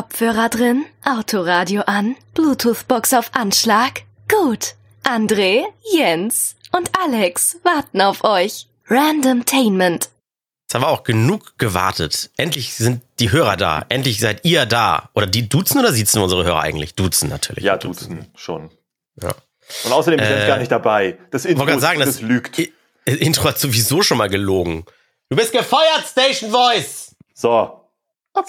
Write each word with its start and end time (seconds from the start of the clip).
Kopfhörer 0.00 0.50
drin, 0.50 0.84
Autoradio 1.06 1.80
an, 1.86 2.16
Bluetooth-Box 2.34 3.14
auf 3.14 3.30
Anschlag? 3.34 4.02
Gut. 4.30 4.74
André, 5.04 5.62
Jens 5.90 6.54
und 6.70 6.90
Alex 7.02 7.56
warten 7.62 8.02
auf 8.02 8.22
euch. 8.22 8.66
Randomtainment. 8.90 10.10
Jetzt 10.64 10.74
haben 10.74 10.82
wir 10.82 10.88
auch 10.88 11.02
genug 11.02 11.56
gewartet. 11.56 12.28
Endlich 12.36 12.74
sind 12.74 13.00
die 13.20 13.30
Hörer 13.32 13.56
da. 13.56 13.86
Endlich 13.88 14.20
seid 14.20 14.44
ihr 14.44 14.66
da. 14.66 15.08
Oder 15.14 15.26
die 15.26 15.48
duzen 15.48 15.78
oder 15.78 15.92
siezen 15.94 16.20
unsere 16.20 16.44
Hörer 16.44 16.60
eigentlich? 16.60 16.94
Duzen 16.94 17.30
natürlich. 17.30 17.64
Ja, 17.64 17.78
duzen, 17.78 18.26
schon. 18.36 18.68
Ja. 19.22 19.34
Und 19.84 19.92
außerdem 19.92 20.20
sind 20.20 20.28
Äh, 20.42 20.46
gar 20.46 20.58
nicht 20.58 20.70
dabei. 20.70 21.16
Das 21.30 21.46
Intro, 21.46 21.78
sagen, 21.78 22.00
das, 22.00 22.08
das- 22.10 22.20
lügt. 22.20 22.58
I- 22.58 22.70
Intro 23.06 23.44
hat 23.48 23.58
sowieso 23.58 24.02
schon 24.02 24.18
mal 24.18 24.28
gelogen. 24.28 24.84
Du 25.30 25.36
bist 25.36 25.52
gefeuert, 25.52 26.04
Station 26.06 26.50
Voice! 26.50 27.16
So. 27.32 27.80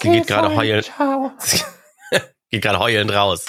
Sie 0.00 0.10
geht 0.10 0.26
gerade 0.26 0.54
heulen. 0.54 0.84
geht 2.50 2.62
gerade 2.62 2.78
heulend 2.78 3.12
raus. 3.12 3.44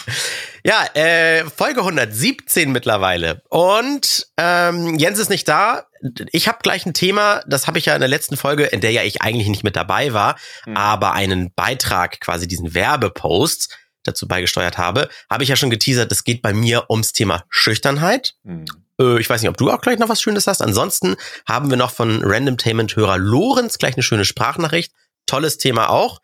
Ja, 0.63 0.85
äh, 0.93 1.45
Folge 1.45 1.79
117 1.81 2.71
mittlerweile. 2.71 3.41
Und 3.49 4.27
ähm, 4.37 4.97
Jens 4.97 5.19
ist 5.19 5.29
nicht 5.29 5.47
da. 5.47 5.85
Ich 6.31 6.47
habe 6.47 6.59
gleich 6.61 6.85
ein 6.85 6.93
Thema, 6.93 7.43
das 7.47 7.67
habe 7.67 7.77
ich 7.79 7.85
ja 7.85 7.93
in 7.93 8.01
der 8.01 8.09
letzten 8.09 8.37
Folge, 8.37 8.65
in 8.65 8.81
der 8.81 8.91
ja 8.91 9.03
ich 9.03 9.21
eigentlich 9.21 9.47
nicht 9.47 9.63
mit 9.63 9.75
dabei 9.75 10.13
war, 10.13 10.37
Hm. 10.65 10.75
aber 10.77 11.13
einen 11.13 11.53
Beitrag, 11.53 12.19
quasi 12.19 12.47
diesen 12.47 12.73
Werbepost 12.73 13.75
dazu 14.03 14.27
beigesteuert 14.27 14.77
habe, 14.77 15.09
habe 15.29 15.43
ich 15.43 15.49
ja 15.49 15.55
schon 15.57 15.69
geteasert, 15.69 16.11
es 16.11 16.23
geht 16.23 16.41
bei 16.41 16.53
mir 16.53 16.89
ums 16.89 17.11
Thema 17.13 17.43
Schüchternheit. 17.49 18.35
Hm. 18.45 18.65
Äh, 18.99 19.19
ich 19.19 19.29
weiß 19.29 19.41
nicht, 19.41 19.49
ob 19.49 19.57
du 19.57 19.69
auch 19.71 19.81
gleich 19.81 19.99
noch 19.99 20.09
was 20.09 20.21
Schönes 20.21 20.47
hast. 20.47 20.61
Ansonsten 20.61 21.15
haben 21.47 21.69
wir 21.69 21.77
noch 21.77 21.91
von 21.91 22.21
Randomtainment-Hörer 22.23 23.17
Lorenz 23.17 23.77
gleich 23.77 23.95
eine 23.95 24.03
schöne 24.03 24.25
Sprachnachricht. 24.25 24.93
Tolles 25.25 25.57
Thema 25.57 25.89
auch. 25.89 26.19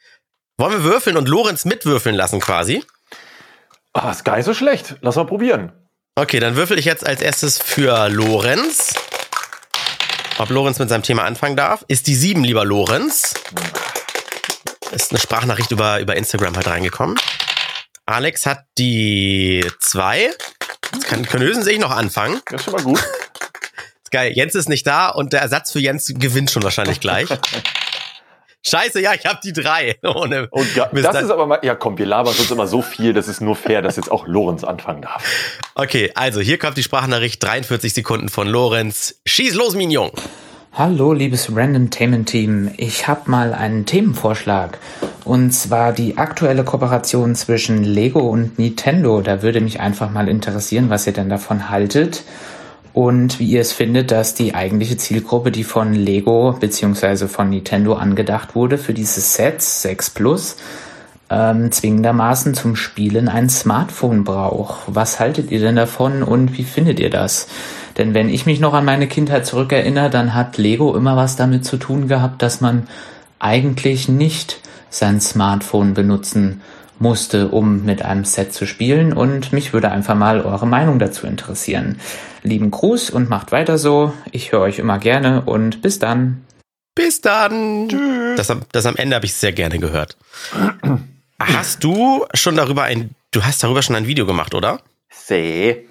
Wollen 0.58 0.72
wir 0.72 0.84
würfeln 0.84 1.18
und 1.18 1.28
Lorenz 1.28 1.66
mitwürfeln 1.66 2.16
lassen 2.16 2.40
quasi? 2.40 2.84
Ah, 3.92 4.12
ist 4.12 4.24
gar 4.24 4.38
nicht 4.38 4.46
so 4.46 4.54
schlecht. 4.54 4.96
Lass 5.02 5.18
mal 5.18 5.26
probieren. 5.26 5.74
Okay, 6.16 6.40
dann 6.40 6.56
würfel 6.56 6.80
ich 6.80 6.86
jetzt 6.86 7.06
als 7.06 7.22
erstes 7.22 7.58
für 7.58 8.08
Lorenz. 8.10 8.94
Ob 10.38 10.50
Lorenz 10.50 10.80
mit 10.80 10.88
seinem 10.88 11.04
Thema 11.04 11.24
anfangen 11.24 11.58
darf. 11.58 11.84
Ist 11.90 12.08
die 12.08 12.16
7, 12.16 12.44
lieber 12.46 12.64
Lorenz. 12.64 13.34
Ist 14.92 15.12
eine 15.12 15.20
Sprachnachricht 15.20 15.72
über, 15.72 16.00
über 16.00 16.16
Instagram 16.16 16.56
halt 16.56 16.68
reingekommen. 16.68 17.18
Alex 18.06 18.46
hat 18.46 18.66
die 18.78 19.70
2. 19.82 20.30
Jetzt 20.94 21.08
kann 21.08 21.26
Knösen 21.26 21.64
sich 21.64 21.80
noch 21.80 21.92
anfangen. 21.92 22.40
Das 22.46 22.62
ist 22.62 22.66
schon 22.66 22.74
mal 22.74 22.84
gut. 22.84 23.00
Ist 24.04 24.12
geil. 24.12 24.32
Jens 24.34 24.54
ist 24.54 24.70
nicht 24.70 24.86
da 24.86 25.10
und 25.10 25.34
der 25.34 25.42
Ersatz 25.42 25.72
für 25.72 25.80
Jens 25.80 26.14
gewinnt 26.16 26.52
schon 26.52 26.62
wahrscheinlich 26.62 27.00
gleich. 27.00 27.28
Scheiße, 28.68 29.00
ja, 29.02 29.14
ich 29.14 29.26
habe 29.26 29.40
die 29.44 29.54
3. 29.54 29.98
Ohne 30.04 30.48
Und 30.50 30.68
das 30.76 30.90
dann- 31.14 31.26
ist 31.26 31.32
aber 31.32 31.46
mal, 31.46 31.60
ja 31.62 31.76
komm, 31.76 31.98
wir 31.98 32.06
labern 32.06 32.34
sonst 32.34 32.50
immer 32.52 32.66
so 32.68 32.82
viel, 32.82 33.14
das 33.14 33.28
ist 33.28 33.40
nur 33.42 33.56
fair, 33.56 33.82
dass 33.82 33.96
jetzt 33.96 34.12
auch 34.12 34.26
Lorenz 34.28 34.64
anfangen 34.64 35.04
darf. 35.04 35.24
Okay, 35.76 36.12
also 36.16 36.40
hier 36.40 36.58
kommt 36.58 36.78
die 36.78 36.84
Sprachnachricht 36.84 37.44
43 37.44 37.94
Sekunden 37.94 38.30
von 38.30 38.48
Lorenz. 38.48 39.20
Schieß 39.28 39.54
los, 39.54 39.76
Mignon. 39.76 40.10
Hallo, 40.74 41.14
liebes 41.14 41.56
Randomtainment-Team. 41.56 42.72
Ich 42.78 43.08
habe 43.08 43.30
mal 43.32 43.54
einen 43.54 43.86
Themenvorschlag. 43.86 44.78
Und 45.24 45.52
zwar 45.52 45.94
die 45.94 46.18
aktuelle 46.18 46.64
Kooperation 46.66 47.34
zwischen 47.36 47.84
Lego 47.84 48.20
und 48.20 48.60
Nintendo. 48.60 49.22
Da 49.22 49.42
würde 49.42 49.62
mich 49.62 49.80
einfach 49.80 50.10
mal 50.10 50.28
interessieren, 50.28 50.90
was 50.90 51.08
ihr 51.08 51.14
denn 51.14 51.30
davon 51.30 51.70
haltet. 51.70 52.24
Und 52.96 53.40
wie 53.40 53.48
ihr 53.48 53.60
es 53.60 53.74
findet, 53.74 54.12
dass 54.12 54.36
die 54.36 54.56
eigentliche 54.56 54.96
Zielgruppe, 54.96 55.52
die 55.52 55.66
von 55.66 55.92
Lego 55.92 56.56
bzw. 56.58 57.28
von 57.28 57.50
Nintendo 57.50 57.96
angedacht 57.96 58.56
wurde 58.56 58.78
für 58.78 58.94
dieses 58.94 59.34
Set 59.34 59.62
6 59.62 60.12
Plus, 60.12 60.56
ähm, 61.30 61.74
zwingendermaßen 61.74 62.54
zum 62.54 62.78
Spielen 62.78 63.28
ein 63.28 63.50
Smartphone 63.50 64.24
braucht. 64.24 64.84
Was 64.88 65.20
haltet 65.20 65.52
ihr 65.52 65.60
denn 65.60 65.76
davon 65.76 66.24
und 66.24 66.58
wie 66.58 66.64
findet 66.64 67.02
ihr 67.02 67.10
das? 67.10 67.50
Denn 67.98 68.14
wenn 68.14 68.30
ich 68.30 68.46
mich 68.46 68.62
noch 68.62 68.74
an 68.74 68.86
meine 68.86 69.08
Kindheit 69.08 69.46
zurückerinnere, 69.46 70.10
dann 70.10 70.34
hat 70.34 70.58
Lego 70.58 70.96
immer 70.96 71.18
was 71.18 71.36
damit 71.36 71.66
zu 71.66 71.76
tun 71.76 72.08
gehabt, 72.08 72.42
dass 72.42 72.62
man 72.62 72.88
eigentlich 73.40 74.08
nicht 74.08 74.62
sein 74.90 75.20
Smartphone 75.20 75.96
benutzen 75.96 76.62
musste, 77.00 77.50
um 77.50 77.84
mit 77.86 78.02
einem 78.04 78.26
Set 78.26 78.54
zu 78.54 78.66
spielen. 78.66 79.14
Und 79.14 79.54
mich 79.54 79.74
würde 79.74 79.92
einfach 79.92 80.16
mal 80.16 80.42
eure 80.42 80.68
Meinung 80.68 81.00
dazu 81.00 81.28
interessieren. 81.28 82.00
Lieben 82.44 82.72
Gruß 82.72 83.10
und 83.10 83.30
macht 83.30 83.52
weiter 83.52 83.78
so. 83.78 84.14
Ich 84.32 84.52
höre 84.52 84.62
euch 84.62 84.80
immer 84.80 85.00
gerne 85.00 85.42
und 85.42 85.82
bis 85.82 86.00
dann. 86.00 86.46
Bis 86.96 87.20
dann. 87.22 87.90
Das, 88.38 88.50
am- 88.50 88.62
das 88.72 88.86
am 88.86 88.96
Ende 88.96 89.16
habe 89.16 89.26
ich 89.26 89.34
sehr 89.34 89.52
gerne 89.52 89.80
gehört. 89.80 90.18
Hast 91.40 91.84
du 91.84 92.26
schon 92.34 92.56
darüber 92.56 92.84
ein, 92.84 93.12
du 93.32 93.44
hast 93.44 93.62
darüber 93.64 93.82
schon 93.82 93.96
ein 93.96 94.08
Video 94.08 94.26
gemacht, 94.26 94.54
oder? 94.56 94.80
See. 95.10 95.88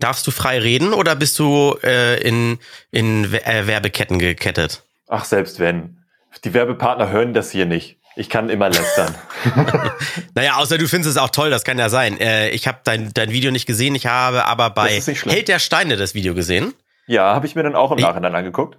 Darfst 0.00 0.26
du 0.26 0.30
frei 0.30 0.58
reden 0.58 0.92
oder 0.94 1.14
bist 1.14 1.38
du 1.38 1.76
äh, 1.84 2.20
in, 2.26 2.58
in 2.90 3.32
äh, 3.32 3.66
Werbeketten 3.66 4.18
gekettet? 4.18 4.82
Ach, 5.08 5.24
selbst 5.24 5.60
wenn. 5.60 5.98
Die 6.44 6.54
Werbepartner 6.54 7.10
hören 7.10 7.34
das 7.34 7.50
hier 7.50 7.66
nicht. 7.66 7.98
Ich 8.16 8.28
kann 8.28 8.50
immer 8.50 8.68
lästern. 8.68 9.14
Naja, 10.34 10.56
außer 10.56 10.78
du 10.78 10.86
findest 10.88 11.10
es 11.10 11.16
auch 11.16 11.30
toll, 11.30 11.50
das 11.50 11.64
kann 11.64 11.78
ja 11.78 11.88
sein. 11.88 12.18
Äh, 12.20 12.50
ich 12.50 12.66
habe 12.68 12.78
dein, 12.84 13.12
dein 13.14 13.30
Video 13.30 13.50
nicht 13.50 13.66
gesehen, 13.66 13.94
ich 13.94 14.06
habe 14.06 14.44
aber 14.46 14.70
bei. 14.70 15.00
Held 15.00 15.48
der 15.48 15.58
Steine 15.58 15.96
das 15.96 16.14
Video 16.14 16.34
gesehen. 16.34 16.74
ja, 17.06 17.34
habe 17.34 17.46
ich 17.46 17.54
mir 17.54 17.62
dann 17.62 17.74
auch 17.76 17.92
im 17.92 17.98
Ich- 17.98 18.04
Nachhinein 18.04 18.34
angeguckt. 18.34 18.78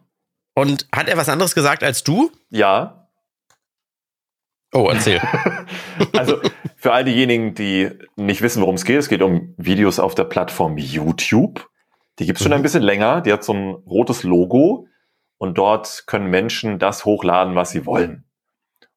Und 0.54 0.88
hat 0.94 1.08
er 1.08 1.16
was 1.18 1.30
anderes 1.30 1.56
gesagt 1.56 1.84
als 1.84 2.04
du? 2.04 2.32
Ja. 2.50 3.08
Oh, 4.74 4.90
erzähl. 4.92 5.22
Also 6.18 6.40
für 6.78 6.92
all 6.94 7.04
diejenigen, 7.06 7.54
die 7.56 7.90
nicht 8.16 8.42
wissen, 8.42 8.62
worum 8.62 8.76
es 8.76 8.86
geht, 8.86 8.98
es 9.00 9.08
geht 9.10 9.22
um 9.22 9.54
Videos 9.58 10.00
auf 10.00 10.14
der 10.16 10.24
Plattform 10.26 10.78
YouTube. 10.78 11.68
Die 12.20 12.26
gibt's 12.26 12.42
schon 12.44 12.52
Mhm. 12.52 12.58
ein 12.58 12.62
bisschen 12.64 12.84
länger. 12.84 13.22
Die 13.22 13.32
hat 13.32 13.44
so 13.44 13.54
ein 13.54 13.70
rotes 13.86 14.24
Logo 14.24 14.88
und 15.38 15.58
dort 15.58 16.04
können 16.08 16.28
Menschen 16.30 16.80
das 16.80 17.06
hochladen, 17.06 17.56
was 17.56 17.72
sie 17.72 17.86
wollen. 17.86 18.26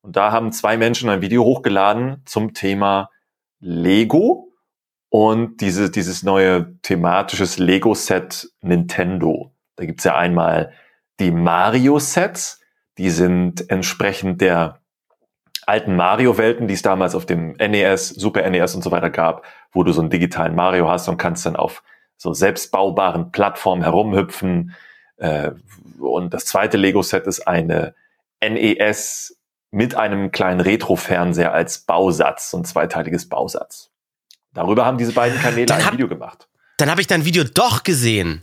Und 0.04 0.16
da 0.16 0.32
haben 0.32 0.52
zwei 0.52 0.76
Menschen 0.76 1.08
ein 1.08 1.22
Video 1.22 1.44
hochgeladen 1.44 2.20
zum 2.26 2.52
Thema 2.52 3.08
Lego 3.58 4.52
und 5.08 5.62
diese, 5.62 5.90
dieses 5.90 6.22
neue 6.22 6.78
thematisches 6.82 7.56
Lego-Set 7.56 8.50
Nintendo. 8.60 9.54
Da 9.76 9.86
gibt's 9.86 10.04
ja 10.04 10.14
einmal 10.14 10.72
die 11.20 11.30
Mario-Sets, 11.30 12.60
die 12.98 13.08
sind 13.08 13.70
entsprechend 13.70 14.42
der 14.42 14.82
alten 15.64 15.96
Mario-Welten, 15.96 16.68
die 16.68 16.74
es 16.74 16.82
damals 16.82 17.14
auf 17.14 17.24
dem 17.24 17.52
NES, 17.52 18.10
Super 18.10 18.48
NES 18.50 18.74
und 18.74 18.82
so 18.84 18.90
weiter 18.90 19.08
gab, 19.08 19.46
wo 19.72 19.84
du 19.84 19.92
so 19.92 20.02
einen 20.02 20.10
digitalen 20.10 20.54
Mario 20.54 20.86
hast 20.86 21.08
und 21.08 21.16
kannst 21.16 21.46
dann 21.46 21.56
auf 21.56 21.82
so 22.18 22.34
selbstbaubaren 22.34 23.32
Plattformen 23.32 23.82
herumhüpfen. 23.82 24.74
Äh, 25.16 25.52
und 25.98 26.34
das 26.34 26.44
zweite 26.44 26.76
Lego-Set 26.76 27.26
ist 27.26 27.48
eine 27.48 27.94
NES 28.42 29.40
mit 29.74 29.96
einem 29.96 30.30
kleinen 30.30 30.60
Retro-Fernseher 30.60 31.52
als 31.52 31.80
Bausatz, 31.80 32.50
so 32.52 32.58
ein 32.58 32.64
zweiteiliges 32.64 33.28
Bausatz. 33.28 33.90
Darüber 34.52 34.86
haben 34.86 34.98
diese 34.98 35.12
beiden 35.12 35.38
Kanäle 35.40 35.66
Dann 35.66 35.78
ein 35.80 35.86
hab- 35.86 35.92
Video 35.94 36.06
gemacht. 36.08 36.46
Dann 36.78 36.90
habe 36.90 37.00
ich 37.00 37.08
dein 37.08 37.24
Video 37.24 37.42
doch 37.44 37.82
gesehen. 37.82 38.42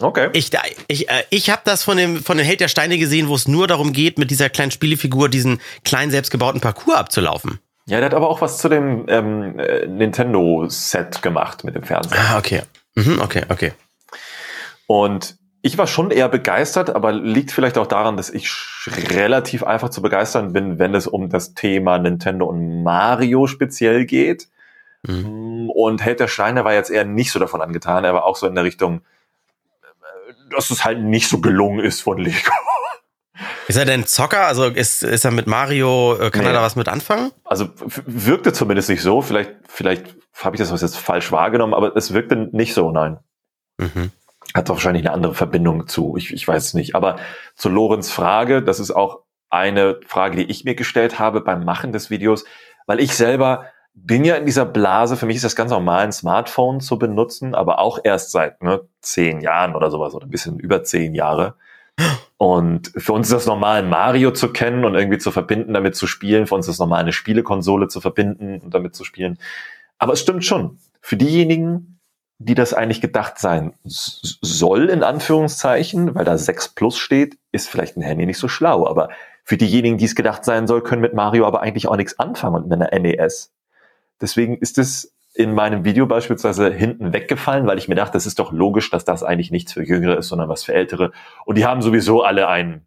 Okay. 0.00 0.28
Ich, 0.34 0.50
ich, 0.88 1.08
äh, 1.08 1.24
ich 1.30 1.50
habe 1.50 1.62
das 1.64 1.82
von 1.82 1.96
dem, 1.96 2.22
von 2.22 2.36
dem 2.36 2.46
Held 2.46 2.60
der 2.60 2.68
Steine 2.68 2.98
gesehen, 2.98 3.28
wo 3.28 3.34
es 3.34 3.48
nur 3.48 3.66
darum 3.66 3.92
geht, 3.92 4.18
mit 4.18 4.30
dieser 4.30 4.50
kleinen 4.50 4.70
Spielefigur 4.70 5.28
diesen 5.30 5.60
kleinen 5.84 6.10
selbstgebauten 6.10 6.60
Parcours 6.60 6.96
abzulaufen. 6.98 7.58
Ja, 7.86 7.96
der 7.96 8.06
hat 8.06 8.14
aber 8.14 8.28
auch 8.28 8.42
was 8.42 8.58
zu 8.58 8.68
dem 8.68 9.06
ähm, 9.08 9.58
äh, 9.58 9.86
Nintendo-Set 9.86 11.22
gemacht 11.22 11.64
mit 11.64 11.74
dem 11.74 11.82
Fernseher. 11.84 12.18
Ah, 12.20 12.38
okay. 12.38 12.62
Mhm, 12.94 13.20
okay, 13.22 13.44
okay. 13.48 13.72
Und 14.86 15.37
ich 15.62 15.76
war 15.76 15.86
schon 15.86 16.10
eher 16.10 16.28
begeistert, 16.28 16.90
aber 16.90 17.12
liegt 17.12 17.50
vielleicht 17.50 17.78
auch 17.78 17.86
daran, 17.86 18.16
dass 18.16 18.30
ich 18.30 18.48
relativ 19.10 19.64
einfach 19.64 19.88
zu 19.88 20.02
begeistern 20.02 20.52
bin, 20.52 20.78
wenn 20.78 20.94
es 20.94 21.06
um 21.06 21.28
das 21.30 21.54
Thema 21.54 21.98
Nintendo 21.98 22.46
und 22.46 22.82
Mario 22.82 23.46
speziell 23.46 24.04
geht. 24.06 24.48
Mhm. 25.02 25.70
Und 25.70 26.02
Held 26.02 26.20
der 26.20 26.28
Steine 26.28 26.64
war 26.64 26.74
jetzt 26.74 26.90
eher 26.90 27.04
nicht 27.04 27.32
so 27.32 27.38
davon 27.38 27.60
angetan. 27.60 28.04
Er 28.04 28.14
war 28.14 28.24
auch 28.24 28.36
so 28.36 28.46
in 28.46 28.54
der 28.54 28.64
Richtung, 28.64 29.00
äh, 29.82 30.54
dass 30.54 30.70
es 30.70 30.84
halt 30.84 31.00
nicht 31.02 31.28
so 31.28 31.40
gelungen 31.40 31.80
ist 31.80 32.02
von 32.02 32.18
Lego. 32.18 32.52
Ist 33.68 33.76
er 33.76 33.84
denn 33.84 34.06
Zocker? 34.06 34.46
Also 34.46 34.64
ist, 34.64 35.02
ist 35.02 35.24
er 35.24 35.30
mit 35.30 35.46
Mario, 35.46 36.16
äh, 36.16 36.30
kann 36.30 36.42
Nee. 36.42 36.48
er 36.48 36.54
da 36.54 36.62
was 36.62 36.74
mit 36.74 36.88
anfangen? 36.88 37.32
Also 37.44 37.68
wirkte 38.06 38.52
zumindest 38.52 38.88
nicht 38.88 39.02
so. 39.02 39.20
Vielleicht, 39.22 39.52
vielleicht 39.68 40.16
habe 40.42 40.56
ich 40.56 40.60
das 40.60 40.80
jetzt 40.80 40.96
falsch 40.96 41.30
wahrgenommen, 41.32 41.74
aber 41.74 41.94
es 41.96 42.14
wirkte 42.14 42.48
nicht 42.52 42.74
so, 42.74 42.90
nein. 42.90 43.18
Mhm. 43.76 44.10
Hat 44.54 44.68
wahrscheinlich 44.68 45.04
eine 45.04 45.14
andere 45.14 45.34
Verbindung 45.34 45.86
zu, 45.86 46.16
ich, 46.16 46.32
ich 46.32 46.46
weiß 46.46 46.64
es 46.64 46.74
nicht. 46.74 46.94
Aber 46.94 47.16
zu 47.54 47.68
Lorenz 47.68 48.10
Frage, 48.10 48.62
das 48.62 48.80
ist 48.80 48.90
auch 48.90 49.20
eine 49.50 50.00
Frage, 50.06 50.36
die 50.36 50.50
ich 50.50 50.64
mir 50.64 50.74
gestellt 50.74 51.18
habe 51.18 51.40
beim 51.40 51.64
Machen 51.64 51.92
des 51.92 52.10
Videos, 52.10 52.44
weil 52.86 53.00
ich 53.00 53.14
selber 53.14 53.66
bin 53.94 54.24
ja 54.24 54.36
in 54.36 54.46
dieser 54.46 54.64
Blase, 54.64 55.16
für 55.16 55.26
mich 55.26 55.36
ist 55.36 55.44
das 55.44 55.56
ganz 55.56 55.70
normal, 55.70 56.04
ein 56.04 56.12
Smartphone 56.12 56.80
zu 56.80 56.98
benutzen, 56.98 57.54
aber 57.54 57.78
auch 57.78 57.98
erst 58.02 58.30
seit 58.30 58.62
ne, 58.62 58.82
zehn 59.00 59.40
Jahren 59.40 59.74
oder 59.74 59.90
sowas 59.90 60.14
oder 60.14 60.26
ein 60.26 60.30
bisschen 60.30 60.58
über 60.58 60.84
zehn 60.84 61.14
Jahre. 61.14 61.56
Und 62.36 62.92
für 62.96 63.12
uns 63.12 63.26
ist 63.26 63.34
das 63.34 63.46
normal, 63.46 63.82
Mario 63.82 64.30
zu 64.30 64.52
kennen 64.52 64.84
und 64.84 64.94
irgendwie 64.94 65.18
zu 65.18 65.32
verbinden, 65.32 65.74
damit 65.74 65.96
zu 65.96 66.06
spielen. 66.06 66.46
Für 66.46 66.54
uns 66.54 66.68
ist 66.68 66.74
es 66.74 66.78
normal, 66.78 67.00
eine 67.00 67.12
Spielekonsole 67.12 67.88
zu 67.88 68.00
verbinden 68.00 68.60
und 68.60 68.72
damit 68.72 68.94
zu 68.94 69.02
spielen. 69.02 69.38
Aber 69.98 70.12
es 70.12 70.20
stimmt 70.20 70.44
schon. 70.44 70.78
Für 71.00 71.16
diejenigen, 71.16 71.97
die 72.38 72.54
das 72.54 72.72
eigentlich 72.72 73.00
gedacht 73.00 73.38
sein 73.38 73.74
soll, 73.84 74.88
in 74.88 75.02
Anführungszeichen, 75.02 76.14
weil 76.14 76.24
da 76.24 76.38
6 76.38 76.68
Plus 76.70 76.96
steht, 76.96 77.36
ist 77.50 77.68
vielleicht 77.68 77.96
ein 77.96 78.02
Handy 78.02 78.26
nicht 78.26 78.38
so 78.38 78.46
schlau. 78.46 78.86
Aber 78.86 79.08
für 79.42 79.56
diejenigen, 79.56 79.98
die 79.98 80.04
es 80.04 80.14
gedacht 80.14 80.44
sein 80.44 80.68
soll, 80.68 80.82
können 80.82 81.02
mit 81.02 81.14
Mario 81.14 81.46
aber 81.46 81.62
eigentlich 81.62 81.88
auch 81.88 81.96
nichts 81.96 82.18
anfangen 82.18 82.54
und 82.54 82.68
mit 82.68 82.80
einer 82.80 82.96
NES. 82.96 83.52
Deswegen 84.20 84.56
ist 84.56 84.78
es 84.78 85.14
in 85.34 85.52
meinem 85.52 85.84
Video 85.84 86.06
beispielsweise 86.06 86.72
hinten 86.72 87.12
weggefallen, 87.12 87.66
weil 87.66 87.78
ich 87.78 87.88
mir 87.88 87.94
dachte, 87.94 88.16
es 88.16 88.26
ist 88.26 88.38
doch 88.38 88.52
logisch, 88.52 88.90
dass 88.90 89.04
das 89.04 89.22
eigentlich 89.22 89.50
nichts 89.50 89.72
für 89.72 89.84
Jüngere 89.84 90.18
ist, 90.18 90.28
sondern 90.28 90.48
was 90.48 90.64
für 90.64 90.74
Ältere. 90.74 91.12
Und 91.44 91.58
die 91.58 91.66
haben 91.66 91.82
sowieso 91.82 92.22
alle 92.22 92.48
ein 92.48 92.86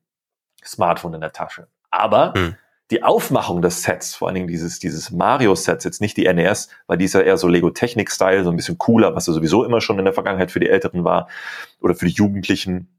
Smartphone 0.63 1.15
in 1.15 1.21
der 1.21 1.33
Tasche. 1.33 1.67
Aber 1.89 2.33
hm. 2.35 2.55
Die 2.91 3.03
Aufmachung 3.03 3.61
des 3.61 3.83
Sets, 3.83 4.15
vor 4.15 4.27
allen 4.27 4.35
Dingen 4.35 4.47
dieses, 4.47 4.79
dieses 4.79 5.11
Mario-Sets, 5.11 5.85
jetzt 5.85 6.01
nicht 6.01 6.17
die 6.17 6.31
NES, 6.31 6.67
weil 6.87 6.97
die 6.97 7.05
ist 7.05 7.13
ja 7.13 7.21
eher 7.21 7.37
so 7.37 7.47
Lego-Technik-Style, 7.47 8.43
so 8.43 8.49
ein 8.49 8.57
bisschen 8.57 8.77
cooler, 8.77 9.15
was 9.15 9.27
ja 9.27 9.33
sowieso 9.33 9.63
immer 9.63 9.79
schon 9.79 9.97
in 9.97 10.05
der 10.05 10.13
Vergangenheit 10.13 10.51
für 10.51 10.59
die 10.59 10.69
Älteren 10.69 11.05
war 11.05 11.29
oder 11.79 11.95
für 11.95 12.05
die 12.05 12.11
Jugendlichen. 12.11 12.89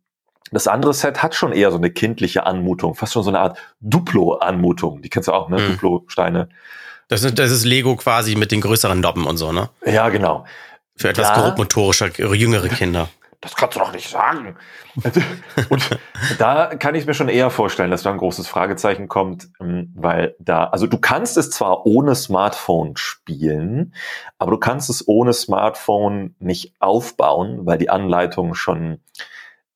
Das 0.51 0.67
andere 0.67 0.95
Set 0.95 1.23
hat 1.23 1.35
schon 1.35 1.53
eher 1.53 1.71
so 1.71 1.77
eine 1.77 1.91
kindliche 1.91 2.47
Anmutung, 2.47 2.95
fast 2.95 3.13
schon 3.13 3.23
so 3.23 3.31
eine 3.31 3.41
Art 3.41 3.59
Duplo-Anmutung. 3.81 5.03
Die 5.03 5.11
kennst 5.11 5.29
du 5.29 5.33
auch, 5.33 5.51
ne? 5.51 5.59
Hm. 5.59 5.73
Duplo-Steine. 5.73 6.49
Das 7.09 7.23
ist, 7.23 7.39
das 7.39 7.51
ist 7.51 7.65
Lego 7.65 7.95
quasi 7.97 8.35
mit 8.35 8.51
den 8.51 8.63
größeren 8.63 8.99
Noppen 8.99 9.27
und 9.27 9.37
so, 9.37 9.53
ne? 9.53 9.69
Ja, 9.85 10.09
genau. 10.09 10.47
Für 10.97 11.11
etwas 11.11 11.29
da, 11.29 11.41
grobmotorischer, 11.41 12.09
jüngere 12.35 12.69
Kinder. 12.69 13.09
Das 13.43 13.57
kannst 13.57 13.75
du 13.75 13.81
doch 13.81 13.93
nicht 13.93 14.09
sagen. 14.09 14.57
und 15.69 15.99
da 16.39 16.67
kann 16.77 16.95
ich 16.95 17.07
mir 17.07 17.15
schon 17.15 17.29
eher 17.29 17.51
vorstellen, 17.51 17.91
dass 17.91 18.05
da 18.05 18.13
ein 18.13 18.19
großes 18.19 18.47
Fragezeichen 18.47 19.09
kommt, 19.09 19.49
ähm, 19.61 19.93
weil 19.97 20.37
da, 20.39 20.67
also 20.67 20.87
du 20.87 20.97
kannst 20.97 21.37
es 21.37 21.51
zwar 21.51 21.85
ohne 21.85 22.15
Smartphone 22.15 22.97
spielen, 22.97 23.95
aber 24.39 24.53
du 24.53 24.59
kannst 24.59 24.89
es 24.91 25.07
ohne 25.09 25.33
Smartphone 25.33 26.37
nicht 26.39 26.75
aufbauen, 26.79 27.67
weil 27.67 27.79
die 27.79 27.91
Anleitung 27.91 28.55
schon 28.55 29.01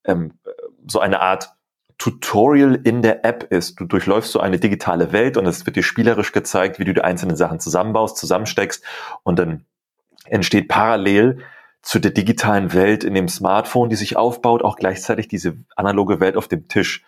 ähm, 0.05 0.39
so 0.87 1.01
eine 1.01 1.19
Art 1.19 1.51
Tutorial 1.97 2.79
in 2.81 3.01
der 3.01 3.25
App 3.25 3.43
ist. 3.51 3.81
Du 3.81 3.85
durchläufst 3.85 4.31
so 4.31 4.39
eine 4.39 4.59
digitale 4.59 5.11
Welt 5.11 5.35
und 5.35 5.45
es 5.45 5.65
wird 5.65 5.75
dir 5.75 5.83
spielerisch 5.83 6.31
gezeigt, 6.31 6.79
wie 6.79 6.85
du 6.85 6.93
die 6.93 7.01
einzelnen 7.01 7.35
Sachen 7.35 7.59
zusammenbaust, 7.59 8.15
zusammensteckst 8.15 8.81
und 9.23 9.37
dann 9.39 9.65
entsteht 10.25 10.69
parallel 10.69 11.43
zu 11.81 11.99
der 11.99 12.11
digitalen 12.11 12.73
Welt 12.73 13.03
in 13.03 13.13
dem 13.13 13.27
Smartphone, 13.27 13.89
die 13.89 13.95
sich 13.95 14.17
aufbaut, 14.17 14.63
auch 14.63 14.75
gleichzeitig 14.75 15.27
diese 15.27 15.55
analoge 15.75 16.19
Welt 16.19 16.35
auf 16.35 16.47
dem 16.47 16.67
Tisch. 16.67 17.03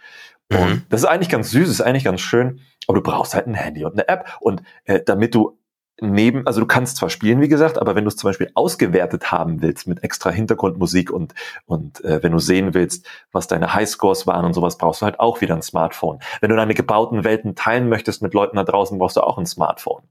Und 0.52 0.60
mhm. 0.60 0.82
das 0.90 1.02
ist 1.02 1.08
eigentlich 1.08 1.30
ganz 1.30 1.52
süß, 1.52 1.70
ist 1.70 1.82
eigentlich 1.82 2.06
ganz 2.06 2.22
schön, 2.22 2.62
aber 2.88 2.98
du 2.98 3.04
brauchst 3.04 3.34
halt 3.34 3.48
ein 3.48 3.54
Handy 3.54 3.86
und 3.86 3.94
eine 3.94 4.08
App. 4.08 4.38
Und 4.40 4.64
äh, 4.86 5.02
damit 5.06 5.36
du 5.36 5.60
neben, 6.02 6.48
also 6.48 6.60
du 6.62 6.66
kannst 6.66 6.98
zwar 6.98 7.10
spielen, 7.10 7.42
wie 7.42 7.48
gesagt, 7.48 7.80
aber 7.80 7.96
wenn 7.96 8.04
du 8.04 8.10
es 8.10 8.16
zum 8.16 8.30
Beispiel 8.30 8.50
ausgewertet 8.54 9.32
haben 9.32 9.62
willst 9.62 9.88
mit 9.88 10.04
extra 10.04 10.30
Hintergrundmusik 10.30 11.12
und, 11.12 11.34
und 11.66 12.04
äh, 12.04 12.24
wenn 12.24 12.32
du 12.32 12.40
sehen 12.40 12.74
willst, 12.74 13.06
was 13.32 13.48
deine 13.48 13.74
Highscores 13.74 14.28
waren 14.28 14.46
und 14.46 14.54
sowas, 14.54 14.78
brauchst 14.78 15.02
du 15.02 15.06
halt 15.06 15.20
auch 15.20 15.42
wieder 15.42 15.56
ein 15.56 15.62
Smartphone. 15.62 16.20
Wenn 16.42 16.50
du 16.50 16.56
deine 16.56 16.74
gebauten 16.74 17.24
Welten 17.24 17.56
teilen 17.56 17.90
möchtest 17.90 18.22
mit 18.22 18.34
Leuten 18.34 18.58
da 18.58 18.64
draußen, 18.64 18.98
brauchst 18.98 19.18
du 19.18 19.22
auch 19.22 19.38
ein 19.38 19.46
Smartphone. 19.46 20.04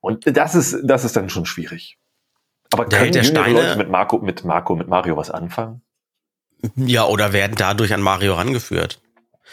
Und 0.00 0.36
das 0.36 0.54
ist, 0.54 0.80
das 0.84 1.04
ist 1.04 1.16
dann 1.16 1.28
schon 1.28 1.46
schwierig. 1.46 1.98
Aber 2.72 2.84
der 2.84 2.98
können 3.00 3.12
der 3.12 3.24
Steine 3.24 3.52
Leute 3.54 3.76
mit 3.78 3.90
Marco, 3.90 4.18
mit 4.18 4.44
Marco, 4.44 4.76
mit 4.76 4.88
Mario 4.88 5.16
was 5.16 5.30
anfangen? 5.30 5.82
Ja, 6.76 7.06
oder 7.06 7.32
werden 7.32 7.56
dadurch 7.56 7.92
an 7.92 8.02
Mario 8.02 8.34
rangeführt. 8.34 9.00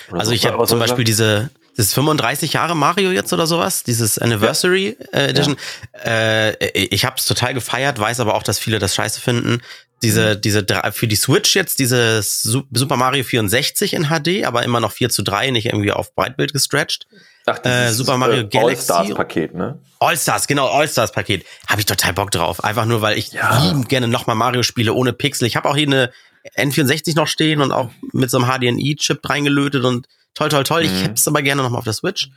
Oder 0.10 0.20
also 0.20 0.30
so, 0.30 0.36
ich 0.36 0.46
habe 0.46 0.66
zum 0.66 0.80
Beispiel 0.80 1.04
diese, 1.04 1.50
das 1.76 1.88
ist 1.88 1.94
35 1.94 2.54
Jahre 2.54 2.76
Mario 2.76 3.12
jetzt 3.12 3.34
oder 3.34 3.48
sowas, 3.48 3.84
dieses 3.84 4.20
Anniversary 4.20 4.96
ja. 5.00 5.20
äh, 5.20 5.30
Edition. 5.30 5.58
Ja. 5.94 6.50
Äh, 6.50 6.70
ich 6.72 7.06
habe 7.06 7.16
es 7.18 7.26
total 7.26 7.54
gefeiert, 7.54 8.00
weiß 8.00 8.20
aber 8.20 8.36
auch, 8.36 8.44
dass 8.44 8.60
viele 8.60 8.80
das 8.80 8.96
scheiße 8.96 9.20
finden. 9.20 9.62
Diese, 10.02 10.36
mhm. 10.36 10.42
diese 10.42 10.66
für 10.92 11.08
die 11.08 11.16
Switch 11.16 11.56
jetzt 11.56 11.80
dieses 11.80 12.44
Super 12.44 12.96
Mario 12.96 13.24
64 13.24 13.94
in 13.94 14.06
HD, 14.06 14.46
aber 14.46 14.64
immer 14.64 14.80
noch 14.80 14.92
4 14.92 15.10
zu 15.10 15.24
3, 15.24 15.52
nicht 15.52 15.66
irgendwie 15.66 15.92
auf 15.92 16.16
Breitbild 16.16 16.54
gestretched. 16.54 17.08
Ach, 17.50 17.66
äh, 17.66 17.92
Super 17.92 18.18
Mario 18.18 18.42
äh, 18.42 18.48
Galaxy. 18.48 18.92
All-Stars-Paket, 18.92 19.56
ne? 19.56 19.80
All-Stars, 20.00 20.48
genau, 20.48 20.68
All-Stars-Paket. 20.68 21.46
Habe 21.68 21.82
ich 21.82 21.86
total 21.86 22.14
Bock 22.14 22.32
drauf. 22.32 22.64
Einfach 22.64 22.86
nur, 22.86 23.02
weil 23.02 23.18
ich 23.18 23.32
ja. 23.34 23.64
lieben 23.64 23.88
gerne 23.88 24.08
nochmal 24.08 24.36
Mario 24.36 24.64
spiele 24.64 24.94
ohne 24.94 25.14
Pixel. 25.14 25.48
Ich 25.48 25.56
habe 25.56 25.70
auch 25.70 25.76
hier 25.76 25.88
eine 25.88 26.12
N64 26.58 27.16
noch 27.16 27.28
stehen 27.28 27.62
und 27.62 27.72
auch 27.72 27.90
mit 28.14 28.30
so 28.30 28.38
einem 28.38 28.48
HDMI-Chip 28.48 29.28
reingelötet 29.28 29.84
und 29.84 30.08
toll, 30.34 30.50
toll, 30.50 30.64
toll. 30.64 30.88
Mhm. 30.88 30.96
Ich 30.96 31.04
hab's 31.04 31.28
aber 31.28 31.42
gerne 31.42 31.62
nochmal 31.62 31.80
auf 31.80 31.86
der 31.86 31.94
Switch. 31.94 32.30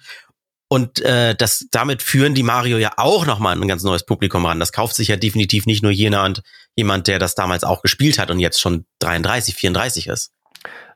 Und 0.69 1.03
äh, 1.03 1.35
das, 1.35 1.67
damit 1.71 2.03
führen 2.03 2.35
die 2.35 2.43
Mario 2.43 2.79
ja 2.79 2.93
auch 2.97 3.27
nochmal 3.27 3.55
ein 3.55 3.69
ganz 3.69 3.83
neues 3.83 4.07
Publikum 4.07 4.47
ran. 4.47 4.59
Das 4.59 4.73
kauft 4.73 4.97
sich 4.97 5.09
ja 5.09 5.17
definitiv 5.17 5.67
nicht 5.67 5.83
nur 5.83 5.93
jemand, 5.93 6.43
jemand, 6.77 7.09
der 7.09 7.19
das 7.19 7.35
damals 7.35 7.63
auch 7.63 7.83
gespielt 7.83 8.19
hat 8.19 8.31
und 8.31 8.41
jetzt 8.41 8.59
schon 8.59 8.87
33, 9.01 9.55
34 9.55 10.07
ist. 10.07 10.33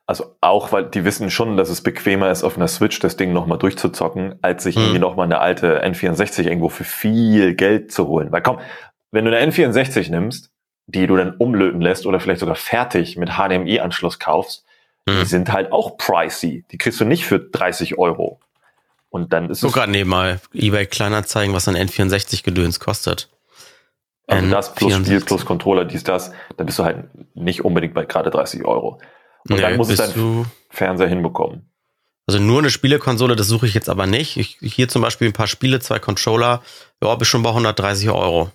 Also 0.06 0.36
auch, 0.40 0.70
weil 0.70 0.84
die 0.84 1.04
wissen 1.04 1.30
schon, 1.30 1.56
dass 1.56 1.68
es 1.68 1.80
bequemer 1.80 2.30
ist, 2.30 2.44
auf 2.44 2.56
einer 2.56 2.68
Switch 2.68 3.00
das 3.00 3.16
Ding 3.16 3.32
nochmal 3.32 3.58
durchzuzocken, 3.58 4.36
als 4.40 4.62
sich 4.62 4.76
hm. 4.76 4.82
irgendwie 4.82 5.00
nochmal 5.00 5.26
eine 5.26 5.40
alte 5.40 5.84
N64 5.84 6.44
irgendwo 6.44 6.68
für 6.68 6.84
viel 6.84 7.54
Geld 7.54 7.90
zu 7.90 8.06
holen. 8.06 8.30
Weil 8.30 8.42
komm, 8.42 8.60
wenn 9.10 9.24
du 9.24 9.36
eine 9.36 9.50
N64 9.50 10.10
nimmst, 10.10 10.50
die 10.86 11.08
du 11.08 11.16
dann 11.16 11.34
umlöten 11.36 11.80
lässt 11.80 12.06
oder 12.06 12.20
vielleicht 12.20 12.40
sogar 12.40 12.54
fertig 12.54 13.16
mit 13.16 13.30
HDMI-Anschluss 13.30 14.20
kaufst, 14.20 14.64
die 15.08 15.14
mhm. 15.14 15.24
sind 15.24 15.52
halt 15.52 15.72
auch 15.72 15.96
pricey. 15.96 16.64
Die 16.70 16.78
kriegst 16.78 17.00
du 17.00 17.04
nicht 17.04 17.24
für 17.26 17.40
30 17.40 17.98
Euro. 17.98 18.40
Und 19.08 19.32
dann 19.32 19.50
ist 19.50 19.60
Guck 19.60 19.70
es. 19.70 19.74
gerade 19.74 19.90
nebenmal 19.90 20.40
eBay 20.52 20.86
Kleinanzeigen, 20.86 21.54
was 21.54 21.66
ein 21.68 21.76
N64-Gedöns 21.76 22.78
kostet. 22.78 23.28
Also 24.26 24.50
das 24.50 24.74
plus 24.74 24.92
N64. 24.92 25.04
Spiel 25.04 25.20
plus 25.20 25.46
Controller, 25.46 25.84
dies, 25.84 26.04
das, 26.04 26.32
dann 26.56 26.66
bist 26.66 26.78
du 26.78 26.84
halt 26.84 27.04
nicht 27.34 27.64
unbedingt 27.64 27.94
bei 27.94 28.04
gerade 28.04 28.30
30 28.30 28.64
Euro. 28.64 29.00
Und 29.48 29.56
nee, 29.56 29.62
dann 29.62 29.76
muss 29.76 29.88
es 29.88 29.96
dein 29.96 30.46
Fernseher 30.70 31.08
hinbekommen. 31.08 31.70
Also 32.26 32.40
nur 32.40 32.58
eine 32.58 32.70
Spielekonsole, 32.70 33.37
das 33.37 33.46
suche 33.46 33.66
ich 33.66 33.75
jetzt 33.75 33.88
aber 33.88 34.06
nicht. 34.06 34.37
Ich, 34.37 34.58
hier 34.60 34.88
zum 34.88 35.02
Beispiel 35.02 35.28
ein 35.28 35.32
paar 35.32 35.46
Spiele, 35.46 35.78
zwei 35.78 36.00
Controller, 36.00 36.60
ja, 37.02 37.14
bis 37.14 37.28
schon 37.28 37.43
bei 37.43 37.50
130 37.50 38.10
Euro. 38.10 38.50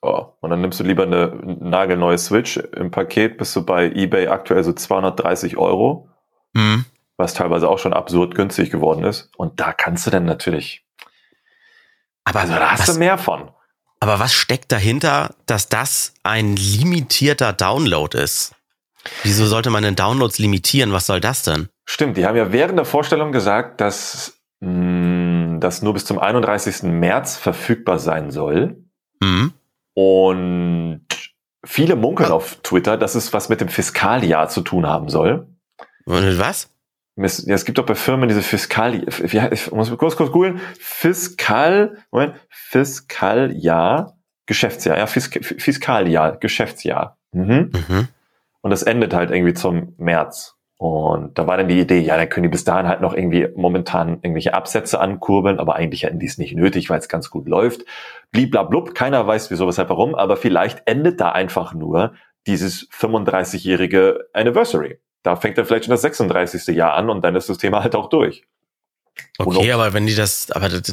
Oh, 0.00 0.26
und 0.40 0.50
dann 0.50 0.60
nimmst 0.60 0.78
du 0.78 0.84
lieber 0.84 1.02
eine 1.02 1.32
nagelneue 1.60 2.18
Switch 2.18 2.56
im 2.56 2.92
Paket, 2.92 3.38
bist 3.38 3.56
du 3.56 3.64
bei 3.64 3.86
eBay 3.86 4.28
aktuell 4.28 4.62
so 4.62 4.72
230 4.72 5.56
Euro, 5.56 6.08
mhm. 6.52 6.84
was 7.16 7.34
teilweise 7.34 7.68
auch 7.68 7.80
schon 7.80 7.92
absurd 7.92 8.36
günstig 8.36 8.70
geworden 8.70 9.02
ist. 9.02 9.30
Und 9.36 9.58
da 9.58 9.72
kannst 9.72 10.06
du 10.06 10.10
dann 10.10 10.24
natürlich. 10.24 10.84
Aber 12.24 12.40
also, 12.40 12.54
da 12.54 12.70
hast 12.70 12.86
was, 12.86 12.94
du 12.94 12.98
mehr 13.00 13.18
von. 13.18 13.50
Aber 13.98 14.20
was 14.20 14.34
steckt 14.34 14.70
dahinter, 14.70 15.34
dass 15.46 15.68
das 15.68 16.14
ein 16.22 16.54
limitierter 16.54 17.52
Download 17.52 18.16
ist? 18.16 18.55
Wieso 19.22 19.46
sollte 19.46 19.70
man 19.70 19.82
denn 19.82 19.96
Downloads 19.96 20.38
limitieren? 20.38 20.92
Was 20.92 21.06
soll 21.06 21.20
das 21.20 21.42
denn? 21.42 21.68
Stimmt, 21.84 22.16
die 22.16 22.26
haben 22.26 22.36
ja 22.36 22.52
während 22.52 22.78
der 22.78 22.84
Vorstellung 22.84 23.32
gesagt, 23.32 23.80
dass 23.80 24.40
mh, 24.60 24.70
mm, 24.70 25.60
das 25.60 25.82
nur 25.82 25.94
bis 25.94 26.04
zum 26.04 26.18
31. 26.18 26.84
März 26.84 27.36
verfügbar 27.36 27.98
sein 27.98 28.30
soll. 28.30 28.76
Mhm. 29.20 29.52
Und 29.94 31.06
viele 31.64 31.96
munkeln 31.96 32.30
auf 32.30 32.56
Twitter, 32.62 32.96
dass 32.96 33.14
es 33.14 33.32
was 33.32 33.48
mit 33.48 33.60
dem 33.60 33.68
Fiskaljahr 33.68 34.48
zu 34.48 34.60
tun 34.60 34.86
haben 34.86 35.08
soll. 35.08 35.46
Und 36.04 36.38
was? 36.38 36.70
Ja, 37.16 37.54
es 37.54 37.64
gibt 37.64 37.78
doch 37.78 37.86
bei 37.86 37.94
Firmen 37.94 38.28
diese 38.28 38.42
Fiskal, 38.42 39.08
ich 39.08 39.72
muss 39.72 39.96
kurz 39.96 40.16
kurz 40.16 40.30
googeln, 40.30 40.60
Fiskal, 40.78 41.96
Moment, 42.10 42.34
Fiskaljahr, 42.50 44.18
Geschäftsjahr, 44.44 44.98
ja, 44.98 45.06
Fisk, 45.06 45.40
Fiskaljahr, 45.42 46.36
Geschäftsjahr. 46.36 47.16
Mhm. 47.32 47.72
Mhm. 47.72 48.08
Und 48.66 48.70
das 48.70 48.82
endet 48.82 49.14
halt 49.14 49.30
irgendwie 49.30 49.54
zum 49.54 49.94
März. 49.96 50.56
Und 50.76 51.38
da 51.38 51.46
war 51.46 51.56
dann 51.56 51.68
die 51.68 51.78
Idee, 51.78 52.00
ja, 52.00 52.16
dann 52.16 52.28
können 52.28 52.42
die 52.42 52.48
bis 52.48 52.64
dahin 52.64 52.88
halt 52.88 53.00
noch 53.00 53.14
irgendwie 53.14 53.46
momentan 53.54 54.14
irgendwelche 54.22 54.54
Absätze 54.54 54.98
ankurbeln, 54.98 55.60
aber 55.60 55.76
eigentlich 55.76 56.02
hätten 56.02 56.18
die 56.18 56.26
es 56.26 56.36
nicht 56.36 56.56
nötig, 56.56 56.90
weil 56.90 56.98
es 56.98 57.08
ganz 57.08 57.30
gut 57.30 57.46
läuft. 57.46 57.82
Bliblablub, 58.32 58.96
keiner 58.96 59.24
weiß 59.24 59.52
wieso, 59.52 59.68
weshalb, 59.68 59.88
warum, 59.88 60.16
aber 60.16 60.36
vielleicht 60.36 60.82
endet 60.86 61.20
da 61.20 61.30
einfach 61.30 61.74
nur 61.74 62.14
dieses 62.48 62.90
35-jährige 62.90 64.30
Anniversary. 64.32 64.98
Da 65.22 65.36
fängt 65.36 65.58
dann 65.58 65.64
vielleicht 65.66 65.84
schon 65.84 65.92
das 65.92 66.02
36. 66.02 66.66
Jahr 66.74 66.94
an 66.94 67.08
und 67.08 67.24
dann 67.24 67.36
ist 67.36 67.48
das 67.48 67.58
Thema 67.58 67.84
halt 67.84 67.94
auch 67.94 68.08
durch. 68.08 68.42
Okay, 69.38 69.70
aber 69.70 69.92
wenn 69.92 70.08
die 70.08 70.16
das, 70.16 70.50
aber 70.50 70.68
das, 70.68 70.92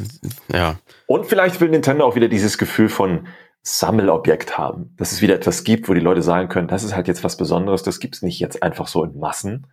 ja. 0.52 0.78
Und 1.08 1.26
vielleicht 1.26 1.60
will 1.60 1.70
Nintendo 1.70 2.06
auch 2.06 2.14
wieder 2.14 2.28
dieses 2.28 2.56
Gefühl 2.56 2.88
von, 2.88 3.26
Sammelobjekt 3.64 4.56
haben. 4.58 4.94
Dass 4.98 5.10
es 5.12 5.22
wieder 5.22 5.34
etwas 5.34 5.64
gibt, 5.64 5.88
wo 5.88 5.94
die 5.94 6.00
Leute 6.00 6.22
sagen 6.22 6.48
können, 6.48 6.68
das 6.68 6.84
ist 6.84 6.94
halt 6.94 7.08
jetzt 7.08 7.24
was 7.24 7.36
Besonderes, 7.36 7.82
das 7.82 7.98
gibt's 7.98 8.22
nicht 8.22 8.38
jetzt 8.38 8.62
einfach 8.62 8.86
so 8.86 9.02
in 9.02 9.18
Massen. 9.18 9.66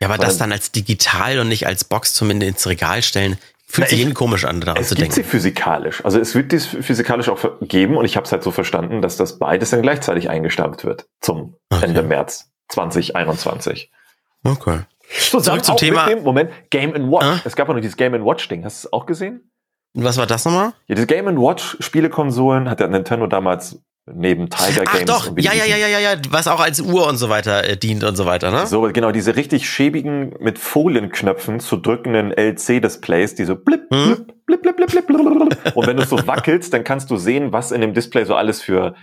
Ja, 0.00 0.08
aber 0.08 0.18
das 0.18 0.38
dann 0.38 0.52
als 0.52 0.70
digital 0.72 1.38
und 1.38 1.48
nicht 1.48 1.66
als 1.66 1.84
Box 1.84 2.14
zumindest 2.14 2.50
ins 2.50 2.66
Regal 2.68 3.02
stellen, 3.02 3.38
fühlt 3.66 3.88
sich 3.88 4.00
irgendwie 4.00 4.14
komisch 4.14 4.44
an, 4.44 4.60
daran 4.60 4.82
zu 4.82 4.94
denken. 4.94 5.10
Es 5.10 5.16
gibt 5.16 5.26
sie 5.26 5.30
physikalisch. 5.30 6.04
Also 6.04 6.18
es 6.20 6.34
wird 6.34 6.52
dies 6.52 6.66
physikalisch 6.66 7.28
auch 7.28 7.38
geben 7.60 7.96
und 7.96 8.04
ich 8.04 8.16
habe 8.16 8.24
es 8.24 8.32
halt 8.32 8.42
so 8.42 8.50
verstanden, 8.50 9.02
dass 9.02 9.16
das 9.16 9.38
beides 9.38 9.70
dann 9.70 9.82
gleichzeitig 9.82 10.30
eingestampft 10.30 10.84
wird 10.84 11.06
zum 11.20 11.56
okay. 11.70 11.84
Ende 11.84 12.02
März 12.02 12.50
2021. 12.68 13.90
Okay. 14.44 14.80
Zusammen 15.10 15.44
Zurück 15.44 15.64
zum 15.64 15.74
auch 15.74 15.78
Thema- 15.78 16.06
Mit 16.06 16.18
dem, 16.18 16.24
Moment, 16.24 16.50
Game 16.70 16.92
Watch. 17.10 17.24
Ah? 17.26 17.40
Es 17.44 17.56
gab 17.56 17.68
ja 17.68 17.74
noch 17.74 17.80
dieses 17.80 17.96
Game 17.96 18.12
Watch-Ding. 18.12 18.64
Hast 18.64 18.84
du 18.84 18.88
es 18.88 18.92
auch 18.92 19.06
gesehen? 19.06 19.50
Und 19.98 20.04
was 20.04 20.16
war 20.16 20.26
das 20.26 20.44
nochmal? 20.44 20.72
Ja, 20.86 20.94
diese 20.94 21.06
Game 21.08 21.26
Watch 21.26 21.76
Spielekonsolen 21.80 22.70
hat 22.70 22.78
ja 22.80 22.86
Nintendo 22.86 23.26
damals 23.26 23.82
neben 24.06 24.48
Tiger 24.48 24.84
Ach 24.86 24.92
Games 24.92 25.04
doch, 25.06 25.34
die 25.34 25.42
ja, 25.42 25.52
ja, 25.52 25.64
ja, 25.66 25.76
ja, 25.76 25.98
ja, 25.98 26.10
was 26.30 26.46
auch 26.48 26.60
als 26.60 26.80
Uhr 26.80 27.06
und 27.08 27.16
so 27.16 27.28
weiter 27.28 27.68
äh, 27.68 27.76
dient 27.76 28.04
und 28.04 28.14
so 28.16 28.24
weiter, 28.24 28.50
ne? 28.52 28.66
So, 28.66 28.82
genau, 28.82 29.10
diese 29.10 29.34
richtig 29.36 29.68
schäbigen, 29.68 30.34
mit 30.38 30.58
Folienknöpfen 30.60 31.58
zu 31.60 31.76
drückenden 31.76 32.30
LC-Displays, 32.32 33.34
die 33.34 33.44
so 33.44 33.56
blip, 33.56 33.82
Hm? 33.92 34.24
blip, 34.46 34.62
blip, 34.62 34.76
blip, 34.76 34.86
blip, 34.92 35.06
blip, 35.06 35.18
blip. 35.48 35.76
Und 35.76 35.86
wenn 35.88 35.96
du 35.96 36.06
so 36.06 36.26
wackelst, 36.26 36.72
dann 36.72 36.84
kannst 36.84 37.10
du 37.10 37.16
sehen, 37.16 37.52
was 37.52 37.72
in 37.72 37.80
dem 37.80 37.92
Display 37.92 38.24
so 38.24 38.34
alles 38.36 38.62
für 38.62 38.94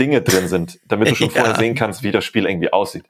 Dinge 0.00 0.22
drin 0.22 0.46
sind, 0.48 0.78
damit 0.88 1.10
du 1.10 1.14
schon 1.16 1.28
Ja. 1.34 1.40
vorher 1.42 1.56
sehen 1.56 1.74
kannst, 1.74 2.02
wie 2.04 2.12
das 2.12 2.24
Spiel 2.24 2.46
irgendwie 2.46 2.72
aussieht. 2.72 3.04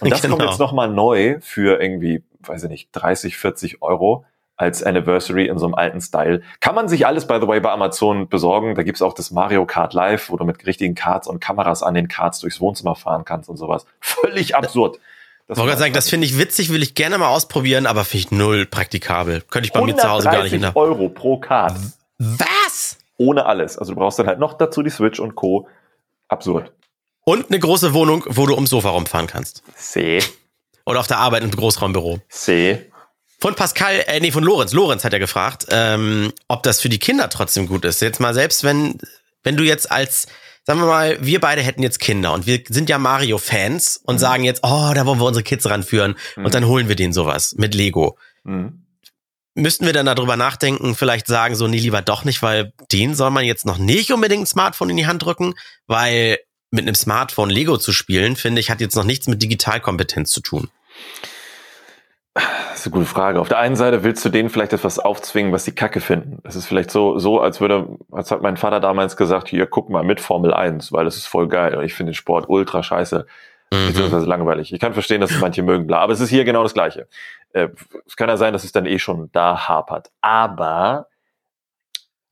Und 0.00 0.10
das 0.10 0.22
kommt 0.22 0.38
Genau. 0.38 0.50
jetzt 0.50 0.60
nochmal 0.60 0.88
neu 0.88 1.38
für 1.40 1.82
irgendwie, 1.82 2.22
weiß 2.40 2.62
ich 2.64 2.70
nicht, 2.70 2.88
30, 2.92 3.36
40 3.36 3.82
Euro 3.82 4.24
als 4.56 4.82
Anniversary 4.82 5.46
in 5.46 5.58
so 5.58 5.66
einem 5.66 5.74
alten 5.74 6.00
Style. 6.00 6.42
Kann 6.60 6.74
man 6.74 6.88
sich 6.88 7.06
alles, 7.06 7.26
by 7.26 7.38
the 7.40 7.48
way, 7.48 7.60
bei 7.60 7.70
Amazon 7.70 8.28
besorgen. 8.28 8.74
Da 8.74 8.82
gibt's 8.82 9.02
auch 9.02 9.14
das 9.14 9.30
Mario 9.30 9.66
Kart 9.66 9.94
Live, 9.94 10.30
wo 10.30 10.36
du 10.36 10.44
mit 10.44 10.64
richtigen 10.66 10.94
Cards 10.94 11.26
und 11.26 11.40
Kameras 11.40 11.82
an 11.82 11.94
den 11.94 12.08
Cards 12.08 12.40
durchs 12.40 12.60
Wohnzimmer 12.60 12.94
fahren 12.94 13.24
kannst 13.24 13.48
und 13.48 13.56
sowas. 13.56 13.84
Völlig 14.00 14.54
absurd. 14.56 14.98
Das 15.46 15.56
Ich 15.56 15.60
wollte 15.60 15.70
gerade 15.70 15.80
sagen, 15.80 15.94
das 15.94 16.08
finde 16.08 16.26
ich 16.26 16.38
witzig, 16.38 16.72
will 16.72 16.82
ich 16.82 16.94
gerne 16.94 17.18
mal 17.18 17.28
ausprobieren, 17.28 17.86
aber 17.86 18.04
finde 18.04 18.18
ich 18.18 18.30
null 18.30 18.66
praktikabel. 18.66 19.42
Könnte 19.42 19.66
ich 19.66 19.72
bei 19.72 19.82
mir 19.82 19.96
zu 19.96 20.08
Hause 20.08 20.24
gar 20.24 20.42
nicht 20.42 20.52
130 20.52 20.52
hinter. 20.52 20.76
Euro 20.76 21.08
pro 21.08 21.36
Card. 21.36 21.74
Was? 22.18 22.98
Ohne 23.18 23.46
alles. 23.46 23.76
Also 23.76 23.92
du 23.92 24.00
brauchst 24.00 24.18
dann 24.18 24.26
halt 24.26 24.38
noch 24.38 24.54
dazu 24.54 24.82
die 24.82 24.90
Switch 24.90 25.20
und 25.20 25.34
Co. 25.34 25.68
Absurd. 26.28 26.72
Und 27.24 27.50
eine 27.50 27.58
große 27.58 27.92
Wohnung, 27.92 28.24
wo 28.28 28.46
du 28.46 28.54
ums 28.54 28.70
Sofa 28.70 28.90
rumfahren 28.90 29.26
kannst. 29.26 29.62
C. 29.74 30.20
Oder 30.86 31.00
auf 31.00 31.06
der 31.06 31.18
Arbeit 31.18 31.42
im 31.42 31.50
Großraumbüro. 31.50 32.20
C. 32.28 32.90
Von 33.44 33.56
Pascal, 33.56 34.02
äh, 34.06 34.20
nee, 34.20 34.30
von 34.30 34.42
Lorenz. 34.42 34.72
Lorenz 34.72 35.04
hat 35.04 35.12
ja 35.12 35.18
gefragt, 35.18 35.66
ähm, 35.68 36.32
ob 36.48 36.62
das 36.62 36.80
für 36.80 36.88
die 36.88 36.98
Kinder 36.98 37.28
trotzdem 37.28 37.66
gut 37.66 37.84
ist. 37.84 38.00
Jetzt 38.00 38.18
mal 38.18 38.32
selbst, 38.32 38.64
wenn, 38.64 38.96
wenn 39.42 39.58
du 39.58 39.64
jetzt 39.64 39.92
als, 39.92 40.28
sagen 40.62 40.80
wir 40.80 40.86
mal, 40.86 41.18
wir 41.20 41.40
beide 41.40 41.60
hätten 41.60 41.82
jetzt 41.82 42.00
Kinder 42.00 42.32
und 42.32 42.46
wir 42.46 42.62
sind 42.66 42.88
ja 42.88 42.96
Mario-Fans 42.96 44.00
und 44.02 44.18
sagen 44.18 44.44
jetzt, 44.44 44.60
oh, 44.64 44.92
da 44.94 45.04
wollen 45.04 45.20
wir 45.20 45.26
unsere 45.26 45.44
Kids 45.44 45.68
ranführen 45.68 46.16
Mhm. 46.36 46.46
und 46.46 46.54
dann 46.54 46.66
holen 46.66 46.88
wir 46.88 46.96
denen 46.96 47.12
sowas 47.12 47.54
mit 47.58 47.74
Lego. 47.74 48.16
Mhm. 48.44 48.86
Müssten 49.54 49.84
wir 49.84 49.92
dann 49.92 50.06
darüber 50.06 50.38
nachdenken, 50.38 50.94
vielleicht 50.94 51.26
sagen 51.26 51.54
so, 51.54 51.68
nee, 51.68 51.76
lieber 51.76 52.00
doch 52.00 52.24
nicht, 52.24 52.40
weil 52.40 52.72
den 52.92 53.14
soll 53.14 53.30
man 53.30 53.44
jetzt 53.44 53.66
noch 53.66 53.76
nicht 53.76 54.10
unbedingt 54.10 54.44
ein 54.44 54.46
Smartphone 54.46 54.88
in 54.88 54.96
die 54.96 55.06
Hand 55.06 55.22
drücken, 55.22 55.52
weil 55.86 56.38
mit 56.70 56.86
einem 56.86 56.94
Smartphone 56.94 57.50
Lego 57.50 57.76
zu 57.76 57.92
spielen, 57.92 58.36
finde 58.36 58.62
ich, 58.62 58.70
hat 58.70 58.80
jetzt 58.80 58.96
noch 58.96 59.04
nichts 59.04 59.26
mit 59.26 59.42
Digitalkompetenz 59.42 60.30
zu 60.30 60.40
tun. 60.40 60.70
Das 62.84 62.90
ist 62.90 62.92
eine 62.92 63.00
gute 63.00 63.14
Frage. 63.14 63.40
Auf 63.40 63.48
der 63.48 63.58
einen 63.60 63.76
Seite 63.76 64.04
willst 64.04 64.22
du 64.26 64.28
denen 64.28 64.50
vielleicht 64.50 64.74
etwas 64.74 64.98
aufzwingen, 64.98 65.52
was 65.52 65.64
sie 65.64 65.72
kacke 65.74 66.00
finden. 66.00 66.40
Das 66.42 66.54
ist 66.54 66.66
vielleicht 66.66 66.90
so, 66.90 67.18
so, 67.18 67.40
als 67.40 67.58
würde, 67.58 67.88
als 68.12 68.30
hat 68.30 68.42
mein 68.42 68.58
Vater 68.58 68.78
damals 68.78 69.16
gesagt, 69.16 69.48
hier, 69.48 69.66
guck 69.66 69.88
mal 69.88 70.04
mit 70.04 70.20
Formel 70.20 70.52
1, 70.52 70.92
weil 70.92 71.06
das 71.06 71.16
ist 71.16 71.24
voll 71.26 71.48
geil. 71.48 71.74
Und 71.76 71.84
ich 71.84 71.94
finde 71.94 72.10
den 72.10 72.14
Sport 72.14 72.44
ultra 72.50 72.82
scheiße, 72.82 73.26
Mhm. 73.72 73.86
beziehungsweise 73.86 74.26
langweilig. 74.26 74.70
Ich 74.74 74.80
kann 74.80 74.92
verstehen, 74.92 75.22
dass 75.22 75.30
es 75.30 75.40
manche 75.40 75.62
mögen, 75.62 75.86
bla. 75.86 76.00
Aber 76.00 76.12
es 76.12 76.20
ist 76.20 76.28
hier 76.28 76.44
genau 76.44 76.62
das 76.62 76.74
Gleiche. 76.74 77.08
Äh, 77.54 77.68
Es 78.06 78.16
kann 78.16 78.28
ja 78.28 78.36
sein, 78.36 78.52
dass 78.52 78.64
es 78.64 78.72
dann 78.72 78.84
eh 78.84 78.98
schon 78.98 79.30
da 79.32 79.66
hapert. 79.66 80.10
Aber, 80.20 81.06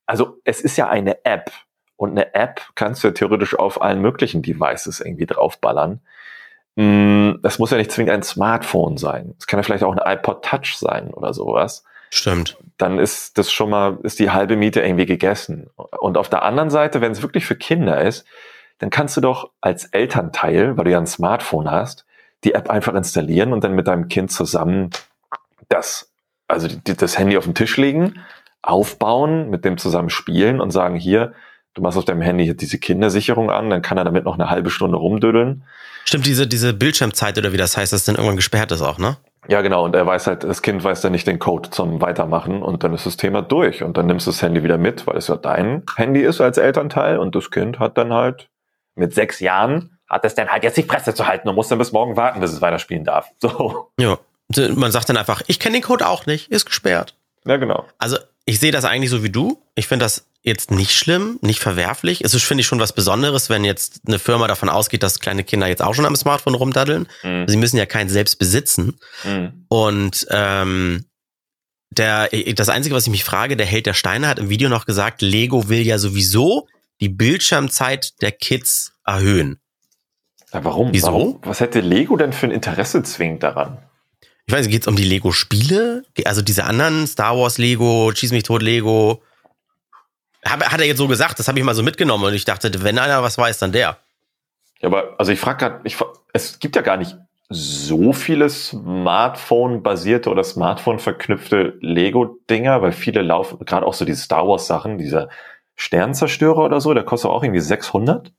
also, 0.04 0.36
es 0.44 0.60
ist 0.60 0.76
ja 0.76 0.88
eine 0.88 1.24
App. 1.24 1.50
Und 1.96 2.10
eine 2.10 2.34
App 2.34 2.60
kannst 2.74 3.02
du 3.02 3.08
ja 3.08 3.14
theoretisch 3.14 3.58
auf 3.58 3.80
allen 3.80 4.02
möglichen 4.02 4.42
Devices 4.42 5.00
irgendwie 5.00 5.24
draufballern. 5.26 6.00
Mm, 6.76 7.34
Das 7.42 7.58
muss 7.58 7.70
ja 7.70 7.76
nicht 7.76 7.92
zwingend 7.92 8.12
ein 8.12 8.22
Smartphone 8.22 8.96
sein. 8.96 9.34
Es 9.38 9.46
kann 9.46 9.58
ja 9.58 9.62
vielleicht 9.62 9.84
auch 9.84 9.96
ein 9.96 10.18
iPod 10.18 10.44
Touch 10.44 10.76
sein 10.76 11.12
oder 11.12 11.34
sowas. 11.34 11.84
Stimmt. 12.10 12.58
Dann 12.76 12.98
ist 12.98 13.38
das 13.38 13.50
schon 13.50 13.70
mal, 13.70 13.98
ist 14.02 14.18
die 14.18 14.30
halbe 14.30 14.56
Miete 14.56 14.82
irgendwie 14.82 15.06
gegessen. 15.06 15.70
Und 15.76 16.18
auf 16.18 16.28
der 16.28 16.42
anderen 16.42 16.70
Seite, 16.70 17.00
wenn 17.00 17.12
es 17.12 17.22
wirklich 17.22 17.46
für 17.46 17.56
Kinder 17.56 18.02
ist, 18.02 18.26
dann 18.78 18.90
kannst 18.90 19.16
du 19.16 19.20
doch 19.20 19.50
als 19.60 19.86
Elternteil, 19.86 20.76
weil 20.76 20.84
du 20.84 20.90
ja 20.90 20.98
ein 20.98 21.06
Smartphone 21.06 21.70
hast, 21.70 22.04
die 22.44 22.54
App 22.54 22.68
einfach 22.68 22.94
installieren 22.94 23.52
und 23.52 23.64
dann 23.64 23.74
mit 23.74 23.86
deinem 23.86 24.08
Kind 24.08 24.32
zusammen 24.32 24.90
das, 25.68 26.10
also 26.48 26.68
die, 26.68 26.96
das 26.96 27.18
Handy 27.18 27.38
auf 27.38 27.44
den 27.44 27.54
Tisch 27.54 27.76
legen, 27.76 28.16
aufbauen, 28.60 29.50
mit 29.50 29.64
dem 29.64 29.78
zusammen 29.78 30.10
spielen 30.10 30.60
und 30.60 30.70
sagen, 30.70 30.96
hier, 30.96 31.32
du 31.74 31.82
machst 31.82 31.98
auf 31.98 32.04
deinem 32.04 32.22
Handy 32.22 32.56
diese 32.56 32.78
Kindersicherung 32.78 33.50
an, 33.50 33.70
dann 33.70 33.82
kann 33.82 33.98
er 33.98 34.04
damit 34.04 34.24
noch 34.24 34.34
eine 34.34 34.50
halbe 34.50 34.70
Stunde 34.70 34.96
rumdödeln. 34.96 35.64
Stimmt, 36.04 36.26
diese, 36.26 36.46
diese 36.46 36.72
Bildschirmzeit 36.72 37.38
oder 37.38 37.52
wie 37.52 37.56
das 37.56 37.76
heißt, 37.76 37.92
das 37.92 38.04
dann 38.04 38.16
irgendwann 38.16 38.36
gesperrt 38.36 38.72
ist 38.72 38.82
auch, 38.82 38.98
ne? 38.98 39.16
Ja, 39.48 39.60
genau. 39.60 39.84
Und 39.84 39.96
er 39.96 40.06
weiß 40.06 40.28
halt, 40.28 40.44
das 40.44 40.62
Kind 40.62 40.84
weiß 40.84 41.00
dann 41.00 41.12
nicht 41.12 41.26
den 41.26 41.38
Code 41.38 41.70
zum 41.70 42.00
Weitermachen 42.00 42.62
und 42.62 42.84
dann 42.84 42.94
ist 42.94 43.06
das 43.06 43.16
Thema 43.16 43.42
durch. 43.42 43.82
Und 43.82 43.96
dann 43.96 44.06
nimmst 44.06 44.26
du 44.26 44.30
das 44.30 44.40
Handy 44.40 44.62
wieder 44.62 44.78
mit, 44.78 45.06
weil 45.06 45.16
es 45.16 45.26
ja 45.28 45.36
dein 45.36 45.82
Handy 45.96 46.20
ist 46.20 46.40
als 46.40 46.58
Elternteil 46.58 47.18
und 47.18 47.34
das 47.34 47.50
Kind 47.50 47.80
hat 47.80 47.98
dann 47.98 48.12
halt 48.12 48.48
mit 48.94 49.14
sechs 49.14 49.40
Jahren 49.40 49.98
hat 50.08 50.24
es 50.24 50.34
dann 50.34 50.48
halt 50.48 50.62
jetzt 50.62 50.76
die 50.76 50.82
Fresse 50.82 51.14
zu 51.14 51.26
halten 51.26 51.48
und 51.48 51.54
muss 51.54 51.68
dann 51.68 51.78
bis 51.78 51.90
morgen 51.90 52.16
warten, 52.16 52.40
bis 52.40 52.52
es 52.52 52.60
weiterspielen 52.60 53.04
darf. 53.04 53.30
So. 53.40 53.90
Ja. 53.98 54.18
Man 54.74 54.92
sagt 54.92 55.08
dann 55.08 55.16
einfach, 55.16 55.42
ich 55.46 55.58
kenne 55.58 55.76
den 55.76 55.82
Code 55.82 56.06
auch 56.06 56.26
nicht, 56.26 56.50
ist 56.50 56.66
gesperrt. 56.66 57.16
Ja, 57.46 57.56
genau. 57.56 57.86
Also 57.98 58.18
ich 58.44 58.60
sehe 58.60 58.70
das 58.70 58.84
eigentlich 58.84 59.10
so 59.10 59.24
wie 59.24 59.30
du. 59.30 59.58
Ich 59.74 59.88
finde 59.88 60.04
das 60.04 60.26
jetzt 60.42 60.70
nicht 60.70 60.92
schlimm, 60.92 61.38
nicht 61.40 61.60
verwerflich. 61.60 62.22
Es 62.24 62.34
ist, 62.34 62.42
finde 62.42 62.62
ich, 62.62 62.66
schon 62.66 62.80
was 62.80 62.92
Besonderes, 62.92 63.48
wenn 63.48 63.64
jetzt 63.64 64.00
eine 64.06 64.18
Firma 64.18 64.48
davon 64.48 64.68
ausgeht, 64.68 65.02
dass 65.02 65.20
kleine 65.20 65.44
Kinder 65.44 65.68
jetzt 65.68 65.82
auch 65.82 65.94
schon 65.94 66.04
am 66.04 66.16
Smartphone 66.16 66.54
rumdaddeln. 66.54 67.08
Mhm. 67.22 67.46
Sie 67.46 67.56
müssen 67.56 67.76
ja 67.76 67.86
keins 67.86 68.12
selbst 68.12 68.38
besitzen. 68.38 68.98
Mhm. 69.24 69.66
Und 69.68 70.26
ähm, 70.30 71.04
der, 71.90 72.28
das 72.54 72.68
Einzige, 72.68 72.94
was 72.94 73.04
ich 73.04 73.10
mich 73.10 73.24
frage, 73.24 73.56
der 73.56 73.66
Held 73.66 73.86
der 73.86 73.94
Steine 73.94 74.26
hat 74.26 74.38
im 74.38 74.48
Video 74.48 74.68
noch 74.68 74.86
gesagt, 74.86 75.22
Lego 75.22 75.68
will 75.68 75.86
ja 75.86 75.98
sowieso 75.98 76.66
die 77.00 77.08
Bildschirmzeit 77.08 78.20
der 78.20 78.32
Kids 78.32 78.92
erhöhen. 79.04 79.60
Ja, 80.52 80.64
warum? 80.64 80.92
Wieso? 80.92 81.06
Warum? 81.06 81.38
Was 81.42 81.60
hätte 81.60 81.80
Lego 81.80 82.16
denn 82.16 82.32
für 82.32 82.46
ein 82.46 82.52
Interesse 82.52 83.02
zwingend 83.02 83.42
daran? 83.42 83.78
Ich 84.46 84.52
weiß 84.52 84.66
nicht, 84.66 84.72
geht's 84.72 84.88
um 84.88 84.96
die 84.96 85.04
Lego-Spiele? 85.04 86.04
Also 86.24 86.42
diese 86.42 86.64
anderen, 86.64 87.06
Star 87.06 87.38
Wars 87.38 87.58
Lego, 87.58 88.12
Schieß 88.14 88.32
mich 88.32 88.42
tot 88.42 88.62
Lego. 88.62 89.22
Hab, 90.44 90.64
hat 90.64 90.80
er 90.80 90.86
jetzt 90.86 90.98
so 90.98 91.08
gesagt, 91.08 91.38
das 91.38 91.48
habe 91.48 91.58
ich 91.58 91.64
mal 91.64 91.74
so 91.74 91.82
mitgenommen 91.82 92.24
und 92.24 92.34
ich 92.34 92.44
dachte, 92.44 92.70
wenn 92.82 92.98
einer 92.98 93.22
was 93.22 93.38
weiß, 93.38 93.58
dann 93.58 93.72
der. 93.72 93.98
Ja, 94.80 94.88
aber 94.88 95.14
also 95.18 95.32
ich 95.32 95.38
frage 95.38 95.58
gerade, 95.58 95.80
es 96.32 96.58
gibt 96.58 96.76
ja 96.76 96.82
gar 96.82 96.96
nicht 96.96 97.16
so 97.48 98.12
viele 98.12 98.48
Smartphone-basierte 98.48 100.30
oder 100.30 100.42
Smartphone-verknüpfte 100.42 101.74
Lego-Dinger, 101.80 102.82
weil 102.82 102.92
viele 102.92 103.22
laufen, 103.22 103.64
gerade 103.64 103.86
auch 103.86 103.94
so 103.94 104.04
die 104.04 104.14
Star 104.14 104.48
Wars-Sachen, 104.48 104.98
dieser 104.98 105.28
Sternzerstörer 105.76 106.64
oder 106.64 106.80
so, 106.80 106.94
der 106.94 107.04
kostet 107.04 107.30
auch 107.30 107.42
irgendwie 107.42 107.60
600. 107.60 108.32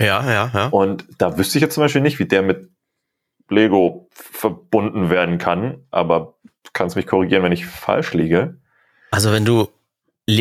Ja, 0.00 0.24
ja, 0.30 0.50
ja. 0.54 0.66
Und 0.68 1.06
da 1.18 1.36
wüsste 1.36 1.58
ich 1.58 1.62
jetzt 1.62 1.74
zum 1.74 1.82
Beispiel 1.82 2.02
nicht, 2.02 2.18
wie 2.18 2.26
der 2.26 2.42
mit 2.42 2.70
Lego 3.48 4.08
verbunden 4.12 5.10
werden 5.10 5.38
kann, 5.38 5.84
aber 5.90 6.34
du 6.62 6.70
kannst 6.72 6.96
mich 6.96 7.06
korrigieren, 7.06 7.42
wenn 7.42 7.52
ich 7.52 7.66
falsch 7.66 8.12
liege. 8.14 8.58
Also 9.10 9.32
wenn 9.32 9.44
du, 9.44 9.68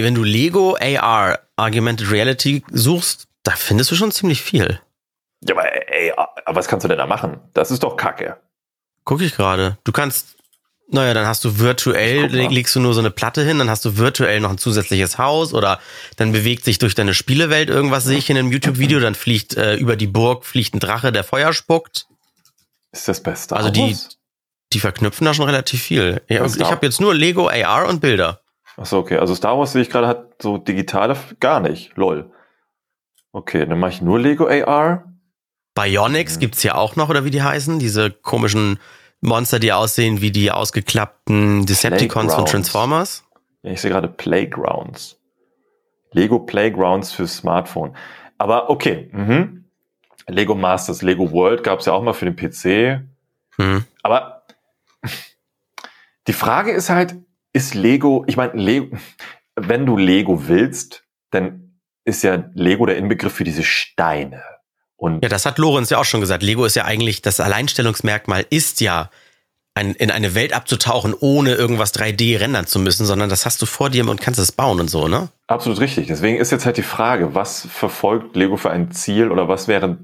wenn 0.04 0.16
du 0.16 0.24
Lego 0.24 0.78
AR, 0.80 1.40
Augmented 1.56 2.12
Reality 2.12 2.64
suchst, 2.72 3.28
da 3.44 3.52
findest 3.54 3.90
du 3.92 3.96
schon 3.96 4.12
ziemlich 4.12 4.42
viel. 4.42 4.80
Ja, 5.48 5.56
aber 5.56 5.66
ey, 5.92 6.12
aber 6.12 6.32
was 6.60 6.68
kannst 6.68 6.84
du 6.84 6.88
denn 6.88 6.98
da 6.98 7.06
machen? 7.06 7.40
Das 7.54 7.72
ist 7.72 7.84
doch 7.84 7.96
Kacke. 7.96 8.38
Guck 9.06 9.22
ich 9.22 9.36
gerade. 9.36 9.78
Du 9.86 9.92
kannst, 9.92 10.36
naja, 10.90 11.14
dann 11.14 11.26
hast 11.26 11.46
du 11.46 11.60
virtuell, 11.60 12.28
legst 12.50 12.76
du 12.76 12.80
nur 12.82 12.94
so 12.94 13.00
eine 13.00 13.12
Platte 13.12 13.44
hin, 13.44 13.60
dann 13.60 13.70
hast 13.70 13.86
du 13.86 13.98
virtuell 13.98 14.40
noch 14.42 14.50
ein 14.50 14.58
zusätzliches 14.58 15.18
Haus 15.18 15.54
oder 15.54 15.80
dann 16.18 16.32
bewegt 16.34 16.66
sich 16.66 16.80
durch 16.80 16.94
deine 16.96 17.14
Spielewelt 17.14 17.70
irgendwas, 17.70 18.04
sehe 18.04 18.18
ich 18.18 18.30
in 18.30 18.38
einem 18.38 18.52
YouTube-Video, 18.52 19.00
dann 19.00 19.16
fliegt 19.16 19.56
äh, 19.56 19.76
über 19.76 19.96
die 19.96 20.08
Burg, 20.08 20.46
fliegt 20.46 20.74
ein 20.76 20.80
Drache, 20.80 21.12
der 21.14 21.24
Feuer 21.24 21.54
spuckt. 21.54 22.08
Ist 22.92 23.08
das 23.08 23.22
Beste. 23.24 23.56
Also 23.56 23.70
die- 23.70 23.96
Die 24.74 24.80
verknüpfen 24.82 25.24
da 25.24 25.34
schon 25.34 25.46
relativ 25.46 25.82
viel. 25.82 26.22
Ja, 26.28 26.44
ich 26.46 26.60
habe 26.62 26.86
jetzt 26.86 27.00
nur 27.00 27.16
Lego 27.16 27.48
AR 27.48 27.88
und 27.88 28.02
Bilder. 28.02 28.42
Achso, 28.78 29.00
okay. 29.00 29.18
Also 29.18 29.36
Star 29.36 29.58
Wars 29.58 29.74
sehe 29.74 29.82
ich 29.82 29.90
gerade 29.90 30.08
hat 30.08 30.42
so 30.42 30.58
digitale 30.58 31.18
gar 31.40 31.60
nicht. 31.60 31.96
Lol. 31.98 32.32
Okay, 33.32 33.66
dann 33.66 33.80
mache 33.80 33.92
ich 33.92 34.02
nur 34.02 34.20
Lego 34.20 34.48
AR. 34.48 35.12
Bionics 35.76 36.36
Mhm. 36.36 36.40
gibt's 36.40 36.64
ja 36.64 36.76
auch 36.76 36.96
noch, 36.96 37.10
oder 37.10 37.26
wie 37.26 37.32
die 37.32 37.42
heißen, 37.44 37.80
diese 37.80 38.12
komischen 38.12 38.80
Monster, 39.20 39.60
die 39.60 39.74
aussehen 39.74 40.22
wie 40.22 40.32
die 40.32 40.52
ausgeklappten 40.52 41.66
Decepticons 41.66 42.34
von. 42.34 42.46
Transformers. 42.46 43.24
Ja, 43.64 43.72
ich 43.72 43.82
sehe 43.82 43.92
gerade 43.92 44.08
Playgrounds. 44.08 45.20
Lego 46.12 46.40
Playgrounds 46.40 47.12
für 47.12 47.28
Smartphone. 47.28 47.96
Aber 48.38 48.70
okay. 48.70 49.10
Mhm. 49.12 49.66
Lego 50.28 50.56
Masters, 50.56 51.02
Lego 51.02 51.32
World 51.32 51.64
gab 51.64 51.80
es 51.80 51.86
ja 51.86 51.94
auch 51.94 52.04
mal 52.04 52.14
für 52.14 52.26
den 52.32 52.36
PC. 52.36 53.02
Hm. 53.58 53.86
Aber 54.04 54.44
die 56.28 56.34
Frage 56.34 56.72
ist 56.72 56.90
halt, 56.90 57.16
ist 57.58 57.74
Lego, 57.74 58.24
ich 58.28 58.38
meine, 58.38 58.54
Lego, 58.54 58.96
wenn 59.56 59.86
du 59.86 59.98
Lego 59.98 60.48
willst, 60.48 61.04
dann 61.32 61.80
ist 62.06 62.24
ja 62.24 62.46
Lego 62.54 62.86
der 62.86 62.98
Inbegriff 62.98 63.34
für 63.34 63.44
diese 63.44 63.64
Steine. 63.64 64.44
Und 64.96 65.24
Ja, 65.24 65.30
das 65.30 65.46
hat 65.46 65.58
Lorenz 65.58 65.90
ja 65.90 65.98
auch 65.98 66.06
schon 66.06 66.22
gesagt. 66.22 66.44
Lego 66.44 66.66
ist 66.66 66.76
ja 66.76 66.86
eigentlich, 66.86 67.22
das 67.22 67.40
Alleinstellungsmerkmal 67.40 68.46
ist 68.50 68.80
ja 68.80 69.10
ein, 69.74 69.94
in 69.96 70.12
eine 70.12 70.36
Welt 70.36 70.54
abzutauchen, 70.54 71.16
ohne 71.20 71.56
irgendwas 71.56 71.94
3D 71.96 72.40
rendern 72.40 72.68
zu 72.68 72.80
müssen, 72.80 73.06
sondern 73.06 73.30
das 73.30 73.46
hast 73.46 73.62
du 73.62 73.66
vor 73.66 73.90
dir 73.90 74.08
und 74.08 74.22
kannst 74.22 74.40
es 74.40 74.52
bauen 74.52 74.80
und 74.80 74.90
so, 74.90 75.08
ne? 75.08 75.30
Absolut 75.48 75.80
richtig. 75.80 76.08
Deswegen 76.08 76.38
ist 76.38 76.52
jetzt 76.52 76.66
halt 76.66 76.78
die 76.78 76.84
Frage, 76.84 77.34
was 77.34 77.68
verfolgt 77.70 78.36
Lego 78.36 78.58
für 78.58 78.70
ein 78.70 78.92
Ziel 78.92 79.32
oder 79.32 79.48
was 79.48 79.68
wäre, 79.68 79.98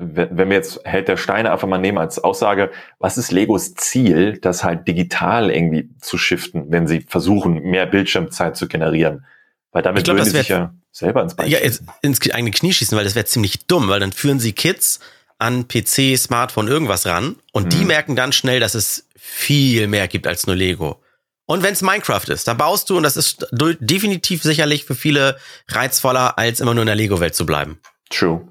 wenn 0.00 0.48
wir 0.48 0.56
jetzt 0.56 0.80
Held 0.84 1.08
der 1.08 1.16
Steine 1.16 1.52
einfach 1.52 1.68
mal 1.68 1.78
nehmen 1.78 1.98
als 1.98 2.18
Aussage, 2.18 2.70
was 2.98 3.18
ist 3.18 3.30
Legos 3.32 3.74
Ziel, 3.74 4.38
das 4.38 4.64
halt 4.64 4.88
digital 4.88 5.50
irgendwie 5.50 5.90
zu 6.00 6.16
shiften, 6.18 6.66
wenn 6.70 6.86
sie 6.86 7.02
versuchen, 7.02 7.62
mehr 7.62 7.86
Bildschirmzeit 7.86 8.56
zu 8.56 8.66
generieren? 8.66 9.24
Weil 9.72 9.82
damit 9.82 10.04
glaub, 10.04 10.16
würden 10.16 10.24
sie 10.30 10.38
sich 10.38 10.48
ja 10.48 10.72
selber 10.90 11.22
ins 11.22 11.34
Bein 11.36 11.48
Ja, 11.48 11.58
schießen. 11.58 11.86
ins 12.02 12.30
eigene 12.30 12.50
Knie 12.50 12.72
schießen, 12.72 12.96
weil 12.96 13.04
das 13.04 13.14
wäre 13.14 13.26
ziemlich 13.26 13.66
dumm, 13.66 13.88
weil 13.88 14.00
dann 14.00 14.12
führen 14.12 14.40
sie 14.40 14.52
Kids 14.52 15.00
an 15.38 15.68
PC, 15.68 16.16
Smartphone, 16.18 16.66
irgendwas 16.68 17.06
ran 17.06 17.36
und 17.52 17.72
die 17.72 17.82
Mhm. 17.82 17.86
merken 17.86 18.16
dann 18.16 18.32
schnell, 18.32 18.58
dass 18.60 18.74
es 18.74 19.06
viel 19.16 19.86
mehr 19.86 20.08
gibt 20.08 20.26
als 20.26 20.46
nur 20.46 20.56
Lego. 20.56 21.00
Und 21.46 21.62
wenn 21.62 21.72
es 21.72 21.82
Minecraft 21.82 22.28
ist, 22.28 22.46
da 22.48 22.54
baust 22.54 22.90
du 22.90 22.96
und 22.96 23.02
das 23.02 23.16
ist 23.16 23.46
definitiv 23.52 24.42
sicherlich 24.42 24.84
für 24.84 24.94
viele 24.94 25.36
reizvoller, 25.68 26.38
als 26.38 26.60
immer 26.60 26.74
nur 26.74 26.82
in 26.82 26.86
der 26.86 26.94
Lego-Welt 26.96 27.34
zu 27.34 27.44
bleiben. 27.46 27.80
True. 28.08 28.46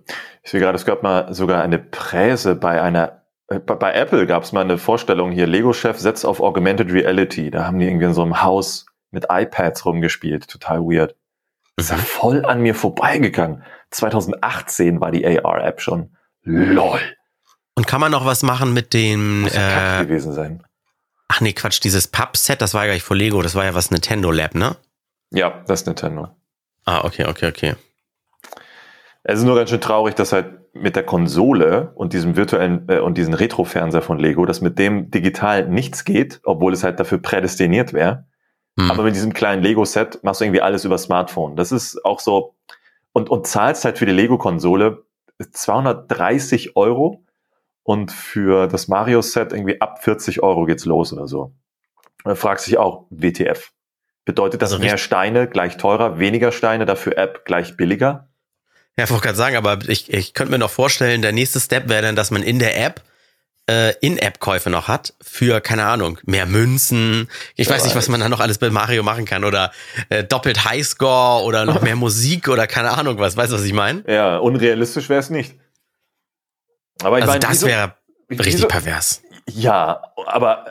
Ich 0.50 0.52
sehe 0.52 0.62
gerade, 0.62 0.78
es 0.78 0.86
gab 0.86 1.04
mal 1.04 1.32
sogar 1.32 1.62
eine 1.62 1.78
Präse 1.78 2.56
bei 2.56 2.82
einer, 2.82 3.22
äh, 3.50 3.60
bei, 3.60 3.94
Apple 3.94 4.26
gab 4.26 4.42
es 4.42 4.52
mal 4.52 4.62
eine 4.62 4.80
Vorstellung 4.80 5.32
hier, 5.32 5.46
Lego-Chef 5.46 6.00
setzt 6.00 6.26
auf 6.26 6.40
Augmented 6.40 6.92
Reality. 6.92 7.52
Da 7.52 7.68
haben 7.68 7.78
die 7.78 7.86
irgendwie 7.86 8.06
in 8.06 8.16
so 8.16 8.24
einem 8.24 8.42
Haus 8.42 8.88
mit 9.12 9.28
iPads 9.30 9.86
rumgespielt. 9.86 10.48
Total 10.48 10.80
weird. 10.80 11.16
Ist 11.78 11.92
ja 11.92 11.98
voll 11.98 12.46
an 12.46 12.62
mir 12.62 12.74
vorbeigegangen. 12.74 13.62
2018 13.92 15.00
war 15.00 15.12
die 15.12 15.24
AR-App 15.24 15.82
schon. 15.82 16.18
LOL. 16.42 17.00
Und 17.76 17.86
kann 17.86 18.02
man 18.02 18.12
noch 18.12 18.26
was 18.26 18.42
machen 18.42 18.74
mit 18.74 18.96
dem, 18.96 19.42
Muss 19.42 19.54
ja 19.54 20.02
äh, 20.02 20.04
gewesen 20.04 20.34
sein. 20.34 20.64
ach 21.28 21.42
nee, 21.42 21.54
Quatsch, 21.54 21.80
dieses 21.84 22.08
Pub-Set, 22.08 22.60
das 22.60 22.74
war 22.74 22.82
ja 22.82 22.88
gar 22.88 22.94
nicht 22.96 23.04
von 23.04 23.18
Lego, 23.18 23.44
das 23.44 23.54
war 23.54 23.66
ja 23.66 23.76
was 23.76 23.92
Nintendo 23.92 24.32
Lab, 24.32 24.56
ne? 24.56 24.78
Ja, 25.30 25.64
das 25.68 25.82
ist 25.82 25.86
Nintendo. 25.86 26.30
Ah, 26.86 27.06
okay, 27.06 27.26
okay, 27.28 27.50
okay. 27.50 27.76
Es 29.32 29.40
ist 29.40 29.46
nur 29.46 29.56
ganz 29.56 29.70
schön 29.70 29.82
traurig, 29.82 30.16
dass 30.16 30.34
halt 30.34 30.74
mit 30.74 30.96
der 30.96 31.04
Konsole 31.04 31.92
und 31.94 32.14
diesem 32.14 32.36
virtuellen 32.36 32.88
äh, 32.90 33.00
und 33.00 33.18
diesen 33.18 33.36
Retro-Fernseher 33.36 34.02
von 34.02 34.18
Lego, 34.18 34.46
dass 34.46 34.62
mit 34.62 34.80
dem 34.80 35.12
digital 35.12 35.68
nichts 35.68 36.04
geht, 36.04 36.40
obwohl 36.44 36.74
es 36.74 36.84
halt 36.84 37.00
dafür 37.00 37.20
prädestiniert 37.20 37.94
wäre. 37.94 38.26
Hm. 38.80 38.90
Aber 38.90 39.04
mit 39.04 39.16
diesem 39.16 39.34
kleinen 39.34 39.62
Lego-Set 39.62 40.24
machst 40.24 40.42
du 40.42 40.46
irgendwie 40.46 40.62
alles 40.62 40.84
über 40.84 40.98
Smartphone. 40.98 41.56
Das 41.56 41.72
ist 41.72 42.04
auch 42.06 42.20
so. 42.20 42.56
Und, 43.12 43.30
und 43.30 43.46
zahlst 43.46 43.86
halt 43.86 44.00
für 44.00 44.08
die 44.08 44.14
Lego-Konsole 44.14 45.04
230 45.52 46.76
Euro 46.76 47.24
und 47.84 48.12
für 48.12 48.68
das 48.68 48.88
Mario-Set 48.88 49.54
irgendwie 49.54 49.80
ab 49.80 50.04
40 50.04 50.42
Euro 50.42 50.66
geht's 50.66 50.86
los 50.86 51.14
oder 51.14 51.28
so. 51.28 51.54
Und 52.24 52.36
fragst 52.36 52.66
dich 52.66 52.80
auch, 52.80 53.06
WTF. 53.12 53.72
Bedeutet 54.26 54.62
das 54.62 54.72
Also 54.72 54.84
mehr 54.84 54.98
Steine 54.98 55.48
gleich 55.48 55.78
teurer, 55.78 56.20
weniger 56.20 56.52
Steine, 56.52 56.86
dafür 56.86 57.18
App 57.18 57.46
gleich 57.46 57.78
billiger? 57.78 58.29
Ja, 59.00 59.06
ich 59.06 59.10
wollte 59.12 59.24
gerade 59.24 59.38
sagen, 59.38 59.56
aber 59.56 59.80
ich, 59.88 60.14
ich 60.14 60.34
könnte 60.34 60.52
mir 60.52 60.60
noch 60.60 60.70
vorstellen, 60.70 61.22
der 61.22 61.32
nächste 61.32 61.60
Step 61.60 61.90
wäre 61.90 62.02
dann, 62.04 62.16
dass 62.16 62.32
man 62.32 62.44
in 62.44 62.60
der 62.60 62.80
App 62.80 63.02
äh, 63.70 63.94
In-App-Käufe 64.02 64.70
noch 64.70 64.88
hat 64.88 65.14
für, 65.22 65.62
keine 65.62 65.86
Ahnung, 65.86 66.18
mehr 66.24 66.46
Münzen. 66.46 67.30
Ich 67.56 67.68
Wer 67.70 67.76
weiß 67.76 67.84
nicht, 67.86 67.96
was 67.96 68.08
man 68.10 68.20
da 68.20 68.28
noch 68.30 68.40
alles 68.40 68.58
bei 68.58 68.70
Mario 68.70 69.04
machen 69.04 69.26
kann 69.26 69.44
oder 69.44 69.72
äh, 70.10 70.24
doppelt 70.24 70.66
Highscore 70.66 71.44
oder 71.44 71.66
noch 71.66 71.82
mehr 71.82 71.96
Musik 71.96 72.48
oder 72.50 72.66
keine 72.68 72.92
Ahnung 72.92 73.20
was. 73.20 73.38
Weißt 73.38 73.52
du, 73.52 73.56
was 73.58 73.64
ich 73.64 73.74
meine? 73.74 74.04
Ja, 74.08 74.38
unrealistisch 74.38 75.08
wäre 75.10 75.20
es 75.20 75.30
nicht. 75.30 75.56
Aber 77.04 77.18
ich 77.20 77.24
Also 77.24 77.34
meine, 77.34 77.46
das 77.46 77.64
wäre 77.66 77.94
richtig 78.30 78.54
wieso- 78.56 78.68
pervers. 78.68 79.22
Ja, 79.52 80.02
aber 80.28 80.66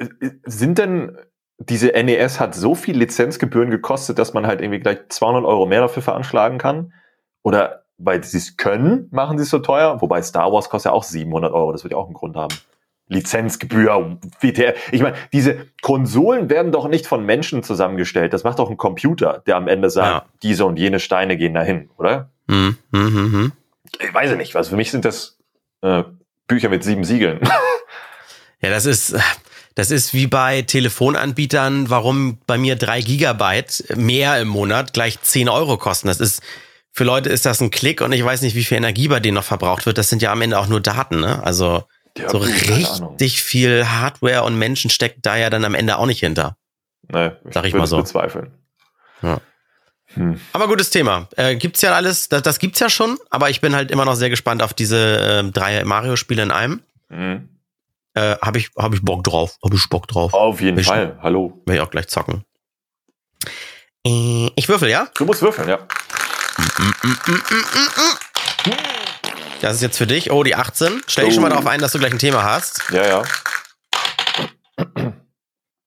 äh, 0.00 0.30
sind 0.44 0.78
denn 0.78 1.16
diese 1.58 1.88
NES 1.92 2.40
hat 2.40 2.54
so 2.54 2.74
viel 2.74 2.96
Lizenzgebühren 2.98 3.70
gekostet, 3.70 4.18
dass 4.18 4.32
man 4.34 4.46
halt 4.46 4.60
irgendwie 4.60 4.80
gleich 4.80 4.98
200 5.08 5.44
Euro 5.44 5.66
mehr 5.66 5.80
dafür 5.82 6.02
veranschlagen 6.02 6.58
kann? 6.58 6.92
Oder 7.44 7.84
weil 7.98 8.24
sie 8.24 8.38
es 8.38 8.56
können, 8.56 9.06
machen 9.12 9.38
sie 9.38 9.44
es 9.44 9.50
so 9.50 9.60
teuer? 9.60 10.00
Wobei 10.02 10.20
Star 10.22 10.50
Wars 10.52 10.68
kostet 10.68 10.90
ja 10.90 10.92
auch 10.96 11.04
700 11.04 11.52
Euro, 11.52 11.70
das 11.70 11.84
wird 11.84 11.92
ja 11.92 11.98
auch 11.98 12.06
einen 12.06 12.14
Grund 12.14 12.34
haben. 12.36 12.54
Lizenzgebühr, 13.08 14.18
WTF. 14.40 14.74
Ich 14.92 15.02
meine, 15.02 15.14
diese 15.32 15.66
Konsolen 15.82 16.48
werden 16.48 16.72
doch 16.72 16.88
nicht 16.88 17.06
von 17.06 17.24
Menschen 17.24 17.62
zusammengestellt. 17.62 18.32
Das 18.32 18.44
macht 18.44 18.58
doch 18.58 18.70
ein 18.70 18.78
Computer, 18.78 19.42
der 19.46 19.56
am 19.56 19.68
Ende 19.68 19.90
sagt, 19.90 20.08
Ja. 20.26 20.32
diese 20.42 20.64
und 20.64 20.78
jene 20.78 20.98
Steine 20.98 21.36
gehen 21.36 21.54
dahin, 21.54 21.90
oder? 21.98 22.30
Hm, 22.50 22.76
hm, 22.92 23.14
hm, 23.14 23.32
hm. 23.32 23.52
Ich 24.00 24.12
weiß 24.12 24.30
ja 24.30 24.36
nicht, 24.36 24.54
was 24.54 24.68
für 24.68 24.76
mich 24.76 24.90
sind 24.90 25.04
das 25.04 25.38
äh, 25.82 26.02
Bücher 26.48 26.70
mit 26.70 26.82
sieben 26.82 27.04
Siegeln. 27.04 27.40
Ja, 28.60 28.70
das 28.70 28.86
ist, 28.86 29.14
das 29.74 29.90
ist 29.90 30.14
wie 30.14 30.26
bei 30.26 30.62
Telefonanbietern, 30.62 31.90
warum 31.90 32.38
bei 32.46 32.56
mir 32.56 32.76
drei 32.76 33.02
Gigabyte 33.02 33.84
mehr 33.94 34.40
im 34.40 34.48
Monat 34.48 34.94
gleich 34.94 35.20
10 35.20 35.50
Euro 35.50 35.76
kosten. 35.76 36.08
Das 36.08 36.18
ist, 36.18 36.42
für 36.96 37.04
Leute 37.04 37.28
ist 37.28 37.44
das 37.44 37.60
ein 37.60 37.70
Klick 37.70 38.00
und 38.00 38.12
ich 38.12 38.24
weiß 38.24 38.40
nicht, 38.42 38.54
wie 38.54 38.62
viel 38.64 38.76
Energie 38.78 39.08
bei 39.08 39.18
denen 39.20 39.34
noch 39.34 39.44
verbraucht 39.44 39.84
wird. 39.84 39.98
Das 39.98 40.08
sind 40.08 40.22
ja 40.22 40.30
am 40.32 40.40
Ende 40.40 40.58
auch 40.58 40.68
nur 40.68 40.80
Daten, 40.80 41.20
ne? 41.20 41.42
Also 41.42 41.82
Ja, 42.16 42.30
so 42.30 42.38
richtig 42.38 43.42
viel 43.42 43.86
Hardware 43.88 44.44
und 44.44 44.56
Menschen 44.56 44.90
steckt 44.90 45.26
da 45.26 45.36
ja 45.36 45.50
dann 45.50 45.64
am 45.64 45.74
Ende 45.74 45.98
auch 45.98 46.06
nicht 46.06 46.20
hinter. 46.20 46.56
Nee, 47.12 47.32
Sag 47.50 47.64
ich 47.66 47.74
mal 47.74 47.86
so. 47.88 47.96
bezweifeln. 47.98 48.52
Ja. 49.22 49.40
Hm. 50.14 50.40
Aber 50.52 50.68
gutes 50.68 50.90
Thema. 50.90 51.28
Äh, 51.36 51.56
gibt's 51.56 51.80
ja 51.82 51.92
alles, 51.94 52.28
das, 52.28 52.42
das 52.42 52.60
gibt's 52.60 52.78
ja 52.78 52.88
schon, 52.88 53.18
aber 53.30 53.50
ich 53.50 53.60
bin 53.60 53.74
halt 53.74 53.90
immer 53.90 54.04
noch 54.04 54.14
sehr 54.14 54.30
gespannt 54.30 54.62
auf 54.62 54.72
diese 54.72 55.42
äh, 55.44 55.50
drei 55.50 55.82
Mario-Spiele 55.84 56.42
in 56.44 56.52
einem. 56.52 56.82
Hm. 57.10 57.48
Äh, 58.14 58.36
hab 58.40 58.54
ich, 58.54 58.70
hab 58.76 58.94
ich 58.94 59.02
Bock 59.02 59.24
drauf. 59.24 59.58
Hab 59.64 59.74
ich 59.74 59.88
Bock 59.88 60.06
drauf. 60.06 60.32
Auf 60.32 60.60
jeden 60.60 60.76
Welchen? 60.76 60.88
Fall. 60.88 61.18
Hallo. 61.20 61.60
Will 61.66 61.74
ich 61.74 61.80
auch 61.80 61.90
gleich 61.90 62.06
zocken. 62.06 62.44
Äh, 64.06 64.50
Ich 64.54 64.68
würfel, 64.68 64.88
ja? 64.88 65.08
Du 65.16 65.24
musst 65.24 65.42
würfeln, 65.42 65.68
ja. 65.68 65.80
Das 69.60 69.76
ist 69.76 69.82
jetzt 69.82 69.96
für 69.98 70.06
dich. 70.06 70.30
Oh, 70.30 70.42
die 70.42 70.54
18. 70.54 71.02
Stell 71.06 71.24
dich 71.26 71.34
schon 71.34 71.42
mal 71.42 71.48
Oh. 71.48 71.54
darauf 71.54 71.66
ein, 71.66 71.80
dass 71.80 71.92
du 71.92 71.98
gleich 71.98 72.12
ein 72.12 72.18
Thema 72.18 72.42
hast. 72.44 72.82
Ja, 72.90 73.06
ja. 73.06 73.22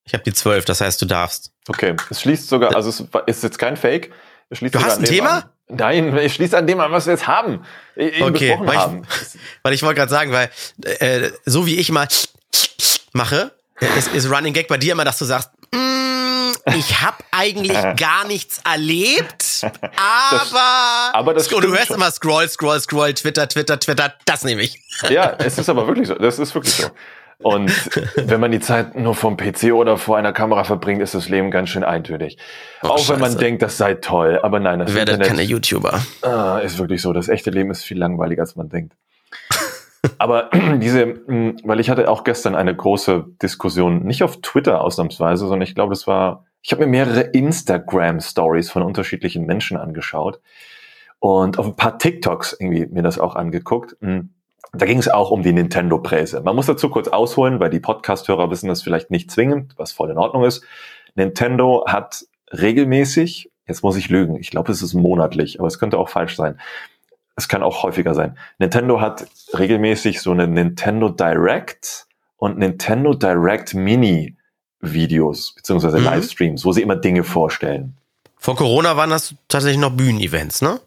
Ich 0.05 0.13
habe 0.13 0.23
die 0.23 0.33
12, 0.33 0.65
das 0.65 0.81
heißt, 0.81 1.01
du 1.01 1.05
darfst. 1.05 1.51
Okay. 1.67 1.95
Es 2.09 2.21
schließt 2.21 2.47
sogar, 2.47 2.75
also 2.75 2.89
es 2.89 3.03
ist 3.27 3.43
jetzt 3.43 3.59
kein 3.59 3.75
Fake. 3.77 4.11
Es 4.49 4.59
schließt 4.59 4.73
Du 4.75 4.81
hast 4.81 4.99
ein 4.99 5.03
Thema? 5.05 5.29
An. 5.29 5.43
Nein, 5.69 6.17
es 6.17 6.33
schließt 6.33 6.55
an 6.55 6.65
dem 6.65 6.79
an, 6.79 6.91
was 6.93 7.05
wir 7.07 7.13
jetzt 7.13 7.27
haben. 7.27 7.61
Okay, 7.97 8.57
weil 8.61 8.77
ich-. 8.77 9.39
Weil 9.63 9.73
ich 9.73 9.83
wollte 9.83 9.95
gerade 9.99 10.09
sagen, 10.11 10.31
weil 10.31 10.49
äh, 10.85 11.29
so 11.45 11.65
wie 11.65 11.75
ich 11.75 11.91
mal 11.91 12.07
mache, 13.11 13.51
äh, 13.81 13.99
ist, 13.99 14.13
ist 14.13 14.31
Running 14.31 14.53
Gag 14.53 14.69
bei 14.69 14.77
dir 14.77 14.93
immer, 14.93 15.03
dass 15.03 15.17
du 15.17 15.25
sagst, 15.25 15.49
"Mm, 15.73 16.16
ich 16.75 17.01
habe 17.01 17.17
eigentlich 17.31 17.77
gar 17.97 18.25
nichts 18.27 18.61
erlebt, 18.63 19.61
aber, 19.95 21.13
aber 21.13 21.33
das 21.33 21.51
und 21.51 21.63
du 21.63 21.69
hörst 21.69 21.87
schon. 21.87 21.97
immer 21.97 22.11
Scroll, 22.11 22.47
Scroll, 22.49 22.79
Scroll, 22.79 23.13
Twitter, 23.13 23.47
Twitter, 23.47 23.79
Twitter, 23.79 24.13
das 24.25 24.43
nehme 24.43 24.61
ich. 24.61 24.81
Ja, 25.09 25.35
es 25.39 25.57
ist 25.57 25.69
aber 25.69 25.87
wirklich 25.87 26.07
so. 26.07 26.15
Das 26.15 26.39
ist 26.39 26.53
wirklich 26.55 26.73
so. 26.73 26.87
Und 27.39 27.71
wenn 28.15 28.39
man 28.39 28.51
die 28.51 28.59
Zeit 28.59 28.95
nur 28.95 29.13
vom 29.13 29.37
PC 29.37 29.71
oder 29.73 29.97
vor 29.97 30.17
einer 30.17 30.33
Kamera 30.33 30.63
verbringt, 30.63 31.01
ist 31.01 31.13
das 31.13 31.29
Leben 31.29 31.51
ganz 31.51 31.69
schön 31.69 31.83
eintönig. 31.83 32.37
Oh, 32.81 32.87
Auch 32.87 33.09
wenn 33.09 33.19
man 33.19 33.31
Scheiße. 33.31 33.39
denkt, 33.39 33.61
das 33.61 33.77
sei 33.77 33.93
toll. 33.95 34.39
Aber 34.41 34.59
nein, 34.59 34.79
das 34.79 34.93
Werdet 34.93 35.15
Internet 35.15 35.27
keine 35.27 35.43
YouTuber. 35.43 36.01
Ah, 36.23 36.59
ist 36.59 36.79
wirklich 36.79 37.01
so. 37.01 37.13
Das 37.13 37.29
echte 37.29 37.51
Leben 37.51 37.69
ist 37.69 37.83
viel 37.83 37.97
langweiliger, 37.99 38.41
als 38.41 38.55
man 38.55 38.69
denkt. 38.69 38.93
Aber 40.17 40.49
diese, 40.81 41.05
mh, 41.05 41.55
weil 41.63 41.79
ich 41.79 41.89
hatte 41.89 42.09
auch 42.09 42.23
gestern 42.23 42.55
eine 42.55 42.75
große 42.75 43.25
Diskussion, 43.41 44.03
nicht 44.03 44.23
auf 44.23 44.41
Twitter 44.41 44.81
ausnahmsweise, 44.81 45.47
sondern 45.47 45.61
ich 45.67 45.75
glaube, 45.75 45.91
das 45.93 46.07
war, 46.07 46.45
ich 46.61 46.71
habe 46.71 46.85
mir 46.85 46.91
mehrere 46.91 47.21
Instagram-Stories 47.21 48.69
von 48.71 48.83
unterschiedlichen 48.83 49.45
Menschen 49.45 49.77
angeschaut 49.77 50.39
und 51.19 51.59
auf 51.59 51.65
ein 51.65 51.75
paar 51.75 51.97
TikToks 51.97 52.57
irgendwie 52.59 52.85
mir 52.87 53.03
das 53.03 53.19
auch 53.19 53.35
angeguckt. 53.35 53.95
Mh, 54.01 54.23
Da 54.73 54.85
ging 54.85 54.99
es 54.99 55.07
auch 55.07 55.31
um 55.31 55.43
die 55.43 55.53
Nintendo-Präse. 55.53 56.41
Man 56.41 56.55
muss 56.55 56.65
dazu 56.65 56.89
kurz 56.89 57.07
ausholen, 57.07 57.59
weil 57.59 57.69
die 57.69 57.79
Podcast-Hörer 57.79 58.49
wissen 58.51 58.67
das 58.67 58.81
vielleicht 58.83 59.11
nicht 59.11 59.31
zwingend, 59.31 59.73
was 59.77 59.91
voll 59.93 60.11
in 60.11 60.17
Ordnung 60.17 60.43
ist. 60.43 60.63
Nintendo 61.15 61.85
hat 61.87 62.25
regelmäßig, 62.51 63.49
jetzt 63.67 63.81
muss 63.83 63.97
ich 63.97 64.09
lügen, 64.09 64.35
ich 64.37 64.51
glaube, 64.51 64.71
es 64.71 64.81
ist 64.81 64.93
monatlich, 64.93 65.59
aber 65.59 65.67
es 65.67 65.79
könnte 65.79 65.97
auch 65.97 66.09
falsch 66.09 66.35
sein. 66.35 66.59
Es 67.37 67.47
kann 67.47 67.61
auch 67.63 67.83
häufiger 67.83 68.13
sein. 68.15 68.35
Nintendo 68.57 68.99
hat 68.99 69.27
regelmäßig 69.57 70.21
so 70.21 70.31
eine 70.31 70.47
Nintendo 70.47 71.07
Direct 71.09 72.07
und 72.37 72.57
Nintendo 72.57 73.13
Direct 73.13 73.73
Mini 73.75 74.35
Videos 74.81 75.53
beziehungsweise 75.55 75.99
Mhm. 75.99 76.05
Livestreams, 76.05 76.65
wo 76.65 76.71
sie 76.71 76.81
immer 76.81 76.95
Dinge 76.95 77.23
vorstellen. 77.23 77.95
Vor 78.37 78.55
Corona 78.55 78.97
waren 78.97 79.09
das 79.11 79.35
tatsächlich 79.47 79.79
noch 79.79 79.91
Bühnenevents, 79.91 80.61
ne? 80.61 80.79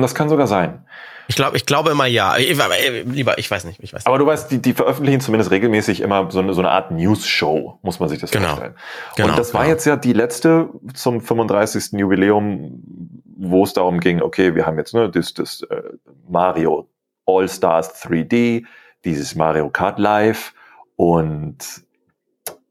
Das 0.00 0.14
kann 0.14 0.28
sogar 0.28 0.46
sein. 0.46 0.84
Ich 1.30 1.36
glaube, 1.36 1.58
ich 1.58 1.66
glaube 1.66 1.90
immer 1.90 2.06
ja. 2.06 2.34
Äh, 2.36 3.02
lieber, 3.02 3.36
ich 3.38 3.50
weiß 3.50 3.64
nicht, 3.64 3.80
ich 3.82 3.92
weiß 3.92 4.00
nicht. 4.00 4.06
Aber 4.06 4.16
du 4.16 4.24
weißt, 4.24 4.50
die, 4.50 4.62
die 4.62 4.72
veröffentlichen 4.72 5.20
zumindest 5.20 5.50
regelmäßig 5.50 6.00
immer 6.00 6.30
so 6.30 6.38
eine, 6.38 6.54
so 6.54 6.62
eine 6.62 6.70
Art 6.70 6.90
News-Show, 6.90 7.78
muss 7.82 8.00
man 8.00 8.08
sich 8.08 8.18
das 8.18 8.30
Genau. 8.30 8.48
vorstellen. 8.48 8.74
Genau, 9.16 9.28
und 9.30 9.38
das 9.38 9.52
war 9.52 9.62
genau. 9.64 9.74
jetzt 9.74 9.84
ja 9.84 9.96
die 9.96 10.14
letzte 10.14 10.70
zum 10.94 11.20
35. 11.20 11.92
Jubiläum, 11.98 13.17
wo 13.40 13.62
es 13.62 13.72
darum 13.72 14.00
ging, 14.00 14.20
okay, 14.20 14.54
wir 14.54 14.66
haben 14.66 14.78
jetzt 14.78 14.94
ne, 14.94 15.08
das, 15.08 15.32
das 15.32 15.62
äh, 15.62 15.82
Mario 16.28 16.88
All-Stars 17.24 18.02
3D, 18.04 18.64
dieses 19.04 19.36
Mario 19.36 19.70
Kart 19.70 19.98
Live 19.98 20.54
und 20.96 21.84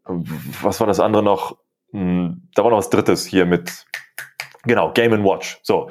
was 0.03 0.79
war 0.79 0.87
das 0.87 0.99
andere 0.99 1.23
noch? 1.23 1.57
Hm, 1.91 2.49
da 2.53 2.63
war 2.63 2.71
noch 2.71 2.77
was 2.77 2.89
Drittes 2.89 3.25
hier 3.25 3.45
mit, 3.45 3.85
genau, 4.63 4.91
Game 4.91 5.23
Watch. 5.23 5.59
So. 5.63 5.89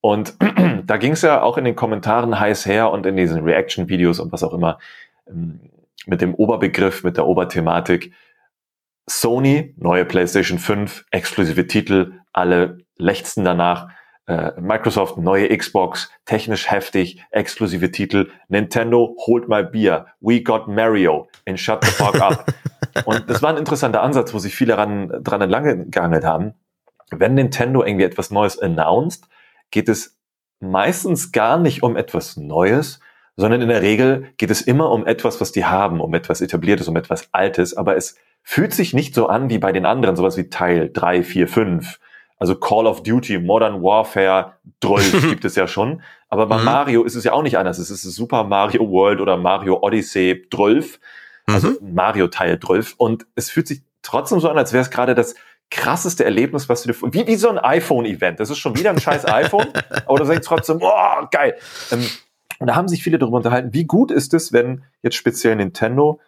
Und 0.00 0.36
da 0.84 0.96
ging 0.96 1.12
es 1.12 1.22
ja 1.22 1.42
auch 1.42 1.58
in 1.58 1.64
den 1.64 1.76
Kommentaren 1.76 2.38
heiß 2.38 2.66
her 2.66 2.90
und 2.90 3.06
in 3.06 3.16
diesen 3.16 3.42
Reaction-Videos 3.42 4.20
und 4.20 4.32
was 4.32 4.44
auch 4.44 4.52
immer 4.52 4.78
ähm, 5.26 5.70
mit 6.06 6.20
dem 6.20 6.34
Oberbegriff, 6.34 7.02
mit 7.02 7.16
der 7.16 7.26
Oberthematik. 7.26 8.12
Sony, 9.06 9.74
neue 9.76 10.04
PlayStation 10.04 10.58
5, 10.58 11.06
exklusive 11.10 11.66
Titel, 11.66 12.20
alle 12.32 12.78
lechzen 12.96 13.44
danach. 13.44 13.88
Äh, 14.26 14.52
Microsoft, 14.58 15.18
neue 15.18 15.54
Xbox, 15.56 16.10
technisch 16.24 16.70
heftig, 16.70 17.22
exklusive 17.30 17.90
Titel. 17.90 18.30
Nintendo, 18.48 19.14
hold 19.26 19.48
my 19.48 19.62
beer. 19.62 20.06
We 20.20 20.42
got 20.42 20.66
Mario 20.66 21.28
and 21.46 21.60
shut 21.60 21.84
the 21.84 21.90
fuck 21.90 22.20
up. 22.20 22.46
Und 23.04 23.28
das 23.28 23.42
war 23.42 23.50
ein 23.50 23.58
interessanter 23.58 24.02
Ansatz, 24.02 24.32
wo 24.32 24.38
sich 24.38 24.54
viele 24.54 24.78
ran, 24.78 25.12
dran 25.22 25.42
entlang 25.42 25.90
geangelt 25.90 26.24
haben. 26.24 26.54
Wenn 27.10 27.34
Nintendo 27.34 27.84
irgendwie 27.84 28.04
etwas 28.04 28.30
Neues 28.30 28.58
announced, 28.58 29.28
geht 29.70 29.88
es 29.88 30.16
meistens 30.60 31.32
gar 31.32 31.58
nicht 31.58 31.82
um 31.82 31.96
etwas 31.96 32.36
Neues, 32.36 33.00
sondern 33.36 33.60
in 33.60 33.68
der 33.68 33.82
Regel 33.82 34.28
geht 34.36 34.50
es 34.50 34.62
immer 34.62 34.90
um 34.90 35.06
etwas, 35.06 35.40
was 35.40 35.52
die 35.52 35.64
haben, 35.64 36.00
um 36.00 36.14
etwas 36.14 36.40
Etabliertes, 36.40 36.88
um 36.88 36.96
etwas 36.96 37.28
Altes, 37.32 37.76
aber 37.76 37.96
es 37.96 38.16
fühlt 38.42 38.72
sich 38.72 38.94
nicht 38.94 39.14
so 39.14 39.26
an 39.26 39.50
wie 39.50 39.58
bei 39.58 39.72
den 39.72 39.86
anderen, 39.86 40.16
sowas 40.16 40.36
wie 40.36 40.48
Teil 40.48 40.90
3, 40.92 41.22
4, 41.22 41.48
5. 41.48 42.00
Also 42.44 42.56
Call 42.56 42.86
of 42.86 43.02
Duty, 43.02 43.38
Modern 43.38 43.82
Warfare, 43.82 44.52
12 44.82 45.28
gibt 45.30 45.46
es 45.46 45.56
ja 45.56 45.66
schon. 45.66 46.02
Aber 46.28 46.44
bei 46.44 46.58
mhm. 46.58 46.64
Mario 46.64 47.04
ist 47.04 47.14
es 47.14 47.24
ja 47.24 47.32
auch 47.32 47.42
nicht 47.42 47.56
anders. 47.56 47.78
Es 47.78 47.88
ist 47.88 48.02
Super 48.02 48.44
Mario 48.44 48.86
World 48.90 49.22
oder 49.22 49.38
Mario 49.38 49.78
Odyssey 49.80 50.46
12. 50.52 51.00
Also 51.46 51.68
mhm. 51.68 51.94
Mario 51.94 52.28
Teil 52.28 52.60
12. 52.60 52.96
Und 52.98 53.24
es 53.34 53.48
fühlt 53.48 53.66
sich 53.66 53.80
trotzdem 54.02 54.40
so 54.40 54.50
an, 54.50 54.58
als 54.58 54.74
wäre 54.74 54.82
es 54.82 54.90
gerade 54.90 55.14
das 55.14 55.36
krasseste 55.70 56.26
Erlebnis, 56.26 56.68
was 56.68 56.82
du 56.82 56.92
dir, 56.92 57.14
wie, 57.14 57.26
wie 57.26 57.36
so 57.36 57.48
ein 57.48 57.56
iPhone-Event. 57.56 58.38
Das 58.40 58.50
ist 58.50 58.58
schon 58.58 58.76
wieder 58.76 58.90
ein 58.90 59.00
scheiß 59.00 59.24
iPhone, 59.32 59.68
aber 60.04 60.18
du 60.18 60.26
denkst 60.26 60.46
trotzdem, 60.46 60.80
oh, 60.82 61.26
geil. 61.30 61.56
Ähm, 61.92 62.06
und 62.58 62.66
da 62.66 62.74
haben 62.74 62.88
sich 62.88 63.02
viele 63.02 63.18
darüber 63.18 63.38
unterhalten, 63.38 63.72
wie 63.72 63.86
gut 63.86 64.10
ist 64.10 64.34
es, 64.34 64.52
wenn 64.52 64.84
jetzt 65.00 65.16
speziell 65.16 65.56
Nintendo 65.56 66.20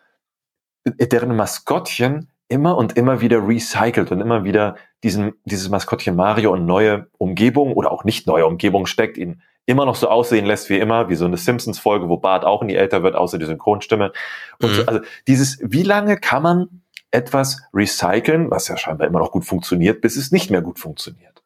äh, 0.85 1.07
deren 1.09 1.37
Maskottchen 1.37 2.31
immer 2.49 2.79
und 2.79 2.97
immer 2.97 3.21
wieder 3.21 3.47
recycelt 3.47 4.11
und 4.13 4.23
immer 4.23 4.45
wieder 4.45 4.77
diesen, 5.07 5.35
dieses 5.45 5.69
Maskottchen 5.69 6.17
Mario 6.17 6.53
in 6.57 6.67
neue 6.67 7.07
Umgebungen 7.17 7.75
oder 7.75 7.93
auch 7.93 8.03
nicht 8.03 8.27
neue 8.27 8.45
Umgebungen 8.45 8.87
steckt, 8.87 9.17
ihn 9.17 9.41
immer 9.65 9.87
noch 9.87 9.95
so 9.95 10.09
aussehen 10.09 10.47
lässt 10.47 10.69
wie 10.69 10.81
immer, 10.81 11.09
wie 11.09 11.15
so 11.15 11.27
eine 11.27 11.37
Simpsons-Folge, 11.37 12.09
wo 12.09 12.17
Bart 12.17 12.45
auch 12.45 12.65
nie 12.65 12.75
älter 12.75 13.05
wird, 13.05 13.15
außer 13.15 13.39
die 13.39 13.47
Synchronstimme. 13.47 14.13
Und 14.61 14.71
mhm. 14.71 14.75
so, 14.75 14.87
also 14.87 15.01
dieses, 15.29 15.59
wie 15.63 15.85
lange 15.85 16.17
kann 16.17 16.43
man 16.43 16.83
etwas 17.13 17.63
recyceln, 17.73 18.51
was 18.51 18.67
ja 18.67 18.77
scheinbar 18.77 19.07
immer 19.07 19.21
noch 19.21 19.31
gut 19.31 19.45
funktioniert, 19.45 20.01
bis 20.01 20.17
es 20.17 20.33
nicht 20.33 20.51
mehr 20.51 20.61
gut 20.61 20.81
funktioniert? 20.81 21.41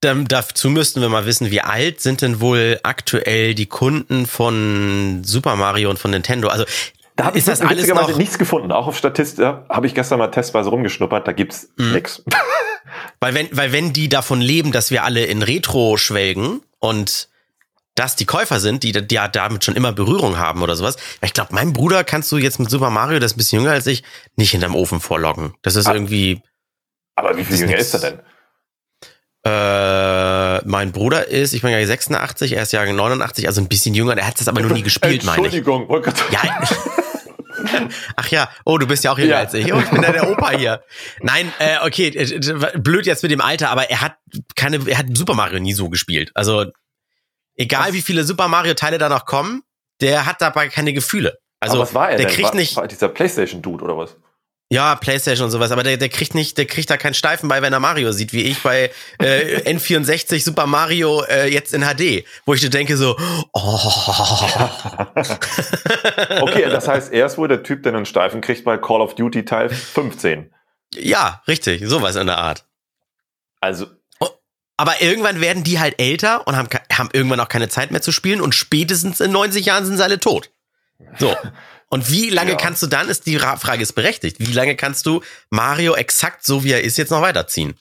Dann, 0.00 0.26
dazu 0.26 0.68
müssten 0.68 1.00
wir 1.00 1.08
mal 1.08 1.24
wissen, 1.24 1.50
wie 1.50 1.62
alt 1.62 2.02
sind 2.02 2.20
denn 2.20 2.42
wohl 2.42 2.78
aktuell 2.82 3.54
die 3.54 3.66
Kunden 3.66 4.26
von 4.26 5.22
Super 5.24 5.56
Mario 5.56 5.88
und 5.88 5.98
von 5.98 6.10
Nintendo? 6.10 6.48
Also 6.48 6.66
da 7.18 7.24
habe 7.24 7.38
ich 7.38 7.44
das 7.44 7.60
alles 7.60 7.88
noch 7.88 8.16
nichts 8.16 8.38
gefunden. 8.38 8.70
Auch 8.70 8.86
auf 8.86 8.96
Statist 8.96 9.40
habe 9.40 9.86
ich 9.88 9.94
gestern 9.94 10.20
mal 10.20 10.28
testweise 10.28 10.70
rumgeschnuppert, 10.70 11.26
da 11.26 11.32
gibt's 11.32 11.68
mhm. 11.76 11.92
nix. 11.92 12.22
Weil 13.20 13.34
wenn, 13.34 13.48
weil 13.52 13.72
wenn 13.72 13.92
die 13.92 14.08
davon 14.08 14.40
leben, 14.40 14.72
dass 14.72 14.90
wir 14.90 15.04
alle 15.04 15.24
in 15.26 15.42
Retro 15.42 15.98
schwelgen 15.98 16.62
und 16.78 17.28
das 17.94 18.16
die 18.16 18.24
Käufer 18.24 18.60
sind, 18.60 18.82
die, 18.82 18.92
die 18.92 19.14
ja 19.14 19.28
damit 19.28 19.64
schon 19.64 19.76
immer 19.76 19.92
Berührung 19.92 20.38
haben 20.38 20.62
oder 20.62 20.74
sowas. 20.74 20.96
Ich 21.20 21.32
glaube, 21.32 21.52
mein 21.52 21.72
Bruder 21.72 22.02
kannst 22.02 22.32
du 22.32 22.38
jetzt 22.38 22.58
mit 22.58 22.70
Super 22.70 22.90
Mario, 22.90 23.18
das 23.18 23.32
ist 23.32 23.36
ein 23.36 23.38
bisschen 23.38 23.60
jünger 23.60 23.72
als 23.72 23.86
ich, 23.86 24.04
nicht 24.36 24.52
hinterm 24.52 24.74
Ofen 24.74 25.00
vorloggen. 25.00 25.54
Das 25.62 25.76
ist 25.76 25.86
ah, 25.86 25.94
irgendwie. 25.94 26.40
Aber 27.14 27.36
wie 27.36 27.44
viel 27.44 27.58
jünger 27.58 27.76
ist 27.76 27.92
er 27.94 28.00
denn? 28.00 28.20
Äh, 29.44 30.66
mein 30.66 30.92
Bruder 30.92 31.28
ist, 31.28 31.52
ich 31.52 31.62
bin 31.62 31.70
ja 31.70 31.84
86, 31.84 32.52
er 32.52 32.62
ist 32.62 32.72
ja 32.72 32.90
89, 32.90 33.46
also 33.46 33.60
ein 33.60 33.68
bisschen 33.68 33.94
jünger. 33.94 34.16
Er 34.16 34.26
hat 34.26 34.40
das 34.40 34.48
aber 34.48 34.62
noch 34.62 34.70
nie 34.70 34.82
gespielt, 34.82 35.24
meine 35.24 35.46
ich. 35.46 35.54
Entschuldigung, 35.54 35.86
oh 35.88 36.00
Gott. 36.00 36.14
Ja, 36.30 36.40
Ach 38.16 38.28
ja, 38.28 38.50
oh, 38.64 38.78
du 38.78 38.86
bist 38.86 39.04
ja 39.04 39.12
auch 39.12 39.18
jünger 39.18 39.32
ja. 39.32 39.38
als 39.38 39.54
ich. 39.54 39.72
Oh, 39.72 39.78
ich 39.78 39.90
bin 39.90 40.02
ja 40.02 40.12
der 40.12 40.30
Opa 40.30 40.50
hier. 40.50 40.82
Nein, 41.20 41.52
äh, 41.58 41.78
okay, 41.84 42.10
blöd 42.76 43.06
jetzt 43.06 43.22
mit 43.22 43.32
dem 43.32 43.40
Alter, 43.40 43.70
aber 43.70 43.90
er 43.90 44.00
hat 44.00 44.16
keine, 44.56 44.80
er 44.88 44.98
hat 44.98 45.06
Super 45.14 45.34
Mario 45.34 45.58
nie 45.58 45.72
so 45.72 45.88
gespielt. 45.88 46.30
Also 46.34 46.66
egal 47.56 47.88
was? 47.88 47.92
wie 47.94 48.02
viele 48.02 48.24
Super 48.24 48.48
Mario 48.48 48.74
Teile 48.74 48.98
da 48.98 49.08
noch 49.08 49.24
kommen, 49.24 49.62
der 50.00 50.26
hat 50.26 50.40
dabei 50.40 50.68
keine 50.68 50.92
Gefühle. 50.92 51.38
Also 51.60 51.78
was 51.78 51.94
war 51.94 52.10
er 52.10 52.16
der 52.16 52.26
denn? 52.26 52.34
kriegt 52.34 52.48
war, 52.48 52.54
nicht 52.54 52.76
war 52.76 52.86
dieser 52.86 53.08
PlayStation 53.08 53.62
Dude 53.62 53.84
oder 53.84 53.96
was? 53.96 54.16
Ja, 54.70 54.96
PlayStation 54.96 55.46
und 55.46 55.50
sowas, 55.50 55.70
aber 55.72 55.82
der, 55.82 55.96
der 55.96 56.10
kriegt 56.10 56.34
nicht, 56.34 56.58
der 56.58 56.66
kriegt 56.66 56.90
da 56.90 56.98
keinen 56.98 57.14
Steifen 57.14 57.48
bei, 57.48 57.62
wenn 57.62 57.72
er 57.72 57.80
Mario 57.80 58.12
sieht, 58.12 58.34
wie 58.34 58.42
ich 58.42 58.62
bei 58.62 58.90
äh, 59.18 59.62
N64 59.74 60.44
Super 60.44 60.66
Mario 60.66 61.22
äh, 61.22 61.50
jetzt 61.50 61.72
in 61.72 61.82
HD, 61.82 62.26
wo 62.44 62.52
ich 62.52 62.68
denke 62.68 62.98
so, 62.98 63.16
oh. 63.54 63.80
okay, 66.42 66.68
das 66.68 66.86
heißt, 66.86 67.14
er 67.14 67.24
ist 67.24 67.38
wohl 67.38 67.48
der 67.48 67.62
Typ, 67.62 67.82
der 67.82 67.94
einen 67.94 68.04
Steifen 68.04 68.42
kriegt 68.42 68.64
bei 68.64 68.76
Call 68.76 69.00
of 69.00 69.14
Duty 69.14 69.46
Teil 69.46 69.70
15. 69.70 70.52
Ja, 70.94 71.42
richtig, 71.48 71.82
sowas 71.86 72.16
in 72.16 72.26
der 72.26 72.36
Art. 72.36 72.66
Also. 73.60 73.86
Oh, 74.20 74.28
aber 74.76 75.00
irgendwann 75.00 75.40
werden 75.40 75.64
die 75.64 75.80
halt 75.80 75.98
älter 75.98 76.46
und 76.46 76.56
haben, 76.56 76.68
haben 76.92 77.08
irgendwann 77.14 77.40
auch 77.40 77.48
keine 77.48 77.70
Zeit 77.70 77.90
mehr 77.90 78.02
zu 78.02 78.12
spielen 78.12 78.42
und 78.42 78.54
spätestens 78.54 79.20
in 79.20 79.32
90 79.32 79.64
Jahren 79.64 79.86
sind 79.86 79.96
sie 79.96 80.04
alle 80.04 80.20
tot. 80.20 80.50
So. 81.18 81.34
Und 81.90 82.10
wie 82.10 82.30
lange 82.30 82.52
ja. 82.52 82.56
kannst 82.56 82.82
du 82.82 82.86
dann, 82.86 83.08
ist 83.08 83.26
die 83.26 83.38
Frage 83.38 83.82
ist 83.82 83.94
berechtigt, 83.94 84.40
wie 84.40 84.52
lange 84.52 84.76
kannst 84.76 85.06
du 85.06 85.22
Mario 85.50 85.94
exakt 85.94 86.44
so 86.44 86.64
wie 86.64 86.72
er 86.72 86.82
ist 86.84 86.98
jetzt 86.98 87.10
noch 87.10 87.22
weiterziehen? 87.22 87.74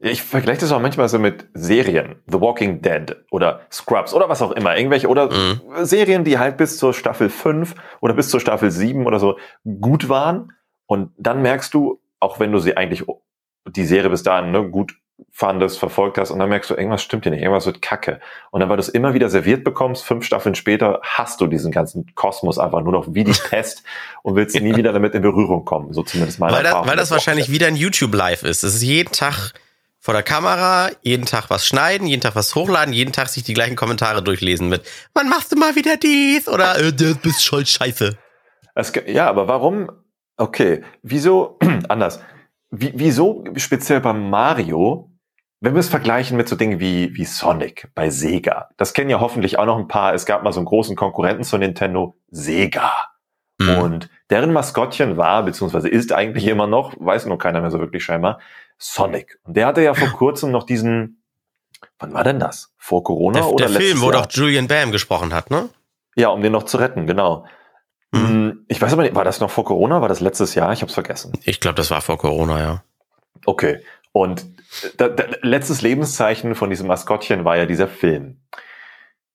Ich 0.00 0.22
vergleiche 0.22 0.60
das 0.60 0.70
auch 0.70 0.80
manchmal 0.80 1.08
so 1.08 1.18
mit 1.18 1.48
Serien, 1.54 2.22
The 2.28 2.40
Walking 2.40 2.82
Dead 2.82 3.16
oder 3.32 3.66
Scrubs 3.72 4.14
oder 4.14 4.28
was 4.28 4.42
auch 4.42 4.52
immer, 4.52 4.76
irgendwelche 4.76 5.08
oder 5.08 5.28
mhm. 5.32 5.60
Serien, 5.84 6.22
die 6.22 6.38
halt 6.38 6.56
bis 6.56 6.76
zur 6.76 6.94
Staffel 6.94 7.28
5 7.28 7.74
oder 8.00 8.14
bis 8.14 8.28
zur 8.28 8.38
Staffel 8.38 8.70
7 8.70 9.06
oder 9.06 9.18
so 9.18 9.38
gut 9.80 10.08
waren 10.08 10.52
und 10.86 11.10
dann 11.18 11.42
merkst 11.42 11.74
du, 11.74 12.00
auch 12.20 12.38
wenn 12.38 12.52
du 12.52 12.60
sie 12.60 12.76
eigentlich 12.76 13.04
die 13.66 13.84
Serie 13.84 14.10
bis 14.10 14.22
dahin 14.22 14.52
ne, 14.52 14.70
gut 14.70 14.94
fandest, 15.32 15.78
verfolgt 15.78 16.18
hast 16.18 16.30
und 16.30 16.38
dann 16.38 16.48
merkst 16.48 16.70
du, 16.70 16.74
irgendwas 16.74 17.02
stimmt 17.02 17.24
hier 17.24 17.32
nicht, 17.32 17.42
irgendwas 17.42 17.66
wird 17.66 17.82
kacke. 17.82 18.20
Und 18.50 18.60
dann, 18.60 18.68
weil 18.68 18.76
du 18.76 18.80
es 18.80 18.88
immer 18.88 19.14
wieder 19.14 19.28
serviert 19.28 19.64
bekommst, 19.64 20.04
fünf 20.04 20.24
Staffeln 20.24 20.54
später, 20.54 21.00
hast 21.02 21.40
du 21.40 21.46
diesen 21.46 21.72
ganzen 21.72 22.12
Kosmos 22.14 22.58
einfach 22.58 22.82
nur 22.82 22.92
noch 22.92 23.06
wie 23.14 23.24
die 23.24 23.32
Pest 23.48 23.82
und 24.22 24.36
willst 24.36 24.54
ja. 24.54 24.60
nie 24.60 24.76
wieder 24.76 24.92
damit 24.92 25.14
in 25.14 25.22
Berührung 25.22 25.64
kommen. 25.64 25.92
So 25.92 26.02
zumindest 26.02 26.38
mal. 26.38 26.52
Weil, 26.52 26.62
das, 26.62 26.86
weil 26.86 26.96
das 26.96 27.10
wahrscheinlich 27.10 27.50
wieder 27.50 27.66
ein 27.66 27.76
YouTube 27.76 28.14
Live 28.14 28.42
ist. 28.42 28.62
Es 28.62 28.74
ist 28.74 28.82
jeden 28.82 29.12
Tag 29.12 29.52
vor 29.98 30.14
der 30.14 30.22
Kamera, 30.22 30.90
jeden 31.02 31.26
Tag 31.26 31.50
was 31.50 31.66
schneiden, 31.66 32.06
jeden 32.06 32.22
Tag 32.22 32.36
was 32.36 32.54
hochladen, 32.54 32.94
jeden 32.94 33.12
Tag 33.12 33.28
sich 33.28 33.42
die 33.42 33.54
gleichen 33.54 33.76
Kommentare 33.76 34.22
durchlesen 34.22 34.68
mit, 34.68 34.82
wann 35.14 35.28
machst 35.28 35.52
du 35.52 35.56
mal 35.56 35.74
wieder 35.76 35.96
dies? 35.96 36.48
Oder, 36.48 36.78
äh, 36.78 36.92
du 36.92 37.16
bist 37.16 37.44
schon 37.44 37.66
scheiße. 37.66 38.16
Es, 38.74 38.92
ja, 39.06 39.28
aber 39.28 39.48
warum? 39.48 39.90
Okay, 40.36 40.82
wieso, 41.02 41.58
anders 41.88 42.20
wie, 42.70 42.92
wieso 42.94 43.44
speziell 43.56 44.00
beim 44.00 44.30
Mario, 44.30 45.10
wenn 45.60 45.74
wir 45.74 45.80
es 45.80 45.88
vergleichen 45.88 46.36
mit 46.36 46.48
so 46.48 46.56
Dingen 46.56 46.80
wie, 46.80 47.14
wie 47.14 47.24
Sonic 47.24 47.90
bei 47.94 48.10
Sega, 48.10 48.68
das 48.76 48.92
kennen 48.92 49.10
ja 49.10 49.20
hoffentlich 49.20 49.58
auch 49.58 49.66
noch 49.66 49.78
ein 49.78 49.88
paar, 49.88 50.14
es 50.14 50.26
gab 50.26 50.42
mal 50.42 50.52
so 50.52 50.60
einen 50.60 50.66
großen 50.66 50.94
Konkurrenten 50.96 51.44
zu 51.44 51.58
Nintendo, 51.58 52.16
Sega. 52.30 52.92
Mhm. 53.58 53.78
Und 53.78 54.10
deren 54.30 54.52
Maskottchen 54.52 55.16
war, 55.16 55.42
beziehungsweise 55.42 55.88
ist 55.88 56.12
eigentlich 56.12 56.46
immer 56.46 56.66
noch, 56.66 56.94
weiß 56.98 57.26
nur 57.26 57.38
keiner 57.38 57.60
mehr 57.60 57.70
so 57.70 57.80
wirklich 57.80 58.04
scheinbar, 58.04 58.38
Sonic. 58.78 59.40
Und 59.42 59.56
der 59.56 59.66
hatte 59.66 59.82
ja 59.82 59.94
vor 59.94 60.08
kurzem 60.16 60.52
noch 60.52 60.62
diesen, 60.62 61.22
wann 61.98 62.14
war 62.14 62.22
denn 62.22 62.38
das? 62.38 62.72
Vor 62.76 63.02
Corona 63.02 63.40
der, 63.40 63.48
oder 63.48 63.66
Der 63.66 63.80
Film, 63.80 64.00
wo 64.00 64.12
Jahr? 64.12 64.22
doch 64.22 64.30
Julian 64.30 64.68
Bam 64.68 64.92
gesprochen 64.92 65.34
hat, 65.34 65.50
ne? 65.50 65.68
Ja, 66.14 66.28
um 66.28 66.42
den 66.42 66.52
noch 66.52 66.64
zu 66.64 66.76
retten, 66.76 67.06
genau. 67.06 67.46
Mhm. 68.12 68.28
Hm, 68.28 68.64
ich 68.68 68.80
weiß 68.80 68.92
aber 68.92 69.02
nicht, 69.02 69.14
war 69.14 69.24
das 69.24 69.40
noch 69.40 69.50
vor 69.50 69.64
Corona? 69.64 70.00
War 70.00 70.08
das 70.08 70.20
letztes 70.20 70.54
Jahr? 70.54 70.72
Ich 70.72 70.80
habe 70.80 70.88
es 70.88 70.94
vergessen. 70.94 71.32
Ich 71.44 71.60
glaube, 71.60 71.74
das 71.74 71.90
war 71.90 72.00
vor 72.00 72.18
Corona, 72.18 72.60
ja. 72.60 72.82
Okay. 73.44 73.80
Und 74.12 74.46
da, 74.96 75.08
da, 75.08 75.24
letztes 75.42 75.82
Lebenszeichen 75.82 76.54
von 76.54 76.70
diesem 76.70 76.86
Maskottchen 76.86 77.44
war 77.44 77.56
ja 77.56 77.66
dieser 77.66 77.88
Film. 77.88 78.40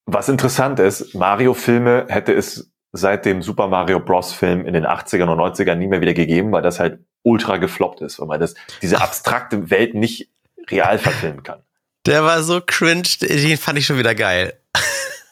Was 0.06 0.30
interessant 0.30 0.80
ist, 0.80 1.16
Mario-Filme 1.16 2.08
hätte 2.10 2.34
es 2.34 2.72
seit 2.92 3.26
dem 3.26 3.42
Super 3.42 3.68
Mario 3.68 4.00
Bros. 4.00 4.34
Film 4.34 4.66
in 4.66 4.74
den 4.74 4.86
80ern 4.86 5.30
und 5.30 5.40
90ern 5.40 5.76
nie 5.76 5.88
mehr 5.88 6.02
wieder 6.02 6.14
gegeben, 6.14 6.52
weil 6.52 6.62
das 6.62 6.80
halt 6.80 7.00
ultra 7.24 7.58
gefloppt 7.58 8.02
ist, 8.02 8.20
weil 8.20 8.28
man 8.28 8.40
das, 8.40 8.54
diese 8.82 9.02
abstrakte 9.02 9.70
Welt 9.70 9.96
nicht 9.96 10.30
real 10.70 11.00
verfilmen 11.00 11.44
kann. 11.44 11.62
Der 12.06 12.24
war 12.24 12.44
so 12.44 12.62
cringe, 12.66 13.08
den 13.22 13.58
fand 13.58 13.80
ich 13.80 13.86
schon 13.86 13.98
wieder 13.98 14.14
geil. 14.14 14.60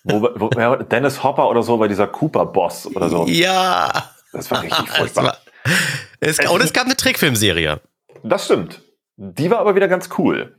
Wo, 0.04 0.22
wo, 0.36 0.50
Dennis 0.84 1.24
Hopper 1.24 1.48
oder 1.50 1.62
so 1.64 1.78
bei 1.78 1.88
dieser 1.88 2.08
Cooper-Boss 2.08 2.88
oder 2.96 3.10
so. 3.10 3.26
Ja. 3.28 4.12
Das 4.34 4.50
war 4.50 4.64
richtig 4.64 4.90
furchtbar. 4.96 5.24
War, 5.24 5.38
es, 6.20 6.40
und 6.40 6.64
es 6.64 6.74
gab 6.74 6.86
eine 6.86 6.96
Trickfilmserie. 6.98 7.80
Das 8.24 8.46
stimmt. 8.46 8.82
Die 9.18 9.52
war 9.52 9.60
aber 9.60 9.76
wieder 9.76 9.88
ganz 9.88 10.10
cool. 10.18 10.56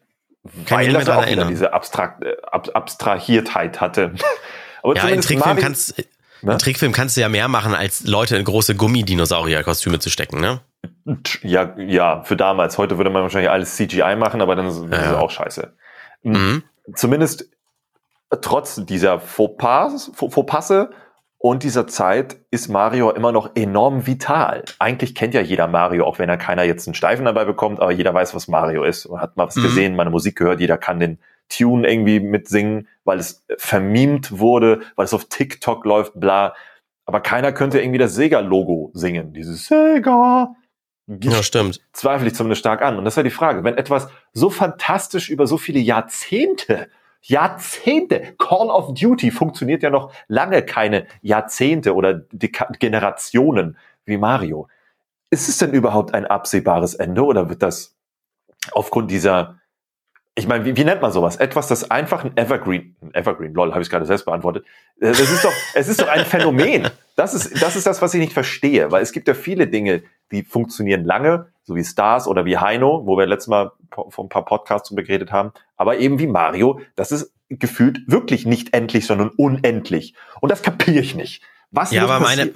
Kann 0.66 0.78
weil 0.78 0.92
das 0.92 1.08
auch 1.08 1.26
wieder 1.26 1.44
diese 1.46 1.72
Abstrakt, 1.72 2.24
äh, 2.24 2.36
Ab 2.50 2.68
Abstrahiertheit 2.74 3.80
hatte. 3.80 4.12
aber 4.82 4.96
ja, 4.96 5.08
in 5.08 5.20
Trickfilm, 5.20 5.56
kannst, 5.56 5.98
ne? 6.42 6.52
in 6.52 6.58
Trickfilm 6.58 6.92
kannst 6.92 7.16
du 7.16 7.20
ja 7.20 7.28
mehr 7.28 7.48
machen, 7.48 7.74
als 7.74 8.04
Leute 8.04 8.36
in 8.36 8.44
große 8.44 8.74
Gummidinosaurier-Kostüme 8.74 9.98
zu 10.00 10.10
stecken, 10.10 10.40
ne? 10.40 10.60
Ja, 11.42 11.74
ja, 11.78 12.22
für 12.22 12.36
damals. 12.36 12.78
Heute 12.78 12.96
würde 12.96 13.10
man 13.10 13.22
wahrscheinlich 13.22 13.50
alles 13.50 13.76
CGI 13.76 14.16
machen, 14.16 14.40
aber 14.40 14.56
dann 14.56 14.66
ist 14.66 14.76
es 14.78 14.90
Ja. 14.90 15.18
auch 15.18 15.30
scheiße. 15.30 15.72
Hm, 16.22 16.32
Mhm. 16.32 16.62
Zumindest 16.94 17.48
trotz 18.40 18.84
dieser 18.86 19.20
Fauxpas, 19.20 20.10
Faux- 20.14 20.34
Fauxpasse 20.34 20.90
und 21.38 21.62
dieser 21.64 21.86
Zeit 21.86 22.36
ist 22.50 22.68
Mario 22.68 23.10
immer 23.10 23.32
noch 23.32 23.56
enorm 23.56 24.06
vital. 24.06 24.64
Eigentlich 24.78 25.14
kennt 25.14 25.34
ja 25.34 25.40
jeder 25.40 25.66
Mario, 25.66 26.04
auch 26.06 26.18
wenn 26.18 26.28
er 26.28 26.36
keiner 26.36 26.62
jetzt 26.62 26.86
einen 26.86 26.94
Steifen 26.94 27.24
dabei 27.24 27.44
bekommt, 27.44 27.80
aber 27.80 27.92
jeder 27.92 28.14
weiß, 28.14 28.34
was 28.34 28.48
Mario 28.48 28.84
ist. 28.84 29.08
Man 29.08 29.20
hat 29.20 29.36
mal 29.36 29.46
was 29.48 29.56
Mhm. 29.56 29.62
gesehen, 29.62 29.96
meine 29.96 30.10
Musik 30.10 30.36
gehört, 30.36 30.60
jeder 30.60 30.78
kann 30.78 31.00
den 31.00 31.18
Tune 31.48 31.86
irgendwie 31.90 32.20
mitsingen, 32.20 32.88
weil 33.04 33.18
es 33.18 33.44
vermimt 33.58 34.38
wurde, 34.38 34.80
weil 34.96 35.04
es 35.04 35.12
auf 35.12 35.24
TikTok 35.26 35.84
läuft, 35.84 36.18
bla. 36.18 36.54
Aber 37.04 37.20
keiner 37.20 37.52
könnte 37.52 37.80
irgendwie 37.80 37.98
das 37.98 38.14
Sega-Logo 38.14 38.90
singen. 38.94 39.32
Dieses 39.34 39.66
Sega. 39.66 40.54
Ja, 41.08 41.42
stimmt. 41.42 41.80
zweifle 41.92 42.28
ich 42.28 42.34
zumindest 42.36 42.60
stark 42.60 42.80
an. 42.80 42.96
Und 42.96 43.04
das 43.04 43.16
war 43.16 43.24
die 43.24 43.30
Frage, 43.30 43.64
wenn 43.64 43.76
etwas 43.76 44.08
so 44.32 44.48
fantastisch 44.48 45.28
über 45.28 45.48
so 45.48 45.58
viele 45.58 45.80
Jahrzehnte, 45.80 46.86
Jahrzehnte, 47.22 48.34
Call 48.38 48.68
of 48.68 48.94
Duty 48.94 49.30
funktioniert 49.30 49.82
ja 49.82 49.90
noch 49.90 50.12
lange 50.28 50.62
keine 50.62 51.06
Jahrzehnte 51.20 51.94
oder 51.94 52.14
Deka 52.14 52.68
Generationen 52.78 53.76
wie 54.04 54.18
Mario. 54.18 54.68
Ist 55.30 55.48
es 55.48 55.58
denn 55.58 55.72
überhaupt 55.72 56.14
ein 56.14 56.26
absehbares 56.26 56.94
Ende 56.94 57.24
oder 57.24 57.48
wird 57.48 57.62
das 57.62 57.96
aufgrund 58.72 59.10
dieser, 59.10 59.58
ich 60.34 60.48
meine, 60.48 60.64
wie, 60.64 60.76
wie 60.76 60.84
nennt 60.84 61.00
man 61.00 61.12
sowas? 61.12 61.36
Etwas, 61.36 61.68
das 61.68 61.90
einfach 61.90 62.24
ein 62.24 62.36
Evergreen, 62.36 62.96
ein 63.00 63.14
Evergreen, 63.14 63.54
lol, 63.54 63.70
habe 63.72 63.82
ich 63.82 63.90
gerade 63.90 64.04
selbst 64.04 64.24
beantwortet. 64.24 64.66
Äh, 65.00 65.08
Das 65.08 65.20
ist 65.20 65.44
doch, 65.44 65.52
es 65.74 65.88
ist 65.88 66.00
doch 66.00 66.08
ein 66.08 66.24
Phänomen. 66.24 66.88
Das 67.16 67.34
ist, 67.34 67.62
das 67.62 67.76
ist 67.76 67.86
das, 67.86 68.02
was 68.02 68.14
ich 68.14 68.20
nicht 68.20 68.32
verstehe, 68.32 68.90
weil 68.90 69.02
es 69.02 69.12
gibt 69.12 69.28
ja 69.28 69.34
viele 69.34 69.68
Dinge, 69.68 70.02
die 70.32 70.42
funktionieren 70.42 71.04
lange, 71.04 71.52
so 71.62 71.76
wie 71.76 71.84
Stars 71.84 72.26
oder 72.26 72.44
wie 72.44 72.58
Heino, 72.58 73.06
wo 73.06 73.16
wir 73.16 73.26
letztes 73.26 73.48
Mal 73.48 73.72
vor 73.90 74.24
ein 74.24 74.28
paar 74.28 74.44
Podcasts 74.44 74.88
drüber 74.88 75.02
geredet 75.02 75.30
haben, 75.30 75.52
aber 75.82 75.98
eben 75.98 76.18
wie 76.18 76.26
Mario, 76.26 76.80
das 76.96 77.12
ist 77.12 77.32
gefühlt 77.50 77.98
wirklich 78.06 78.46
nicht 78.46 78.72
endlich, 78.72 79.04
sondern 79.06 79.28
unendlich. 79.28 80.14
Und 80.40 80.50
das 80.50 80.62
kapiere 80.62 81.00
ich 81.00 81.14
nicht. 81.14 81.42
Was 81.70 81.90
Ja, 81.92 82.04
aber 82.04 82.18
meine- 82.20 82.50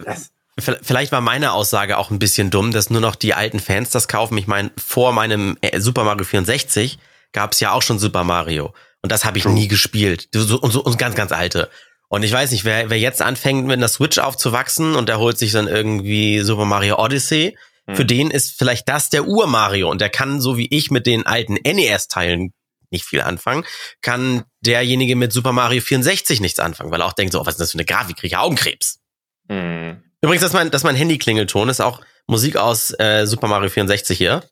Vielleicht 0.58 1.12
war 1.12 1.20
meine 1.20 1.52
Aussage 1.52 1.98
auch 1.98 2.10
ein 2.10 2.18
bisschen 2.18 2.48
dumm, 2.48 2.72
dass 2.72 2.88
nur 2.88 3.02
noch 3.02 3.14
die 3.14 3.34
alten 3.34 3.60
Fans 3.60 3.90
das 3.90 4.08
kaufen. 4.08 4.38
Ich 4.38 4.46
meine, 4.46 4.70
vor 4.82 5.12
meinem 5.12 5.58
äh, 5.60 5.80
Super 5.80 6.02
Mario 6.04 6.24
64 6.24 6.98
gab 7.32 7.52
es 7.52 7.60
ja 7.60 7.72
auch 7.72 7.82
schon 7.82 7.98
Super 7.98 8.24
Mario. 8.24 8.72
Und 9.02 9.12
das 9.12 9.26
habe 9.26 9.36
ich 9.36 9.44
True. 9.44 9.52
nie 9.52 9.68
gespielt. 9.68 10.28
Und 10.34 10.70
so 10.72 10.82
und 10.82 10.96
ganz, 10.98 11.14
ganz 11.14 11.30
alte. 11.32 11.68
Und 12.08 12.22
ich 12.22 12.32
weiß 12.32 12.52
nicht, 12.52 12.64
wer, 12.64 12.88
wer 12.88 12.98
jetzt 12.98 13.20
anfängt, 13.20 13.66
mit 13.66 13.76
einer 13.76 13.88
Switch 13.88 14.16
aufzuwachsen 14.16 14.94
und 14.96 15.10
der 15.10 15.18
holt 15.18 15.36
sich 15.36 15.52
dann 15.52 15.68
irgendwie 15.68 16.40
Super 16.40 16.64
Mario 16.64 16.98
Odyssey, 16.98 17.54
Hm. 17.88 17.94
für 17.96 18.04
den 18.06 18.30
ist 18.30 18.58
vielleicht 18.58 18.88
das 18.88 19.10
der 19.10 19.26
Ur-Mario. 19.28 19.90
Und 19.90 20.00
der 20.00 20.08
kann, 20.08 20.40
so 20.40 20.56
wie 20.56 20.66
ich, 20.70 20.90
mit 20.90 21.06
den 21.06 21.26
alten 21.26 21.54
NES-Teilen 21.54 22.52
nicht 22.92 23.04
viel 23.04 23.20
anfangen, 23.20 23.64
kann 24.02 24.44
derjenige 24.60 25.16
mit 25.16 25.32
Super 25.32 25.52
Mario 25.52 25.80
64 25.80 26.40
nichts 26.40 26.58
anfangen, 26.60 26.90
weil 26.90 27.00
er 27.00 27.06
auch 27.06 27.12
denkt, 27.12 27.32
so, 27.32 27.40
oh, 27.40 27.46
was 27.46 27.54
ist 27.54 27.60
das 27.60 27.70
für 27.72 27.78
eine 27.78 27.84
Grafik, 27.84 28.16
kriege 28.16 28.28
ich 28.28 28.36
Augenkrebs. 28.36 29.00
Hm. 29.48 30.02
Übrigens, 30.22 30.42
das 30.42 30.50
ist 30.50 30.54
mein, 30.54 30.70
das 30.70 30.80
ist 30.80 30.84
mein 30.84 30.96
Handy-Klingelton, 30.96 31.68
ist 31.68 31.80
auch 31.80 32.00
Musik 32.26 32.56
aus 32.56 32.90
äh, 32.98 33.26
Super 33.26 33.46
Mario 33.48 33.68
64 33.70 34.16
hier. 34.18 34.42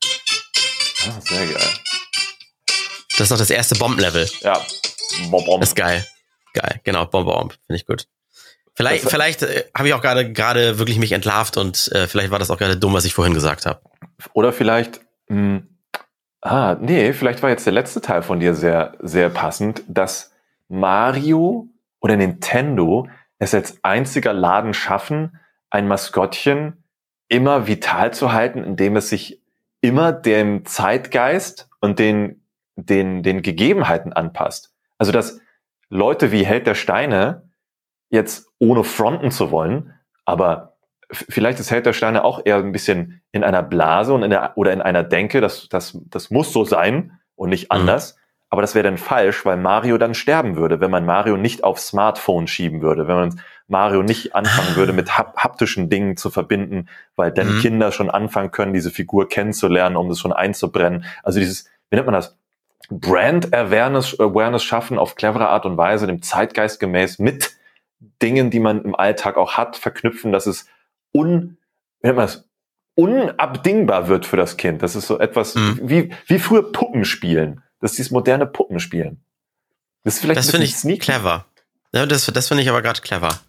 Ah, 1.07 1.21
sehr 1.21 1.47
geil. 1.47 1.69
Das 3.11 3.21
ist 3.21 3.31
doch 3.31 3.39
das 3.39 3.51
erste 3.51 3.75
Bombenlevel. 3.77 4.29
Ja. 4.41 4.65
Bom, 5.31 5.45
bom. 5.45 5.61
Das 5.61 5.71
ist 5.71 5.77
geil. 5.77 6.07
Geil, 6.53 6.81
genau, 6.85 7.05
Bomb 7.07 7.27
Bomb, 7.27 7.53
finde 7.67 7.77
ich 7.81 7.87
gut. 7.87 8.07
Vielleicht, 8.77 9.05
Das- 9.05 9.11
vielleicht 9.13 9.43
äh, 9.43 9.65
habe 9.77 9.89
ich 9.89 9.95
auch 9.95 10.01
gerade 10.03 10.33
gerade 10.33 10.79
wirklich 10.79 10.99
mich 10.99 11.13
entlarvt 11.13 11.57
und 11.57 11.91
äh, 11.93 12.07
vielleicht 12.09 12.31
war 12.31 12.39
das 12.39 12.51
auch 12.51 12.59
gerade 12.59 12.77
dumm, 12.77 12.93
was 12.93 13.05
ich 13.05 13.15
vorhin 13.15 13.35
gesagt 13.35 13.67
habe. 13.67 13.81
Oder 14.33 14.53
vielleicht, 14.53 15.01
mh, 15.29 15.63
ah, 16.45 16.77
nee, 16.79 17.13
vielleicht 17.13 17.43
war 17.43 17.51
jetzt 17.51 17.67
der 17.67 17.73
letzte 17.73 18.01
Teil 18.01 18.23
von 18.23 18.39
dir 18.39 18.55
sehr, 18.55 18.97
sehr 19.01 19.31
passend, 19.31 19.83
dass 19.89 20.33
Mario 20.69 21.69
oder 22.01 22.17
Nintendo 22.17 23.09
es 23.39 23.55
als 23.55 23.83
einziger 23.83 24.33
Laden 24.33 24.75
schaffen, 24.75 25.41
ein 25.71 25.89
Maskottchen 25.89 26.85
immer 27.29 27.67
vital 27.67 28.13
zu 28.13 28.33
halten, 28.33 28.63
indem 28.63 28.97
es 28.97 29.09
sich 29.09 29.43
immer 29.81 30.13
dem 30.13 30.65
Zeitgeist 30.67 31.69
und 31.81 31.99
den, 31.99 32.45
den, 32.77 33.23
den 33.23 33.43
Gegebenheiten 33.43 34.13
anpasst. 34.13 34.73
Also, 34.99 35.13
dass 35.13 35.41
Leute 35.89 36.31
wie 36.31 36.47
Held 36.47 36.67
der 36.67 36.75
Steine 36.75 37.51
jetzt 38.11 38.49
ohne 38.59 38.85
fronten 38.85 39.31
zu 39.31 39.51
wollen, 39.51 39.95
aber 40.25 40.74
vielleicht 41.15 41.61
ist 41.61 41.71
Held 41.71 41.87
der 41.87 41.93
Steine 41.93 42.25
auch 42.25 42.41
eher 42.45 42.57
ein 42.57 42.73
bisschen 42.73 43.23
in 43.33 43.45
einer 43.45 43.63
Blase 43.63 44.13
und 44.13 44.23
in 44.23 44.31
der, 44.31 44.53
oder 44.57 44.73
in 44.73 44.83
einer 44.83 45.03
Denke, 45.05 45.41
das, 45.41 45.69
das, 45.69 45.99
das 46.11 46.31
muss 46.31 46.53
so 46.53 46.65
sein 46.65 47.19
und 47.37 47.49
nicht 47.51 47.65
Mhm. 47.65 47.79
anders. 47.81 48.17
Aber 48.51 48.61
das 48.63 48.75
wäre 48.77 48.85
dann 48.85 48.99
falsch, 48.99 49.45
weil 49.45 49.57
Mario 49.57 49.99
dann 49.99 50.15
sterben 50.15 50.55
würde, 50.57 50.79
wenn 50.81 50.91
man 50.91 51.05
Mario 51.05 51.37
nicht 51.37 51.65
aufs 51.65 51.89
Smartphone 51.89 52.47
schieben 52.47 52.83
würde, 52.83 53.09
wenn 53.09 53.17
man 53.17 53.41
Mario 53.67 54.03
nicht 54.03 54.37
anfangen 54.37 54.77
würde, 54.77 54.93
mit 54.93 55.19
hap 55.19 55.37
haptischen 55.37 55.89
Dingen 55.89 56.17
zu 56.17 56.31
verbinden, 56.31 56.89
weil 57.17 57.33
dann 57.33 57.57
Mhm. 57.57 57.59
Kinder 57.61 57.91
schon 57.91 58.11
anfangen 58.11 58.53
können, 58.53 58.73
diese 58.73 58.91
Figur 58.93 59.29
kennenzulernen, 59.29 59.97
um 59.97 60.09
das 60.09 60.21
schon 60.21 60.33
einzubrennen. 60.33 61.05
Also 61.25 61.41
dieses, 61.41 61.65
wie 61.91 61.97
nennt 61.97 62.07
man 62.07 62.15
das? 62.15 62.37
Brand 62.91 63.53
Awareness, 63.55 64.21
Awareness 64.21 64.63
schaffen 64.63 64.99
auf 64.99 65.17
clevere 65.17 65.49
Art 65.49 65.65
und 65.67 65.77
Weise, 65.77 66.07
dem 66.07 66.23
Zeitgeist 66.23 66.79
gemäß 66.79 67.19
mit 67.19 67.53
Dingen, 68.23 68.51
die 68.51 68.61
man 68.61 68.83
im 68.85 68.95
Alltag 68.95 69.37
auch 69.39 69.55
hat, 69.55 69.77
verknüpfen, 69.77 70.31
dass 70.31 70.47
es 70.47 70.69
un, 71.15 71.57
wie 72.01 72.07
nennt 72.09 72.17
man 72.17 72.27
das? 72.27 72.45
unabdingbar 72.97 74.09
wird 74.09 74.25
für 74.27 74.37
das 74.37 74.57
Kind. 74.57 74.83
Das 74.83 74.95
ist 74.95 75.07
so 75.07 75.19
etwas 75.19 75.55
Mhm. 75.57 75.81
wie, 75.83 76.13
wie 76.27 76.39
früher 76.39 76.71
Puppenspielen. 76.73 77.61
Das 77.81 77.93
ist 77.93 77.99
dieses 77.99 78.11
moderne 78.13 78.47
Puppenspielen. 78.47 79.25
Das 80.05 80.15
ist 80.15 80.21
vielleicht 80.21 80.39
Das 80.39 80.51
finde 80.51 80.67
ich 80.67 80.77
sneaky. 80.77 81.01
clever. 81.01 81.47
Ja, 81.93 82.07
das 82.07 82.27
das 82.27 82.49
finde 82.49 82.63
ich 82.63 82.69
aber 82.69 82.83
gerade 82.83 83.01
clever. 83.01 83.41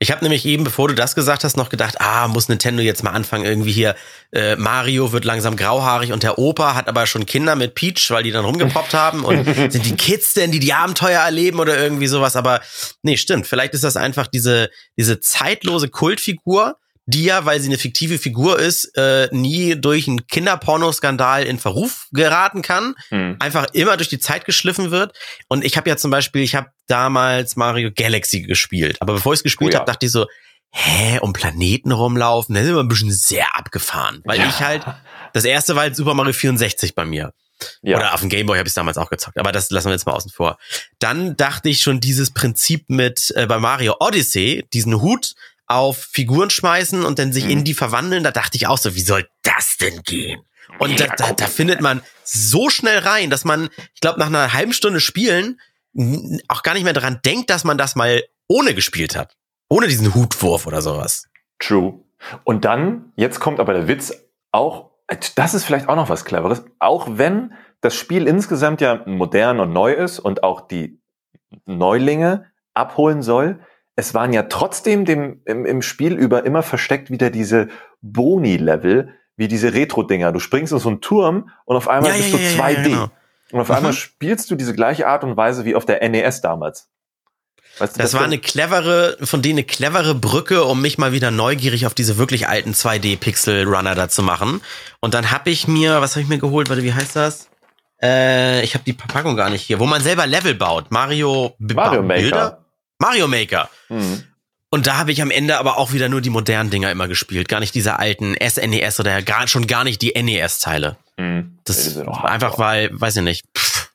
Ich 0.00 0.12
habe 0.12 0.22
nämlich 0.24 0.46
eben, 0.46 0.62
bevor 0.62 0.86
du 0.88 0.94
das 0.94 1.14
gesagt 1.16 1.42
hast, 1.42 1.56
noch 1.56 1.70
gedacht, 1.70 2.00
ah, 2.00 2.28
muss 2.28 2.48
Nintendo 2.48 2.82
jetzt 2.82 3.02
mal 3.02 3.10
anfangen, 3.10 3.44
irgendwie 3.44 3.72
hier, 3.72 3.96
äh, 4.30 4.54
Mario 4.54 5.10
wird 5.12 5.24
langsam 5.24 5.56
grauhaarig 5.56 6.12
und 6.12 6.22
der 6.22 6.38
Opa 6.38 6.74
hat 6.76 6.88
aber 6.88 7.04
schon 7.06 7.26
Kinder 7.26 7.56
mit 7.56 7.74
Peach, 7.74 8.10
weil 8.10 8.22
die 8.22 8.30
dann 8.30 8.44
rumgepoppt 8.44 8.94
haben 8.94 9.24
und 9.24 9.44
sind 9.72 9.84
die 9.84 9.96
Kids 9.96 10.34
denn, 10.34 10.52
die 10.52 10.60
die 10.60 10.72
Abenteuer 10.72 11.20
erleben 11.20 11.58
oder 11.58 11.76
irgendwie 11.78 12.06
sowas, 12.06 12.36
aber 12.36 12.60
nee, 13.02 13.16
stimmt, 13.16 13.48
vielleicht 13.48 13.74
ist 13.74 13.82
das 13.82 13.96
einfach 13.96 14.28
diese, 14.28 14.70
diese 14.96 15.18
zeitlose 15.18 15.88
Kultfigur, 15.88 16.76
die 17.10 17.24
ja, 17.24 17.46
weil 17.46 17.58
sie 17.58 17.68
eine 17.68 17.78
fiktive 17.78 18.18
Figur 18.18 18.58
ist, 18.58 18.94
äh, 18.98 19.28
nie 19.32 19.74
durch 19.80 20.06
einen 20.08 20.26
Kinderpornoskandal 20.26 21.44
in 21.44 21.58
Verruf 21.58 22.06
geraten 22.12 22.60
kann, 22.60 22.94
Hm. 23.08 23.36
einfach 23.40 23.66
immer 23.72 23.96
durch 23.96 24.10
die 24.10 24.18
Zeit 24.18 24.44
geschliffen 24.44 24.90
wird. 24.90 25.16
Und 25.48 25.64
ich 25.64 25.78
habe 25.78 25.88
ja 25.88 25.96
zum 25.96 26.10
Beispiel, 26.10 26.42
ich 26.42 26.54
habe 26.54 26.68
damals 26.86 27.56
Mario 27.56 27.90
Galaxy 27.96 28.42
gespielt. 28.42 28.98
Aber 29.00 29.14
bevor 29.14 29.32
ich 29.32 29.38
es 29.40 29.42
gespielt 29.42 29.70
Oh 29.70 29.72
ja. 29.72 29.78
habe, 29.80 29.90
dachte 29.90 30.04
ich 30.04 30.12
so, 30.12 30.26
hä, 30.70 31.18
um 31.20 31.32
Planeten 31.32 31.92
rumlaufen, 31.92 32.54
das 32.54 32.64
ist 32.64 32.70
immer 32.70 32.82
ein 32.82 32.88
bisschen 32.88 33.10
sehr 33.10 33.56
abgefahren. 33.56 34.20
Weil 34.26 34.38
Ja. 34.40 34.46
ich 34.48 34.60
halt, 34.60 34.84
das 35.32 35.44
erste 35.46 35.74
war 35.76 35.84
halt 35.84 35.96
Super 35.96 36.12
Mario 36.12 36.34
64 36.34 36.94
bei 36.94 37.06
mir. 37.06 37.32
Ja. 37.82 37.96
Oder 37.96 38.12
auf 38.14 38.20
dem 38.20 38.28
Gameboy 38.28 38.58
habe 38.58 38.68
ich 38.68 38.74
damals 38.74 38.98
auch 38.98 39.08
gezockt. 39.08 39.38
Aber 39.38 39.50
das 39.50 39.70
lassen 39.70 39.86
wir 39.88 39.92
jetzt 39.92 40.04
mal 40.06 40.12
außen 40.12 40.30
vor. 40.30 40.58
Dann 40.98 41.36
dachte 41.38 41.70
ich 41.70 41.80
schon 41.80 42.00
dieses 42.00 42.32
Prinzip 42.32 42.84
mit 42.90 43.32
äh, 43.34 43.46
bei 43.46 43.58
Mario 43.58 43.96
Odyssey, 43.98 44.68
diesen 44.74 45.00
Hut 45.00 45.32
auf 45.68 45.98
Figuren 45.98 46.50
schmeißen 46.50 47.04
und 47.04 47.18
dann 47.18 47.32
sich 47.32 47.44
Mhm. 47.44 47.50
in 47.50 47.64
die 47.64 47.74
verwandeln, 47.74 48.24
da 48.24 48.30
dachte 48.30 48.56
ich 48.56 48.66
auch 48.66 48.78
so, 48.78 48.94
wie 48.94 49.00
soll 49.02 49.28
das 49.42 49.76
denn 49.76 50.02
gehen? 50.02 50.42
Und 50.78 51.00
da, 51.00 51.06
da, 51.06 51.32
da 51.32 51.46
findet 51.46 51.80
man 51.80 52.02
so 52.24 52.68
schnell 52.70 52.98
rein, 52.98 53.30
dass 53.30 53.44
man, 53.44 53.68
ich 53.94 54.00
glaube, 54.00 54.18
nach 54.18 54.26
einer 54.26 54.52
halben 54.52 54.72
Stunde 54.72 55.00
Spielen 55.00 55.60
auch 56.48 56.62
gar 56.62 56.74
nicht 56.74 56.84
mehr 56.84 56.92
daran 56.92 57.20
denkt, 57.24 57.50
dass 57.50 57.64
man 57.64 57.78
das 57.78 57.96
mal 57.96 58.22
ohne 58.46 58.74
gespielt 58.74 59.16
hat. 59.16 59.36
Ohne 59.68 59.88
diesen 59.88 60.14
Hutwurf 60.14 60.66
oder 60.66 60.80
sowas. 60.82 61.24
True. 61.58 62.00
Und 62.44 62.64
dann, 62.64 63.12
jetzt 63.16 63.40
kommt 63.40 63.60
aber 63.60 63.72
der 63.74 63.88
Witz, 63.88 64.12
auch, 64.52 64.90
das 65.34 65.54
ist 65.54 65.64
vielleicht 65.64 65.88
auch 65.88 65.96
noch 65.96 66.08
was 66.08 66.24
Cleveres, 66.24 66.64
auch 66.78 67.06
wenn 67.10 67.52
das 67.80 67.94
Spiel 67.94 68.26
insgesamt 68.26 68.80
ja 68.80 69.02
modern 69.06 69.60
und 69.60 69.72
neu 69.72 69.92
ist 69.92 70.18
und 70.18 70.42
auch 70.42 70.68
die 70.68 71.00
Neulinge 71.64 72.46
abholen 72.74 73.22
soll, 73.22 73.60
es 73.98 74.14
waren 74.14 74.32
ja 74.32 74.44
trotzdem 74.44 75.04
dem, 75.04 75.40
im, 75.44 75.66
im 75.66 75.82
Spiel 75.82 76.14
über 76.14 76.46
immer 76.46 76.62
versteckt 76.62 77.10
wieder 77.10 77.30
diese 77.30 77.68
Boni-Level, 78.00 79.08
wie 79.36 79.48
diese 79.48 79.72
Retro-Dinger. 79.74 80.32
Du 80.32 80.38
springst 80.40 80.72
in 80.72 80.78
so 80.78 80.88
einen 80.88 81.00
Turm 81.00 81.50
und 81.64 81.76
auf 81.76 81.88
einmal 81.88 82.10
Ja, 82.12 82.16
bist 82.16 82.30
ja, 82.30 82.36
du 82.36 82.42
ja, 82.42 82.50
ja, 82.50 82.56
2D. 82.58 82.76
ja, 82.76 82.82
genau. 82.82 83.10
Und 83.50 83.60
auf 83.60 83.70
einmal 83.70 83.92
Mhm. 83.92 83.96
spielst 83.96 84.50
du 84.50 84.56
diese 84.56 84.74
gleiche 84.74 85.06
Art 85.06 85.24
und 85.24 85.36
Weise 85.36 85.64
wie 85.64 85.74
auf 85.74 85.84
der 85.86 86.02
NES 86.08 86.40
damals. 86.42 86.88
Weißt 87.78 87.96
du, 87.96 88.02
Das 88.02 88.12
war 88.14 88.20
wär- 88.20 88.26
eine 88.26 88.38
clevere, 88.38 89.16
von 89.22 89.40
denen 89.40 89.58
eine 89.58 89.64
clevere 89.64 90.14
Brücke, 90.14 90.64
um 90.64 90.82
mich 90.82 90.98
mal 90.98 91.12
wieder 91.12 91.30
neugierig 91.30 91.86
auf 91.86 91.94
diese 91.94 92.18
wirklich 92.18 92.46
alten 92.48 92.74
2D-Pixel-Runner 92.74 93.94
da 93.94 94.08
zu 94.08 94.22
machen. 94.22 94.60
Und 95.00 95.14
dann 95.14 95.30
habe 95.30 95.50
ich 95.50 95.66
mir, 95.68 96.00
was 96.00 96.12
habe 96.16 96.22
ich 96.22 96.28
mir 96.28 96.38
geholt? 96.38 96.68
Warte, 96.68 96.82
wie 96.82 96.92
heißt 96.92 97.16
das? 97.16 97.48
Äh, 98.02 98.62
ich 98.64 98.74
habe 98.74 98.84
die 98.84 98.92
Verpackung 98.92 99.36
gar 99.36 99.50
nicht 99.50 99.62
hier, 99.62 99.78
wo 99.80 99.86
man 99.86 100.02
selber 100.02 100.26
Level 100.26 100.54
baut. 100.54 100.90
Mario, 100.90 101.54
Mario 101.58 102.02
Bilder? 102.02 102.64
Mario 102.98 103.28
Maker. 103.28 103.70
Mhm. 103.88 104.24
Und 104.70 104.86
da 104.86 104.98
habe 104.98 105.12
ich 105.12 105.22
am 105.22 105.30
Ende 105.30 105.58
aber 105.58 105.78
auch 105.78 105.92
wieder 105.92 106.08
nur 106.08 106.20
die 106.20 106.30
modernen 106.30 106.68
Dinger 106.68 106.90
immer 106.90 107.08
gespielt, 107.08 107.48
gar 107.48 107.60
nicht 107.60 107.74
diese 107.74 107.98
alten 107.98 108.34
SNES 108.34 109.00
oder 109.00 109.22
gar, 109.22 109.48
schon 109.48 109.66
gar 109.66 109.84
nicht 109.84 110.02
die 110.02 110.12
NES-Teile. 110.20 110.96
Mhm. 111.16 111.58
Das 111.64 111.84
sind 111.84 112.06
auch 112.06 112.24
einfach 112.24 112.58
weil, 112.58 112.90
weiß 112.92 113.16
ich 113.16 113.22
nicht. 113.22 113.44
Pff, 113.56 113.90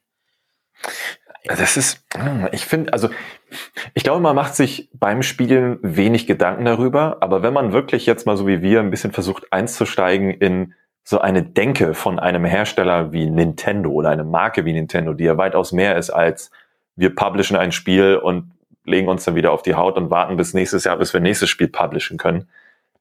Das 1.44 1.78
ist, 1.78 2.04
hm, 2.16 2.48
ich 2.54 2.66
finde, 2.66 2.94
also 2.94 3.10
ich 3.94 4.04
glaube, 4.04 4.22
man 4.22 4.36
macht 4.36 4.56
sich 4.56 4.90
beim 4.94 5.22
Spielen 5.22 5.78
wenig 5.82 6.26
Gedanken 6.26 6.66
darüber, 6.66 7.18
aber 7.20 7.44
wenn 7.44 7.54
man 7.54 7.74
wirklich 7.74 8.06
jetzt 8.06 8.26
mal 8.26 8.38
so 8.38 8.48
wie 8.48 8.62
wir 8.62 8.80
ein 8.80 8.90
bisschen 8.90 9.12
versucht 9.12 9.52
einzusteigen 9.52 10.32
in 10.32 10.74
so 11.04 11.20
eine 11.20 11.44
Denke 11.44 11.94
von 11.94 12.18
einem 12.18 12.46
Hersteller 12.46 13.12
wie 13.12 13.30
Nintendo 13.30 13.92
oder 13.92 14.10
eine 14.10 14.24
Marke 14.24 14.66
wie 14.66 14.74
Nintendo, 14.74 15.14
die 15.14 15.26
ja 15.26 15.38
weitaus 15.38 15.72
mehr 15.74 15.98
ist 15.98 16.10
als 16.10 16.50
wir 16.96 17.14
publishen 17.14 17.58
ein 17.58 17.72
Spiel 17.72 18.16
und 18.16 18.52
legen 18.86 19.08
uns 19.08 19.24
dann 19.26 19.36
wieder 19.36 19.52
auf 19.52 19.62
die 19.64 19.76
Haut 19.76 19.98
und 19.98 20.10
warten 20.10 20.38
bis 20.38 20.54
nächstes 20.54 20.84
Jahr, 20.84 20.98
bis 20.98 21.14
wir 21.14 21.20
nächstes 21.22 21.50
Spiel 21.50 21.68
publishen 21.68 22.18
können, 22.18 22.50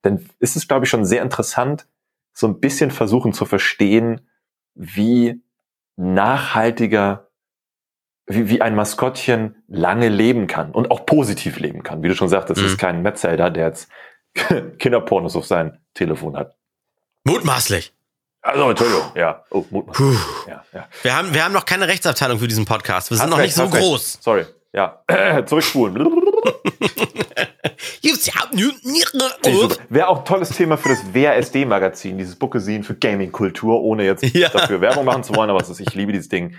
dann 0.02 0.28
ist 0.38 0.56
es, 0.56 0.66
glaube 0.68 0.84
ich, 0.86 0.90
schon 0.90 1.04
sehr 1.04 1.22
interessant, 1.22 1.86
so 2.32 2.46
ein 2.46 2.60
bisschen 2.60 2.90
versuchen 2.90 3.32
zu 3.32 3.44
verstehen, 3.44 4.20
wie 4.74 5.42
nachhaltiger 5.96 7.28
wie, 8.26 8.48
wie 8.48 8.62
ein 8.62 8.74
Maskottchen 8.76 9.56
lange 9.66 10.08
leben 10.08 10.46
kann 10.46 10.70
und 10.70 10.90
auch 10.92 11.04
positiv 11.06 11.58
leben 11.58 11.82
kann. 11.82 12.02
Wie 12.02 12.08
du 12.08 12.14
schon 12.14 12.28
sagtest, 12.28 12.58
es 12.58 12.64
Mhm. 12.66 12.70
ist 12.72 12.78
kein 12.78 13.02
Metzelder, 13.02 13.50
der 13.50 13.66
jetzt 13.66 13.90
Kinderpornos 14.78 15.34
auf 15.36 15.44
sein 15.46 15.78
Telefon 15.94 16.36
hat. 16.36 16.56
mutmaßlich. 17.24 17.92
Also, 18.44 18.70
Entschuldigung, 18.70 19.12
ja. 19.14 19.44
Oh, 19.50 19.64
Mut. 19.70 19.92
Puh. 19.92 20.16
Ja, 20.48 20.64
ja. 20.72 20.88
Wir 21.02 21.16
haben, 21.16 21.32
wir 21.34 21.44
haben 21.44 21.52
noch 21.52 21.64
keine 21.64 21.86
Rechtsabteilung 21.86 22.38
für 22.40 22.48
diesen 22.48 22.64
Podcast. 22.64 23.10
Wir 23.10 23.16
sind 23.16 23.24
Hast 23.24 23.30
noch 23.30 23.38
recht, 23.38 23.48
nicht 23.48 23.54
so 23.56 23.64
hast 23.64 23.74
recht. 23.74 23.84
groß. 23.84 24.18
Sorry, 24.20 24.46
ja. 24.72 25.02
Zurückspulen. 25.46 25.96
Wäre 29.88 30.08
auch 30.08 30.18
ein 30.20 30.24
tolles 30.24 30.50
Thema 30.50 30.76
für 30.76 30.88
das 30.90 31.14
WASD-Magazin, 31.14 32.18
dieses 32.18 32.36
Bookesin 32.36 32.82
für 32.84 32.94
Gaming-Kultur, 32.94 33.80
ohne 33.80 34.04
jetzt 34.04 34.22
Ja. 34.34 34.48
dafür 34.48 34.80
Werbung 34.80 35.04
machen 35.04 35.22
zu 35.24 35.34
wollen, 35.34 35.50
aber 35.50 35.60
es 35.60 35.68
ist, 35.68 35.80
ich 35.80 35.94
liebe 35.94 36.12
dieses 36.12 36.28
Ding. 36.28 36.56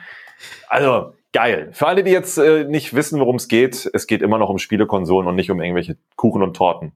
Also, 0.67 1.13
geil. 1.32 1.69
Für 1.73 1.88
alle, 1.88 2.04
die 2.04 2.12
jetzt 2.12 2.38
äh, 2.38 2.63
nicht 2.65 2.93
wissen, 2.93 3.19
worum 3.19 3.36
es 3.38 3.47
geht, 3.47 3.89
es 3.93 4.08
geht 4.08 4.21
immer 4.21 4.38
noch 4.38 4.49
um 4.49 4.58
Spielekonsolen 4.60 5.28
und 5.28 5.36
nicht 5.36 5.52
um 5.52 5.62
irgendwelche 5.62 5.97
Kuchen 6.15 6.41
und 6.43 6.56
Torten. 6.56 6.93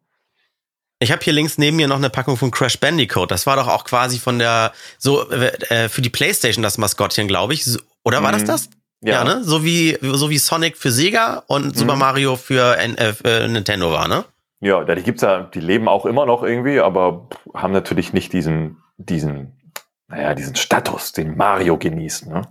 Ich 1.00 1.12
habe 1.12 1.24
hier 1.24 1.34
links 1.34 1.58
neben 1.60 1.78
mir 1.78 1.88
noch 1.88 1.98
eine 1.98 2.10
Packung 2.10 2.38
von 2.38 2.50
Crash 2.50 2.80
Bandicoot. 2.80 3.30
Das 3.30 3.46
war 3.46 3.56
doch 3.56 3.68
auch 3.68 3.84
quasi 3.86 4.18
von 4.18 4.40
der, 4.40 4.74
so 4.98 5.30
äh, 5.30 5.90
für 5.90 6.02
die 6.02 6.10
Playstation 6.10 6.64
das 6.64 6.80
Maskottchen, 6.80 7.28
glaube 7.28 7.54
ich. 7.54 7.66
Oder 8.04 8.24
war 8.24 8.32
das 8.32 8.42
Mhm. 8.44 8.48
das? 8.48 8.70
Ja, 9.02 9.24
ne? 9.24 9.44
So 9.44 9.64
wie, 9.64 9.98
so 10.02 10.30
wie 10.30 10.38
Sonic 10.40 10.76
für 10.78 10.92
Sega 10.92 11.44
und 11.48 11.78
Super 11.78 11.94
Mhm. 11.94 12.00
Mario 12.00 12.36
für, 12.36 12.78
N- 12.78 12.98
äh, 12.98 13.48
Nintendo 13.48 13.92
war, 13.92 14.08
ne? 14.08 14.26
Ja, 14.60 14.84
die 14.84 15.04
gibt's 15.04 15.22
ja, 15.22 15.44
die 15.44 15.60
leben 15.60 15.88
auch 15.88 16.06
immer 16.08 16.26
noch 16.26 16.42
irgendwie, 16.44 16.80
aber 16.80 17.28
haben 17.54 17.74
natürlich 17.74 18.12
nicht 18.12 18.34
diesen, 18.34 18.78
diesen, 18.98 19.52
naja, 20.08 20.34
diesen 20.34 20.56
Status, 20.56 21.12
den 21.12 21.38
Mario 21.38 21.78
genießt, 21.78 22.26
ne? 22.28 22.42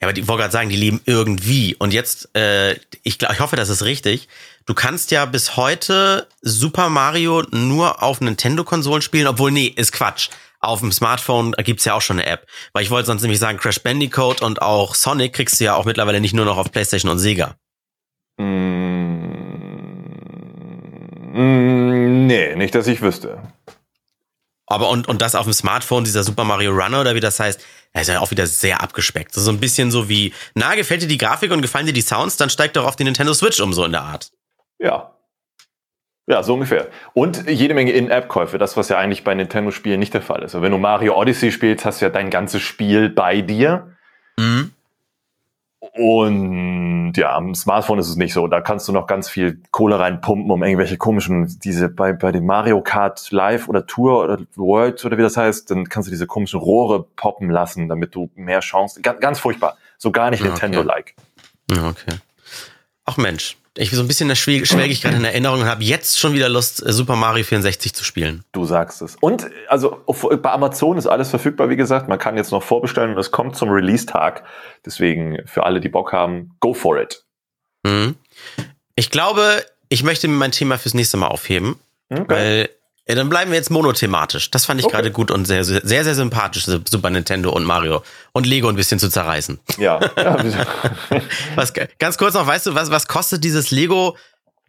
Ja, 0.00 0.06
aber 0.06 0.12
die 0.12 0.28
wollte 0.28 0.42
gerade 0.42 0.52
sagen, 0.52 0.68
die 0.68 0.76
leben 0.76 1.00
irgendwie. 1.06 1.74
Und 1.74 1.92
jetzt, 1.92 2.28
äh, 2.36 2.74
ich, 3.02 3.18
glaub, 3.18 3.32
ich 3.32 3.40
hoffe, 3.40 3.56
das 3.56 3.68
ist 3.68 3.82
richtig. 3.82 4.28
Du 4.66 4.74
kannst 4.74 5.10
ja 5.10 5.24
bis 5.24 5.56
heute 5.56 6.28
Super 6.42 6.88
Mario 6.88 7.42
nur 7.50 8.00
auf 8.02 8.20
Nintendo-Konsolen 8.20 9.02
spielen, 9.02 9.26
obwohl, 9.26 9.50
nee, 9.50 9.66
ist 9.74 9.90
Quatsch. 9.92 10.28
Auf 10.60 10.80
dem 10.80 10.92
Smartphone 10.92 11.52
gibt's 11.52 11.84
ja 11.84 11.94
auch 11.94 12.02
schon 12.02 12.18
eine 12.18 12.28
App. 12.28 12.46
Weil 12.72 12.82
ich 12.82 12.90
wollte 12.90 13.06
sonst 13.06 13.22
nämlich 13.22 13.38
sagen, 13.38 13.58
Crash 13.58 13.80
Bandicoot 13.80 14.42
und 14.42 14.60
auch 14.60 14.94
Sonic 14.94 15.32
kriegst 15.32 15.60
du 15.60 15.64
ja 15.64 15.74
auch 15.74 15.84
mittlerweile 15.84 16.20
nicht 16.20 16.34
nur 16.34 16.44
noch 16.44 16.58
auf 16.58 16.72
PlayStation 16.72 17.10
und 17.10 17.18
Sega. 17.18 17.56
Mm, 18.38 18.46
nee, 22.26 22.56
nicht, 22.56 22.74
dass 22.74 22.86
ich 22.86 23.00
wüsste. 23.00 23.40
Aber 24.66 24.90
und, 24.90 25.08
und 25.08 25.22
das 25.22 25.34
auf 25.34 25.46
dem 25.46 25.54
Smartphone, 25.54 26.04
dieser 26.04 26.22
Super 26.22 26.44
Mario 26.44 26.72
Runner 26.72 27.00
oder 27.00 27.14
wie 27.14 27.20
das 27.20 27.40
heißt, 27.40 27.64
das 27.94 28.02
ist 28.02 28.08
ja 28.08 28.20
auch 28.20 28.30
wieder 28.30 28.46
sehr 28.46 28.82
abgespeckt. 28.82 29.32
So 29.32 29.50
ein 29.50 29.60
bisschen 29.60 29.90
so 29.90 30.08
wie, 30.08 30.34
na, 30.54 30.74
gefällt 30.74 31.02
dir 31.02 31.08
die 31.08 31.16
Grafik 31.16 31.52
und 31.52 31.62
gefallen 31.62 31.86
dir 31.86 31.92
die 31.92 32.02
Sounds, 32.02 32.36
dann 32.36 32.50
steig 32.50 32.74
doch 32.74 32.84
auf 32.84 32.96
die 32.96 33.04
Nintendo 33.04 33.32
Switch 33.32 33.60
um, 33.60 33.72
so 33.72 33.84
in 33.84 33.92
der 33.92 34.02
Art. 34.02 34.30
Ja. 34.78 35.17
Ja, 36.28 36.42
so 36.42 36.54
ungefähr. 36.54 36.88
Und 37.14 37.48
jede 37.48 37.72
Menge 37.72 37.92
In-App-Käufe, 37.92 38.58
das, 38.58 38.76
was 38.76 38.90
ja 38.90 38.98
eigentlich 38.98 39.24
bei 39.24 39.34
Nintendo-Spielen 39.34 39.98
nicht 39.98 40.12
der 40.12 40.20
Fall 40.20 40.42
ist. 40.42 40.54
Also 40.54 40.62
wenn 40.62 40.72
du 40.72 40.78
Mario 40.78 41.18
Odyssey 41.18 41.50
spielst, 41.50 41.86
hast 41.86 42.02
du 42.02 42.06
ja 42.06 42.10
dein 42.10 42.28
ganzes 42.28 42.60
Spiel 42.60 43.08
bei 43.08 43.40
dir. 43.40 43.96
Mhm. 44.38 44.72
Und 45.80 47.14
ja, 47.16 47.34
am 47.34 47.54
Smartphone 47.54 47.98
ist 47.98 48.10
es 48.10 48.16
nicht 48.16 48.34
so. 48.34 48.46
Da 48.46 48.60
kannst 48.60 48.86
du 48.88 48.92
noch 48.92 49.06
ganz 49.06 49.30
viel 49.30 49.62
Kohle 49.70 49.98
reinpumpen, 49.98 50.50
um 50.50 50.62
irgendwelche 50.62 50.98
komischen, 50.98 51.58
diese 51.64 51.88
bei, 51.88 52.12
bei 52.12 52.30
dem 52.30 52.44
Mario 52.44 52.82
Kart 52.82 53.30
Live 53.30 53.66
oder 53.68 53.86
Tour 53.86 54.22
oder 54.22 54.38
World 54.54 55.02
oder 55.06 55.16
wie 55.16 55.22
das 55.22 55.38
heißt, 55.38 55.70
dann 55.70 55.88
kannst 55.88 56.08
du 56.08 56.10
diese 56.10 56.26
komischen 56.26 56.60
Rohre 56.60 57.04
poppen 57.16 57.48
lassen, 57.48 57.88
damit 57.88 58.14
du 58.14 58.28
mehr 58.34 58.60
Chancen. 58.60 59.00
Ganz, 59.02 59.20
ganz 59.20 59.38
furchtbar. 59.38 59.78
So 59.96 60.10
gar 60.10 60.30
nicht 60.30 60.42
Okay. 60.42 60.50
Nintendo-like. 60.50 61.14
Ja, 61.70 61.88
okay. 61.88 62.16
Ach 63.06 63.16
Mensch, 63.16 63.56
ich 63.80 63.90
so 63.90 64.00
ein 64.02 64.08
bisschen 64.08 64.34
schwelge 64.36 64.62
ich 64.86 65.00
gerade 65.02 65.16
in 65.16 65.24
Erinnerung 65.24 65.60
und 65.60 65.66
habe 65.66 65.82
jetzt 65.84 66.18
schon 66.18 66.32
wieder 66.34 66.48
Lust, 66.48 66.84
äh, 66.84 66.92
Super 66.92 67.16
Mario 67.16 67.44
64 67.44 67.94
zu 67.94 68.04
spielen. 68.04 68.44
Du 68.52 68.64
sagst 68.64 69.02
es. 69.02 69.16
Und 69.20 69.46
also 69.68 70.02
auf- 70.06 70.26
bei 70.42 70.50
Amazon 70.50 70.98
ist 70.98 71.06
alles 71.06 71.30
verfügbar, 71.30 71.68
wie 71.70 71.76
gesagt. 71.76 72.08
Man 72.08 72.18
kann 72.18 72.36
jetzt 72.36 72.50
noch 72.50 72.62
vorbestellen 72.62 73.12
und 73.12 73.18
es 73.18 73.30
kommt 73.30 73.56
zum 73.56 73.70
Release-Tag. 73.70 74.44
Deswegen 74.84 75.38
für 75.46 75.64
alle, 75.64 75.80
die 75.80 75.88
Bock 75.88 76.12
haben, 76.12 76.56
go 76.60 76.74
for 76.74 77.00
it. 77.00 77.24
Mhm. 77.84 78.16
Ich 78.96 79.10
glaube, 79.10 79.64
ich 79.88 80.02
möchte 80.02 80.28
mir 80.28 80.34
mein 80.34 80.52
Thema 80.52 80.76
fürs 80.78 80.94
nächste 80.94 81.16
Mal 81.16 81.28
aufheben, 81.28 81.76
Okay. 82.10 82.24
weil 82.28 82.68
ja, 83.08 83.14
dann 83.14 83.28
bleiben 83.28 83.50
wir 83.50 83.56
jetzt 83.58 83.70
monothematisch. 83.70 84.50
Das 84.50 84.66
fand 84.66 84.80
ich 84.80 84.86
Okay. 84.86 84.96
gerade 84.96 85.10
gut 85.10 85.30
und 85.30 85.46
sehr, 85.46 85.64
sehr, 85.64 85.80
sehr, 85.82 86.04
sehr 86.04 86.14
sympathisch, 86.14 86.64
Super 86.66 87.10
Nintendo 87.10 87.50
und 87.50 87.64
Mario 87.64 88.02
und 88.32 88.46
Lego 88.46 88.68
ein 88.68 88.76
bisschen 88.76 88.98
zu 88.98 89.08
zerreißen. 89.08 89.58
Ja. 89.78 89.98
Was, 91.56 91.72
ganz 91.98 92.18
kurz 92.18 92.34
noch, 92.34 92.46
weißt 92.46 92.66
du, 92.66 92.74
was, 92.74 92.90
was 92.90 93.06
kostet 93.08 93.44
dieses 93.44 93.70
Lego 93.70 94.16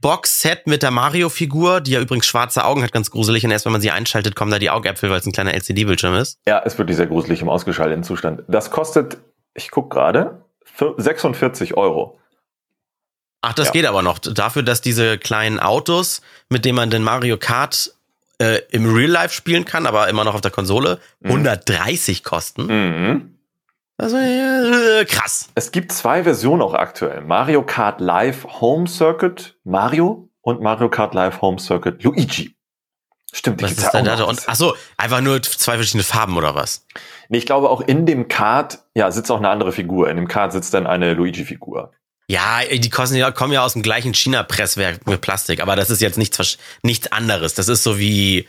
Box-Set 0.02 0.66
mit 0.68 0.82
der 0.82 0.92
Mario-Figur, 0.92 1.82
die 1.82 1.92
ja 1.92 2.00
übrigens 2.00 2.26
schwarze 2.26 2.64
Augen 2.64 2.84
hat, 2.84 2.94
ganz 2.94 3.12
gruselig. 3.12 3.44
Und 3.44 3.52
erst 3.52 3.66
wenn 3.66 3.74
man 3.74 3.82
sie 3.82 3.92
einschaltet, 3.92 4.34
kommen 4.36 4.50
da 4.52 4.58
die 4.58 4.70
Augäpfel, 4.70 5.10
weil 5.10 5.20
es 5.20 5.26
ein 5.26 5.34
kleiner 5.34 5.54
LCD-Bildschirm 5.54 6.14
ist. 6.16 6.38
ja, 6.48 6.60
ist 6.60 6.78
wirklich 6.78 6.96
sehr 6.96 7.08
gruselig 7.08 7.42
im 7.42 7.50
ausgeschalteten 7.50 8.04
Zustand. 8.06 8.44
Das 8.48 8.72
kostet, 8.72 9.18
ich 9.54 9.72
guck 9.72 9.90
gerade, 9.92 10.42
fü- 10.78 10.94
46 11.00 11.76
Euro. 11.76 12.18
Ach, 13.42 13.54
das 13.54 13.68
Ja. 13.68 13.72
geht 13.74 13.86
aber 13.86 14.02
noch. 14.02 14.20
Dafür, 14.20 14.64
dass 14.64 14.80
diese 14.82 15.18
kleinen 15.18 15.60
Autos, 15.60 16.22
mit 16.50 16.64
denen 16.66 16.76
man 16.78 16.90
den 16.90 17.04
Mario 17.04 17.38
Kart 17.38 17.92
äh, 18.42 18.60
im 18.72 18.94
Real 18.94 19.10
Life 19.12 19.34
spielen 19.34 19.66
kann, 19.66 19.86
aber 19.86 20.08
immer 20.10 20.24
noch 20.24 20.34
auf 20.36 20.42
der 20.42 20.52
Konsole, 20.52 21.00
Mhm. 21.20 21.30
130 21.32 22.24
kosten. 22.24 22.66
Mhm. 22.66 23.36
Also 23.98 24.16
äh, 24.18 25.04
krass. 25.06 25.50
Es 25.56 25.72
gibt 25.72 25.92
zwei 25.92 26.24
Versionen 26.24 26.62
auch 26.62 26.74
aktuell. 26.74 27.22
Mario 27.22 27.64
Kart 27.64 28.00
Live 28.00 28.46
Home 28.62 28.88
Circuit 28.88 29.58
Mario 29.66 30.30
und 30.42 30.62
Mario 30.62 30.90
Kart 30.90 31.14
Live 31.14 31.42
Home 31.42 31.60
Circuit 31.60 32.02
Luigi. 32.04 32.56
Stimmt, 33.32 33.62
Was 33.62 33.74
ist 33.74 33.92
denn 33.92 34.06
da? 34.06 34.24
Und 34.24 34.42
ach 34.48 34.56
so, 34.56 34.74
einfach 34.98 35.22
nur 35.22 35.42
zwei 35.44 35.76
verschiedene 35.76 36.04
Farben 36.04 36.36
oder 36.38 36.56
was? 36.56 36.88
Nee, 37.28 37.38
ich 37.38 37.46
glaube 37.46 37.70
auch 37.70 37.82
in 37.82 38.06
dem 38.08 38.28
Kart, 38.28 38.80
ja, 38.96 39.12
sitzt 39.12 39.30
auch 39.30 39.38
eine 39.38 39.50
andere 39.50 39.72
Figur. 39.72 40.10
In 40.10 40.16
dem 40.16 40.28
Kart 40.28 40.52
sitzt 40.52 40.74
dann 40.74 40.88
eine 40.88 41.14
Luigi-Figur. 41.14 41.92
Ja, 42.32 42.60
die 42.72 42.90
kosten 42.92 43.16
ja, 43.16 43.32
kommen 43.32 43.54
ja 43.54 43.64
aus 43.66 43.74
dem 43.74 43.82
gleichen 43.82 44.14
China-Presswerk 44.14 45.08
mit 45.08 45.20
Plastik, 45.22 45.62
aber 45.62 45.76
das 45.76 45.90
ist 45.90 46.00
jetzt 46.00 46.20
nichts, 46.20 46.60
nichts 46.84 47.12
anderes. 47.12 47.56
Das 47.56 47.68
ist 47.68 47.82
so 47.82 47.98
wie, 47.98 48.48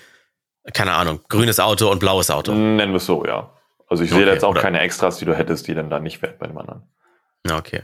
keine 0.75 0.93
Ahnung, 0.93 1.21
grünes 1.31 1.59
Auto 1.59 1.91
und 1.91 1.99
blaues 1.99 2.31
Auto. 2.31 2.53
Nennen 2.53 2.93
wir 2.93 2.97
es 2.99 3.07
so, 3.07 3.25
ja. 3.25 3.51
Also 3.89 4.05
ich 4.05 4.11
sehe 4.11 4.19
Okay, 4.19 4.27
da 4.27 4.33
jetzt 4.35 4.45
auch 4.45 4.51
oder- 4.51 4.61
keine 4.61 4.81
Extras, 4.81 5.17
die 5.17 5.25
du 5.25 5.35
hättest, 5.35 5.67
die 5.67 5.73
dann 5.75 5.89
da 5.89 5.99
nicht 5.99 6.21
wären 6.21 6.35
bei 6.39 6.47
dem 6.47 6.59
anderen. 6.59 6.83
Okay. 7.51 7.83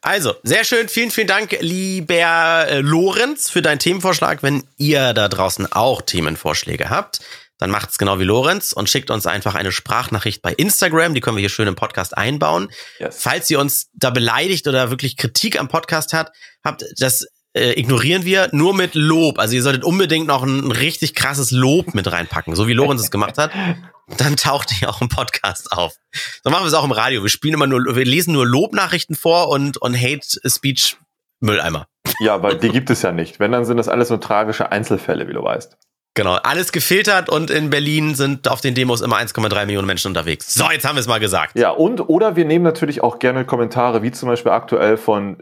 Also, 0.00 0.34
sehr 0.44 0.64
schön. 0.64 0.88
Vielen, 0.88 1.10
vielen 1.10 1.26
Dank, 1.26 1.56
lieber 1.60 2.66
äh, 2.68 2.80
Lorenz, 2.80 3.50
für 3.50 3.60
deinen 3.62 3.78
Themenvorschlag. 3.80 4.42
Wenn 4.42 4.62
ihr 4.76 5.14
da 5.14 5.28
draußen 5.28 5.72
auch 5.72 6.00
Themenvorschläge 6.02 6.90
habt, 6.90 7.20
dann 7.58 7.70
macht's 7.70 7.98
genau 7.98 8.18
wie 8.18 8.24
Lorenz 8.24 8.72
und 8.72 8.90
schickt 8.90 9.10
uns 9.10 9.26
einfach 9.26 9.54
eine 9.54 9.72
Sprachnachricht 9.72 10.42
bei 10.42 10.52
Instagram. 10.52 11.14
Die 11.14 11.20
können 11.20 11.36
wir 11.36 11.40
hier 11.40 11.48
schön 11.48 11.68
im 11.68 11.76
Podcast 11.76 12.16
einbauen. 12.16 12.68
Yes. 12.98 13.18
Falls 13.20 13.50
ihr 13.50 13.60
uns 13.60 13.90
da 13.94 14.10
beleidigt 14.10 14.66
oder 14.66 14.90
wirklich 14.90 15.16
Kritik 15.16 15.58
am 15.58 15.68
Podcast 15.68 16.12
hat, 16.12 16.32
habt, 16.64 16.84
das 16.98 17.26
äh, 17.54 17.78
ignorieren 17.78 18.24
wir 18.24 18.48
nur 18.52 18.74
mit 18.74 18.94
Lob. 18.94 19.38
Also 19.38 19.54
ihr 19.54 19.62
solltet 19.62 19.84
unbedingt 19.84 20.26
noch 20.26 20.42
ein, 20.42 20.66
ein 20.66 20.72
richtig 20.72 21.14
krasses 21.14 21.52
Lob 21.52 21.94
mit 21.94 22.10
reinpacken, 22.10 22.56
so 22.56 22.66
wie 22.66 22.72
Lorenz 22.72 23.02
es 23.02 23.10
gemacht 23.10 23.38
hat. 23.38 23.52
Dann 24.18 24.36
taucht 24.36 24.82
ihr 24.82 24.90
auch 24.90 25.00
im 25.00 25.08
Podcast 25.08 25.72
auf. 25.72 25.94
So 26.42 26.50
machen 26.50 26.64
wir 26.64 26.68
es 26.68 26.74
auch 26.74 26.84
im 26.84 26.92
Radio. 26.92 27.22
Wir 27.22 27.30
spielen 27.30 27.54
immer 27.54 27.66
nur, 27.66 27.96
wir 27.96 28.04
lesen 28.04 28.34
nur 28.34 28.46
Lobnachrichten 28.46 29.16
vor 29.16 29.48
und, 29.48 29.78
und 29.78 29.96
Hate 29.96 30.26
Speech 30.46 30.96
Mülleimer. 31.40 31.86
Ja, 32.20 32.42
weil 32.42 32.58
die 32.58 32.68
gibt 32.68 32.90
es 32.90 33.02
ja 33.02 33.12
nicht. 33.12 33.40
Wenn, 33.40 33.52
dann 33.52 33.64
sind 33.64 33.76
das 33.76 33.88
alles 33.88 34.10
nur 34.10 34.20
tragische 34.20 34.70
Einzelfälle, 34.70 35.26
wie 35.28 35.32
du 35.32 35.42
weißt. 35.42 35.76
Genau, 36.16 36.34
alles 36.34 36.70
gefiltert 36.70 37.28
und 37.28 37.50
in 37.50 37.70
Berlin 37.70 38.14
sind 38.14 38.46
auf 38.48 38.60
den 38.60 38.74
Demos 38.76 39.00
immer 39.00 39.16
1,3 39.16 39.66
Millionen 39.66 39.88
Menschen 39.88 40.08
unterwegs. 40.08 40.54
So, 40.54 40.70
jetzt 40.70 40.86
haben 40.86 40.94
wir 40.94 41.00
es 41.00 41.08
mal 41.08 41.18
gesagt. 41.18 41.58
Ja, 41.58 41.70
und 41.70 42.08
oder 42.08 42.36
wir 42.36 42.44
nehmen 42.44 42.62
natürlich 42.62 43.02
auch 43.02 43.18
gerne 43.18 43.44
Kommentare, 43.44 44.02
wie 44.04 44.12
zum 44.12 44.28
Beispiel 44.28 44.52
aktuell 44.52 44.96
von 44.96 45.38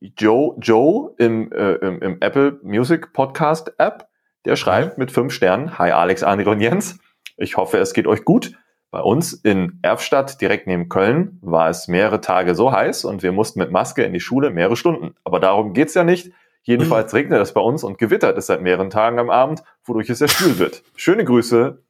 Joe, 0.00 0.56
Joe 0.60 1.14
im, 1.18 1.52
äh, 1.52 1.74
im, 1.74 2.02
im 2.02 2.16
Apple 2.20 2.58
Music 2.64 3.12
Podcast 3.12 3.72
App, 3.78 4.08
der 4.44 4.56
schreibt 4.56 4.98
mit 4.98 5.12
fünf 5.12 5.32
Sternen, 5.32 5.78
Hi 5.78 5.92
Alex, 5.92 6.24
André 6.24 6.48
und 6.48 6.60
Jens. 6.60 6.98
Ich 7.36 7.56
hoffe, 7.56 7.78
es 7.78 7.92
geht 7.92 8.08
euch 8.08 8.24
gut. 8.24 8.52
Bei 8.90 9.00
uns 9.00 9.34
in 9.34 9.78
Erfstadt, 9.82 10.40
direkt 10.40 10.66
neben 10.66 10.88
Köln, 10.88 11.38
war 11.42 11.68
es 11.68 11.86
mehrere 11.86 12.20
Tage 12.20 12.56
so 12.56 12.72
heiß 12.72 13.04
und 13.04 13.22
wir 13.22 13.30
mussten 13.30 13.60
mit 13.60 13.70
Maske 13.70 14.02
in 14.02 14.12
die 14.12 14.20
Schule 14.20 14.50
mehrere 14.50 14.76
Stunden. 14.76 15.14
Aber 15.22 15.38
darum 15.38 15.74
geht's 15.74 15.94
ja 15.94 16.02
nicht. 16.02 16.32
Jedenfalls 16.68 17.14
regnet 17.14 17.40
es 17.40 17.54
bei 17.54 17.62
uns 17.62 17.82
und 17.82 17.96
gewittert 17.96 18.36
es 18.36 18.44
seit 18.44 18.60
mehreren 18.60 18.90
Tagen 18.90 19.18
am 19.18 19.30
Abend, 19.30 19.62
wodurch 19.86 20.10
es 20.10 20.18
sehr 20.18 20.28
schwül 20.28 20.58
wird. 20.58 20.82
Schöne 20.96 21.24
Grüße. 21.24 21.82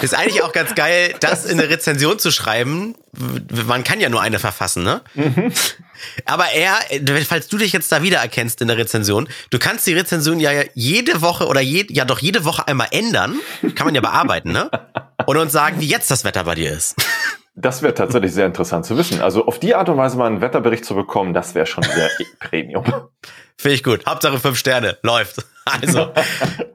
Ist 0.00 0.14
eigentlich 0.14 0.42
auch 0.42 0.52
ganz 0.54 0.74
geil, 0.74 1.14
das 1.20 1.44
in 1.44 1.60
eine 1.60 1.68
Rezension 1.68 2.18
zu 2.18 2.30
schreiben. 2.30 2.94
Man 3.66 3.84
kann 3.84 4.00
ja 4.00 4.08
nur 4.08 4.22
eine 4.22 4.38
verfassen, 4.38 4.82
ne? 4.82 5.02
Mhm. 5.12 5.52
Aber 6.24 6.46
er, 6.52 6.78
falls 7.26 7.48
du 7.48 7.58
dich 7.58 7.74
jetzt 7.74 7.92
da 7.92 8.02
wiedererkennst 8.02 8.62
in 8.62 8.68
der 8.68 8.78
Rezension, 8.78 9.28
du 9.50 9.58
kannst 9.58 9.86
die 9.86 9.92
Rezension 9.92 10.40
ja 10.40 10.52
jede 10.72 11.20
Woche 11.20 11.48
oder 11.48 11.60
je, 11.60 11.84
ja 11.90 12.06
doch 12.06 12.20
jede 12.20 12.46
Woche 12.46 12.66
einmal 12.66 12.88
ändern. 12.92 13.38
Kann 13.74 13.86
man 13.86 13.94
ja 13.94 14.00
bearbeiten, 14.00 14.52
ne? 14.52 14.70
Und 15.26 15.36
uns 15.36 15.52
sagen, 15.52 15.80
wie 15.80 15.86
jetzt 15.86 16.10
das 16.10 16.24
Wetter 16.24 16.44
bei 16.44 16.54
dir 16.54 16.72
ist. 16.72 16.94
Das 17.58 17.80
wäre 17.82 17.94
tatsächlich 17.94 18.32
sehr 18.32 18.44
interessant 18.46 18.84
zu 18.84 18.96
wissen. 18.98 19.22
Also 19.22 19.46
auf 19.46 19.58
die 19.58 19.74
Art 19.74 19.88
und 19.88 19.96
Weise 19.96 20.18
mal 20.18 20.26
einen 20.26 20.40
Wetterbericht 20.42 20.84
zu 20.84 20.94
bekommen, 20.94 21.32
das 21.32 21.54
wäre 21.54 21.64
schon 21.66 21.82
sehr 21.84 22.10
Premium. 22.38 22.84
Finde 23.56 23.74
ich 23.74 23.82
gut. 23.82 24.04
Hauptsache 24.06 24.38
fünf 24.38 24.58
Sterne. 24.58 24.98
Läuft. 25.02 25.44
Also, 25.82 26.12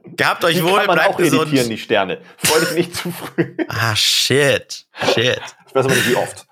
gehabt 0.04 0.44
euch 0.44 0.56
Die 0.56 0.62
wohl, 0.62 0.76
kann 0.76 0.86
man 0.88 0.96
bleibt 0.96 1.14
auch 1.14 1.16
gesund. 1.16 1.44
editieren, 1.44 1.70
die 1.70 1.78
Sterne. 1.78 2.20
Freu 2.36 2.60
dich 2.60 2.72
nicht 2.72 2.94
zu 2.94 3.10
früh. 3.10 3.56
Ah, 3.68 3.96
shit. 3.96 4.84
Shit. 5.14 5.40
Ich 5.66 5.74
weiß 5.74 5.86
aber 5.86 5.94
nicht, 5.94 6.10
wie 6.10 6.16
oft. 6.16 6.46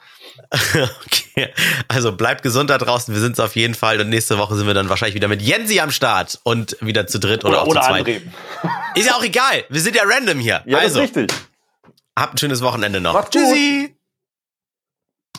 Okay. 1.05 1.53
Also 1.89 2.13
bleibt 2.13 2.43
gesund 2.43 2.71
da 2.71 2.79
draußen. 2.79 3.13
Wir 3.15 3.21
sind 3.21 3.33
es 3.35 3.41
auf 3.41 3.57
jeden 3.57 3.75
Fall. 3.75 4.01
Und 4.01 4.09
nächste 4.09 4.39
Woche 4.39 4.57
sind 4.57 4.67
wir 4.67 4.73
dann 4.73 4.89
wahrscheinlich 4.89 5.15
wieder 5.15 5.29
mit 5.29 5.43
Jensi 5.43 5.81
am 5.81 5.91
Start 5.91 6.41
und 6.43 6.77
wieder 6.81 7.07
zu 7.07 7.19
dritt 7.21 7.45
oder, 7.45 7.53
Oder, 7.53 7.63
auch 7.63 7.67
oder 7.67 7.81
zu 7.83 7.89
zweit. 7.89 8.07
André. 8.07 8.21
Ist 8.95 9.07
ja 9.07 9.15
auch 9.17 9.23
egal. 9.23 9.65
Wir 9.69 9.81
sind 9.83 9.95
ja 9.95 10.03
random 10.07 10.39
hier. 10.39 10.63
Ja, 10.65 10.79
also, 10.79 11.01
richtig. 11.01 11.31
habt 12.19 12.35
ein 12.35 12.39
schönes 12.39 12.63
Wochenende 12.63 13.01
noch. 13.03 13.13
Macht's 13.13 13.37
gut. 13.37 13.43
Tschüssi. 13.43 13.95